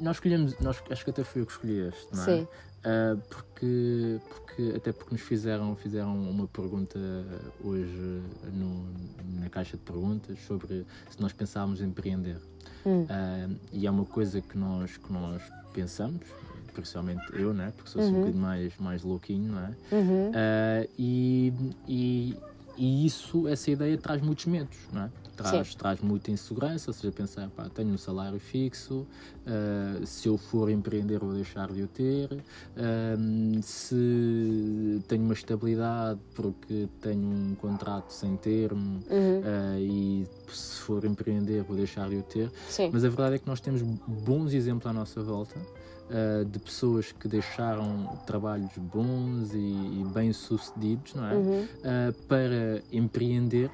Nós 0.00 0.16
escolhemos, 0.16 0.58
nós, 0.58 0.82
acho 0.90 1.04
que 1.04 1.10
até 1.10 1.22
fui 1.22 1.42
eu 1.42 1.46
que 1.46 1.52
escolhi 1.52 1.86
este, 1.86 2.08
não 2.12 2.22
é? 2.22 2.24
Sim. 2.24 2.42
Uh, 2.42 3.22
porque, 3.28 4.20
porque, 4.28 4.45
até 4.74 4.92
porque 4.92 5.14
nos 5.14 5.22
fizeram, 5.22 5.76
fizeram 5.76 6.14
uma 6.14 6.46
pergunta 6.46 6.98
hoje 7.62 8.22
no, 8.52 8.86
na 9.40 9.48
caixa 9.50 9.76
de 9.76 9.82
perguntas 9.82 10.38
sobre 10.46 10.86
se 11.10 11.20
nós 11.20 11.32
pensávamos 11.32 11.80
em 11.80 11.86
empreender. 11.86 12.38
Hum. 12.84 13.02
Uh, 13.02 13.56
e 13.72 13.86
é 13.86 13.90
uma 13.90 14.04
coisa 14.04 14.40
que 14.40 14.56
nós, 14.56 14.96
que 14.96 15.12
nós 15.12 15.42
pensamos, 15.72 16.22
principalmente 16.72 17.24
eu, 17.32 17.52
né? 17.52 17.72
porque 17.74 17.90
sou 17.90 18.00
assim 18.00 18.10
uhum. 18.10 18.16
um 18.16 18.20
bocadinho 18.20 18.42
mais, 18.42 18.78
mais 18.78 19.02
louquinho, 19.02 19.52
não 19.52 19.60
é? 19.60 19.74
Uhum. 19.92 20.30
Uh, 20.30 20.88
e, 20.98 21.52
e, 21.88 22.36
e, 22.76 23.06
isso, 23.06 23.46
essa 23.48 23.70
ideia 23.70 23.96
traz 23.98 24.20
muitos 24.20 24.46
medos, 24.46 24.76
não 24.92 25.02
é? 25.02 25.10
Traz, 25.36 25.74
traz 25.74 26.00
muita 26.00 26.30
insegurança, 26.30 26.90
ou 26.90 26.94
seja, 26.94 27.12
pensar, 27.12 27.48
pá, 27.50 27.68
tenho 27.68 27.90
um 27.90 27.98
salário 27.98 28.38
fixo, 28.40 29.06
uh, 29.46 30.06
se 30.06 30.28
eu 30.28 30.38
for 30.38 30.70
empreender 30.70 31.18
vou 31.18 31.34
deixar 31.34 31.70
de 31.70 31.82
o 31.82 31.86
ter, 31.86 32.32
uh, 32.32 33.62
se 33.62 35.02
tenho 35.06 35.24
uma 35.24 35.34
estabilidade 35.34 36.18
porque 36.34 36.88
tenho 37.02 37.28
um 37.28 37.54
contrato 37.54 38.12
sem 38.12 38.34
termo 38.36 39.02
uhum. 39.10 39.40
uh, 39.40 39.78
e 39.78 40.26
se 40.50 40.80
for 40.80 41.04
empreender 41.04 41.62
vou 41.64 41.76
deixar 41.76 42.08
de 42.08 42.16
o 42.16 42.22
ter. 42.22 42.50
Sim. 42.70 42.88
Mas 42.90 43.04
a 43.04 43.08
verdade 43.08 43.34
é 43.34 43.38
que 43.38 43.46
nós 43.46 43.60
temos 43.60 43.82
bons 43.82 44.54
exemplos 44.54 44.86
à 44.86 44.92
nossa 44.92 45.22
volta. 45.22 45.60
Uh, 46.08 46.44
de 46.44 46.60
pessoas 46.60 47.10
que 47.10 47.26
deixaram 47.26 48.06
trabalhos 48.26 48.70
bons 48.78 49.52
e, 49.52 49.56
e 49.58 50.04
bem-sucedidos 50.14 51.14
não 51.14 51.26
é? 51.26 51.34
Uhum. 51.34 51.62
Uh, 51.62 52.12
para 52.28 52.80
empreender 52.92 53.68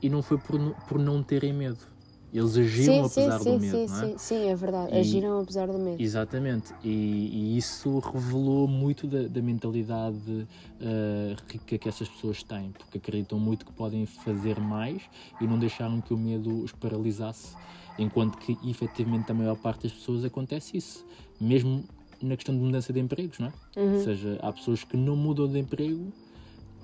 e 0.00 0.08
não 0.08 0.22
foi 0.22 0.38
por, 0.38 0.60
por 0.86 0.98
não 0.98 1.22
terem 1.22 1.52
medo. 1.52 1.90
Eles 2.32 2.56
agiram 2.56 3.08
sim, 3.08 3.24
apesar 3.24 3.38
sim, 3.40 3.44
do 3.56 3.60
medo, 3.60 3.70
sim, 3.70 3.86
não 3.86 4.02
é? 4.02 4.06
Sim, 4.06 4.18
sim, 4.18 4.48
é 4.48 4.54
verdade. 4.54 4.94
E, 4.94 4.98
agiram 4.98 5.40
apesar 5.40 5.66
do 5.66 5.78
medo. 5.78 6.00
Exatamente. 6.00 6.72
E, 6.82 6.88
e 6.88 7.58
isso 7.58 7.98
revelou 7.98 8.68
muito 8.68 9.08
da, 9.08 9.26
da 9.26 9.42
mentalidade 9.42 10.16
uh, 10.30 11.36
rica 11.48 11.76
que 11.76 11.88
essas 11.88 12.08
pessoas 12.08 12.42
têm, 12.44 12.70
porque 12.70 12.98
acreditam 12.98 13.38
muito 13.38 13.66
que 13.66 13.72
podem 13.72 14.06
fazer 14.06 14.60
mais 14.60 15.02
e 15.40 15.46
não 15.46 15.58
deixaram 15.58 16.00
que 16.00 16.14
o 16.14 16.16
medo 16.16 16.62
os 16.62 16.70
paralisasse, 16.70 17.56
enquanto 17.98 18.38
que 18.38 18.56
efetivamente 18.68 19.30
a 19.30 19.34
maior 19.34 19.56
parte 19.56 19.84
das 19.84 19.92
pessoas 19.92 20.24
acontece 20.24 20.76
isso. 20.76 21.04
Mesmo 21.40 21.84
na 22.22 22.36
questão 22.36 22.54
de 22.54 22.60
mudança 22.60 22.92
de 22.92 23.00
empregos, 23.00 23.38
não 23.38 23.48
é? 23.48 23.80
Uhum. 23.80 23.94
Ou 23.94 24.04
seja, 24.04 24.38
há 24.42 24.52
pessoas 24.52 24.84
que 24.84 24.96
não 24.96 25.16
mudam 25.16 25.48
de 25.48 25.58
emprego 25.58 26.12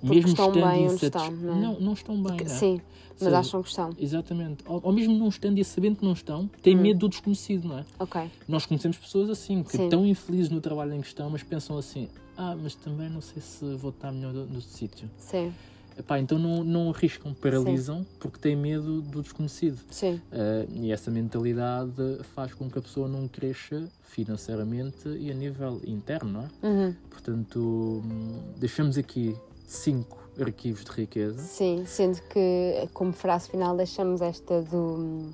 porque 0.00 0.14
mesmo 0.14 0.30
estão 0.30 0.52
bem 0.52 0.88
onde 0.88 1.04
estão, 1.06 1.30
não, 1.30 1.56
é? 1.56 1.60
não, 1.60 1.80
não 1.80 1.92
estão 1.92 2.22
bem. 2.22 2.36
Não 2.36 2.44
é? 2.44 2.48
Sim, 2.48 2.80
mas 3.10 3.18
seja, 3.18 3.38
acham 3.38 3.62
que 3.62 3.68
estão. 3.68 3.90
Exatamente. 3.98 4.64
Ou, 4.66 4.80
ou, 4.82 4.92
mesmo 4.92 5.16
não 5.16 5.28
estando 5.28 5.58
e 5.58 5.64
sabendo 5.64 5.96
que 5.96 6.04
não 6.04 6.12
estão, 6.12 6.48
têm 6.62 6.76
hum. 6.76 6.82
medo 6.82 7.00
do 7.00 7.08
desconhecido, 7.08 7.68
não 7.68 7.78
é? 7.78 7.84
Ok. 7.98 8.30
Nós 8.46 8.66
conhecemos 8.66 8.98
pessoas 8.98 9.30
assim, 9.30 9.62
que 9.62 9.72
sim. 9.72 9.84
estão 9.84 10.06
infelizes 10.06 10.50
no 10.50 10.60
trabalho 10.60 10.94
em 10.94 11.00
que 11.00 11.06
estão, 11.06 11.30
mas 11.30 11.42
pensam 11.42 11.78
assim: 11.78 12.08
ah, 12.36 12.56
mas 12.60 12.74
também 12.74 13.08
não 13.08 13.20
sei 13.20 13.40
se 13.40 13.64
vou 13.76 13.90
estar 13.90 14.12
melhor 14.12 14.32
no, 14.32 14.46
no 14.46 14.60
sítio. 14.60 15.10
Sim. 15.18 15.52
Epá, 15.98 16.18
então 16.18 16.38
não, 16.38 16.62
não 16.62 16.90
arriscam, 16.90 17.32
paralisam 17.32 18.00
Sim. 18.00 18.06
porque 18.20 18.38
têm 18.38 18.54
medo 18.54 19.00
do 19.00 19.22
desconhecido. 19.22 19.80
Sim. 19.90 20.20
Uh, 20.30 20.70
e 20.74 20.92
essa 20.92 21.10
mentalidade 21.10 22.18
faz 22.34 22.52
com 22.52 22.70
que 22.70 22.78
a 22.78 22.82
pessoa 22.82 23.08
não 23.08 23.26
cresça 23.26 23.88
financeiramente 24.02 25.08
e 25.08 25.30
a 25.30 25.34
nível 25.34 25.80
interno, 25.86 26.32
não 26.32 26.42
é? 26.42 26.66
Uhum. 26.66 26.94
Portanto, 27.10 28.02
hum, 28.04 28.40
deixamos 28.58 28.98
aqui 28.98 29.34
cinco 29.66 30.26
arquivos 30.40 30.84
de 30.84 30.90
riqueza. 30.90 31.38
Sim, 31.38 31.84
sendo 31.86 32.20
que 32.22 32.88
como 32.92 33.12
frase 33.12 33.48
final 33.48 33.76
deixamos 33.76 34.20
esta 34.20 34.62
do 34.62 34.76
hum, 34.76 35.30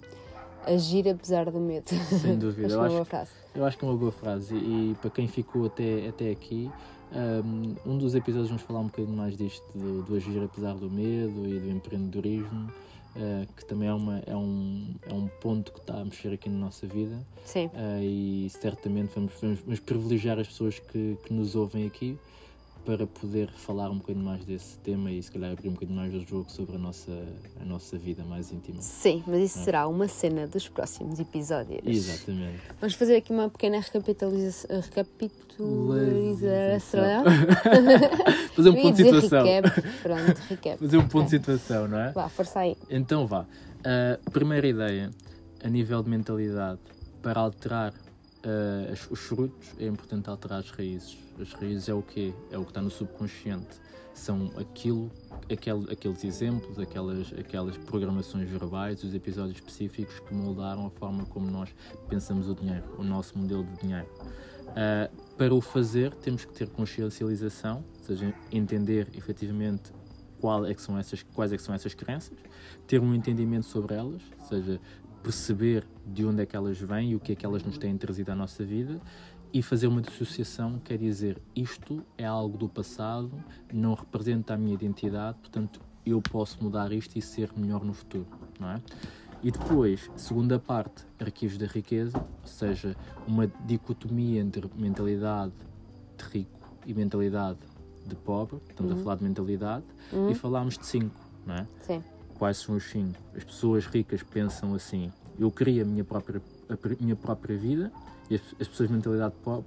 agir 0.67 1.09
apesar 1.09 1.51
do 1.51 1.59
medo. 1.59 1.89
Sem 1.89 2.39
dúvida. 2.39 2.67
acho 2.69 2.75
eu, 2.77 2.83
é 2.83 2.87
acho, 2.87 2.89
uma 2.89 2.89
boa 2.89 3.05
frase. 3.05 3.31
eu 3.55 3.65
acho 3.65 3.79
que 3.79 3.85
é 3.85 3.89
uma 3.89 3.97
boa 3.97 4.13
frase 4.13 4.55
e, 4.55 4.93
e 4.93 4.95
para 5.01 5.11
quem 5.11 5.29
ficou 5.29 5.67
até, 5.67 6.09
até 6.09 6.31
aqui, 6.31 6.71
um, 7.87 7.99
dos 7.99 8.15
episódios 8.15 8.49
vamos 8.49 8.63
falar 8.63 8.81
um 8.81 8.87
bocadinho 8.87 9.17
mais 9.17 9.37
disto, 9.37 9.65
do, 9.75 10.03
do 10.03 10.17
agir 10.17 10.43
apesar 10.43 10.75
do 10.75 10.91
medo 10.91 11.47
e 11.47 11.59
do 11.59 11.71
empreendedorismo. 11.71 12.73
Uh, 13.15 13.47
que 13.55 13.63
também 13.67 13.89
é, 13.89 13.93
uma, 13.93 14.23
é, 14.27 14.35
um, 14.35 14.95
é 15.07 15.13
um 15.13 15.29
ponto 15.29 15.71
que 15.71 15.81
está 15.81 16.01
a 16.01 16.05
mexer 16.05 16.33
aqui 16.33 16.49
na 16.49 16.57
nossa 16.57 16.87
vida. 16.87 17.19
Sim. 17.45 17.67
Uh, 17.67 18.01
e 18.03 18.49
certamente 18.49 19.13
vamos, 19.15 19.35
vamos, 19.39 19.61
vamos 19.61 19.81
privilegiar 19.81 20.39
as 20.39 20.47
pessoas 20.47 20.79
que, 20.79 21.19
que 21.23 21.31
nos 21.31 21.55
ouvem 21.55 21.87
aqui 21.87 22.19
para 22.85 23.07
poder 23.07 23.49
falar 23.51 23.91
um 23.91 23.99
bocadinho 23.99 24.25
mais 24.25 24.45
desse 24.45 24.77
tema 24.79 25.11
e 25.11 25.23
se 25.23 25.31
calhar 25.31 25.53
abrir 25.53 25.69
um 25.69 25.73
bocadinho 25.73 25.97
mais 25.97 26.13
do 26.13 26.21
jogo 26.27 26.51
sobre 26.51 26.77
a 26.77 26.79
nossa, 26.79 27.13
a 27.61 27.65
nossa 27.65 27.97
vida 27.97 28.25
mais 28.25 28.53
íntima. 28.53 28.83
Sim, 28.83 29.23
mas 29.27 29.43
isso 29.43 29.61
é. 29.61 29.65
será 29.65 29.87
uma 29.87 30.09
cena 30.09 30.47
dos 30.47 30.69
próximos 30.69 31.21
episódios. 31.21 31.81
Exatamente. 31.85 32.61
Vamos 32.81 32.95
fazer 32.95 33.17
aqui 33.17 33.33
uma 33.33 33.49
pequena 33.49 33.81
recapitalização. 33.81 34.81
Recapitalização. 34.81 37.25
fazer 38.55 38.71
um 38.71 38.83
ponto 38.83 38.97
de 38.97 39.05
situação. 39.05 39.45
Recap. 39.45 39.83
Pronto, 40.03 40.41
recap. 40.49 40.79
Fazer 40.79 40.97
um 40.97 41.09
ponto 41.09 41.25
de 41.25 41.31
situação, 41.31 41.89
não 41.89 41.99
é? 41.99 42.13
Vá, 42.13 42.29
força 42.29 42.61
aí. 42.61 42.77
Então 42.91 43.27
vá. 43.27 43.43
Uh, 43.43 44.31
primeira 44.31 44.67
ideia, 44.67 45.11
a 45.63 45.69
nível 45.69 46.03
de 46.03 46.11
mentalidade, 46.11 46.81
para 47.23 47.41
alterar 47.41 47.95
uh, 48.45 49.13
os 49.13 49.21
frutos, 49.21 49.75
é 49.79 49.87
importante 49.87 50.29
alterar 50.29 50.61
as 50.61 50.71
raízes. 50.71 51.17
As 51.41 51.53
raízes 51.53 51.89
é 51.89 51.95
o 51.95 52.03
quê? 52.03 52.35
É 52.51 52.59
o 52.59 52.63
que 52.63 52.71
está 52.71 52.81
no 52.81 52.91
subconsciente. 52.91 53.81
São 54.15 54.51
aquilo, 54.59 55.11
aquel, 55.51 55.85
aqueles 55.91 56.23
exemplos, 56.23 56.79
aquelas, 56.79 57.33
aquelas 57.33 57.77
programações 57.79 58.49
verbais, 58.49 59.03
os 59.03 59.15
episódios 59.15 59.57
específicos 59.57 60.21
que 60.21 60.35
moldaram 60.35 60.87
a 60.87 60.91
forma 60.91 61.25
como 61.27 61.51
nós 61.51 61.75
pensamos 62.09 62.49
o 62.49 62.55
dinheiro, 62.55 62.85
o 62.99 63.03
nosso 63.03 63.39
modelo 63.39 63.65
de 63.65 63.81
dinheiro. 63.81 64.09
Uh, 64.69 65.35
para 65.37 65.55
o 65.55 65.61
fazer, 65.61 66.15
temos 66.17 66.45
que 66.45 66.53
ter 66.53 66.69
consciencialização, 66.69 67.85
ou 67.99 68.05
seja, 68.05 68.35
entender 68.51 69.09
efetivamente 69.15 69.93
qual 70.43 70.67
é 70.67 70.75
são 70.75 70.99
essas, 70.99 71.23
quais 71.23 71.53
é 71.53 71.59
são 71.59 71.73
essas 71.73 71.95
crenças, 71.95 72.37
ter 72.87 73.01
um 73.01 73.15
entendimento 73.15 73.65
sobre 73.65 73.95
elas, 73.95 74.21
ou 74.41 74.47
seja, 74.47 74.81
perceber 75.23 75.87
de 76.07 76.25
onde 76.25 76.43
é 76.43 76.47
que 76.47 76.57
elas 76.57 76.79
vêm 76.79 77.13
e 77.13 77.17
o 77.17 77.21
que 77.21 77.33
é 77.33 77.35
que 77.35 77.47
elas 77.47 77.63
nos 77.63 77.79
têm 77.79 77.97
trazido 77.97 78.33
à 78.33 78.35
nossa 78.35 78.65
vida 78.65 79.01
e 79.53 79.63
fazer 79.63 79.87
uma 79.87 80.01
dissociação 80.01 80.81
quer 80.83 80.99
dizer 80.99 81.41
isto 81.55 82.03
é 82.17 82.25
algo 82.25 82.57
do 82.57 82.69
passado, 82.69 83.31
não 83.73 83.95
representa 83.95 84.55
a 84.55 84.57
minha 84.57 84.75
identidade, 84.75 85.39
portanto 85.39 85.81
eu 86.05 86.21
posso 86.21 86.63
mudar 86.63 86.91
isto 86.93 87.17
e 87.17 87.23
ser 87.23 87.51
melhor 87.57 87.85
no 87.85 87.93
futuro, 87.93 88.27
não 88.59 88.71
é? 88.71 88.83
E 89.43 89.51
depois, 89.51 90.11
segunda 90.17 90.59
parte, 90.59 91.05
arquivos 91.21 91.59
da 91.59 91.67
riqueza, 91.67 92.17
ou 92.17 92.47
seja, 92.47 92.97
uma 93.27 93.49
dicotomia 93.67 94.41
entre 94.41 94.71
mentalidade 94.77 95.53
de 96.17 96.25
rico 96.25 96.77
e 96.87 96.95
mentalidade 96.95 97.59
de 98.07 98.15
pobre. 98.15 98.59
Estamos 98.69 98.93
uhum. 98.93 99.01
a 99.01 99.03
falar 99.03 99.17
de 99.17 99.25
mentalidade 99.25 99.85
uhum. 100.13 100.31
e 100.31 100.35
falámos 100.35 100.79
de 100.79 100.87
cinco, 100.87 101.21
não 101.45 101.57
é? 101.57 101.67
Sim. 101.81 102.05
Quais 102.43 102.57
são 102.57 102.75
os 102.75 102.91
cinco? 102.91 103.21
As 103.37 103.45
pessoas 103.45 103.87
ricas 103.87 104.21
pensam 104.25 104.75
assim: 104.75 105.13
eu 105.39 105.49
queria 105.49 105.83
a 105.83 105.85
minha 105.85 106.03
própria, 106.03 106.43
a 106.69 107.01
minha 107.01 107.15
própria 107.15 107.57
vida, 107.57 107.93
e 108.29 108.35
as, 108.35 108.41
as 108.61 108.67
pessoas 108.67 108.89
de 108.89 108.97
mentalidade 108.97 109.33
po 109.45 109.65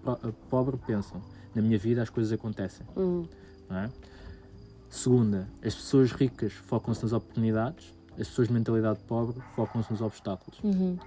pobre 0.50 0.76
pensam: 0.86 1.22
na 1.56 1.62
minha 1.62 1.78
vida 1.78 2.02
as 2.02 2.10
coisas 2.10 2.34
acontecem, 2.34 2.86
uhum. 2.94 3.26
é? 3.70 3.90
Segunda, 4.90 5.48
as 5.64 5.74
pessoas 5.74 6.12
ricas 6.12 6.52
focam-se 6.52 7.02
nas 7.02 7.14
oportunidades 7.14 7.94
as 8.20 8.28
pessoas 8.28 8.50
de 8.50 8.54
mentalidade 8.54 9.00
pobre 9.08 9.42
focam-se 9.56 9.90
nos 9.90 10.02
obstáculos. 10.02 10.60
Uhum. 10.62 11.00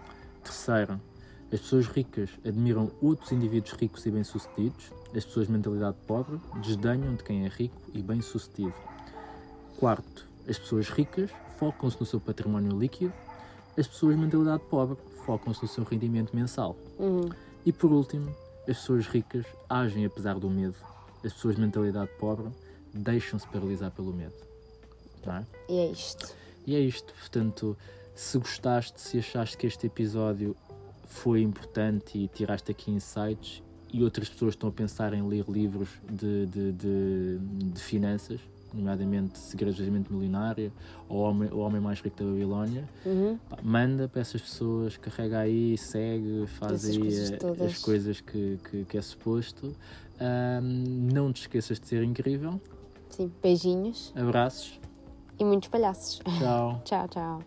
Terceiro, 0.43 0.99
as 1.53 1.61
pessoas 1.61 1.87
ricas 1.87 2.31
admiram 2.47 2.91
outros 3.03 3.31
indivíduos 3.31 3.73
ricos 3.73 4.07
e 4.07 4.11
bem-sucedidos. 4.11 4.91
As 5.15 5.23
pessoas 5.23 5.49
de 5.49 5.53
mentalidade 5.53 5.99
pobre 6.07 6.41
desdenham 6.63 7.15
de 7.15 7.23
quem 7.23 7.45
é 7.45 7.49
rico 7.49 7.77
e 7.93 8.01
bem-sucedido. 8.01 8.73
Quarto, 9.79 10.27
as 10.49 10.59
pessoas 10.59 10.89
ricas 10.89 11.31
focam-se 11.59 11.99
no 11.99 12.07
seu 12.07 12.21
património 12.21 12.79
líquido. 12.79 13.13
As 13.77 13.87
pessoas 13.87 14.17
de 14.17 14.23
mentalidade 14.23 14.63
pobre 14.71 14.97
focam-se 15.25 15.63
no 15.63 15.69
seu 15.69 15.85
rendimento 15.85 16.35
mensal. 16.35 16.77
Uhum. 16.99 17.29
E 17.65 17.73
por 17.73 17.93
último, 17.93 18.35
as 18.61 18.79
pessoas 18.79 19.07
ricas 19.07 19.45
agem 19.69 20.05
apesar 20.05 20.39
do 20.39 20.49
medo. 20.49 20.77
As 21.25 21.33
pessoas 21.33 21.57
de 21.57 21.61
mentalidade 21.61 22.11
pobre 22.19 22.49
deixam-se 22.93 23.47
paralisar 23.49 23.91
pelo 23.91 24.13
medo. 24.13 24.35
Não 25.27 25.37
é? 25.37 25.47
E 25.69 25.79
é 25.79 25.91
isto. 25.91 26.35
E 26.67 26.75
é 26.75 26.81
isto, 26.81 27.13
portanto, 27.15 27.77
se 28.15 28.39
gostaste, 28.39 29.01
se 29.01 29.19
achaste 29.19 29.57
que 29.57 29.67
este 29.67 29.87
episódio 29.87 30.57
foi 31.07 31.41
importante 31.41 32.19
e 32.19 32.29
tiraste 32.29 32.71
aqui 32.71 32.91
insights 32.91 33.63
e 33.93 34.05
outras 34.05 34.29
pessoas 34.29 34.55
estão 34.55 34.69
a 34.69 34.73
pensar 34.73 35.15
em 35.15 35.27
ler 35.27 35.45
livros 35.49 35.89
de, 36.11 36.47
de, 36.47 36.73
de, 36.73 37.39
de 37.73 37.81
finanças, 37.81 38.41
nomeadamente 38.75 39.39
Segredos 39.39 39.79
da 39.79 39.91
Mente 39.91 40.13
Milionária 40.13 40.73
ou 41.09 41.19
o 41.19 41.21
Homem, 41.23 41.51
o 41.51 41.59
Homem 41.59 41.81
Mais 41.81 42.01
Rico 42.01 42.17
da 42.23 42.25
Babilónia, 42.25 42.89
uhum. 43.05 43.39
pá, 43.49 43.59
manda 43.63 44.09
para 44.09 44.21
essas 44.21 44.41
pessoas, 44.41 44.97
carrega 44.97 45.39
aí, 45.39 45.77
segue, 45.79 46.47
faz 46.47 46.85
Essas 46.85 46.91
aí 46.91 46.99
coisas 46.99 47.33
a, 47.33 47.65
as 47.65 47.79
coisas 47.79 48.21
que, 48.21 48.59
que, 48.71 48.85
que 48.85 48.99
é 48.99 49.03
suposto. 49.03 49.75
Um, 50.21 51.11
não 51.13 51.33
te 51.33 51.43
esqueças 51.43 51.79
de 51.79 51.87
ser 51.87 52.03
incrível. 52.03 52.61
Sim, 53.09 53.33
beijinhos. 53.41 54.13
Abraços 54.17 54.79
e 55.39 55.45
muitos 55.45 55.69
palhaços. 55.69 56.21
Tchau. 56.39 56.83
tchau, 56.85 57.09
tchau. 57.09 57.43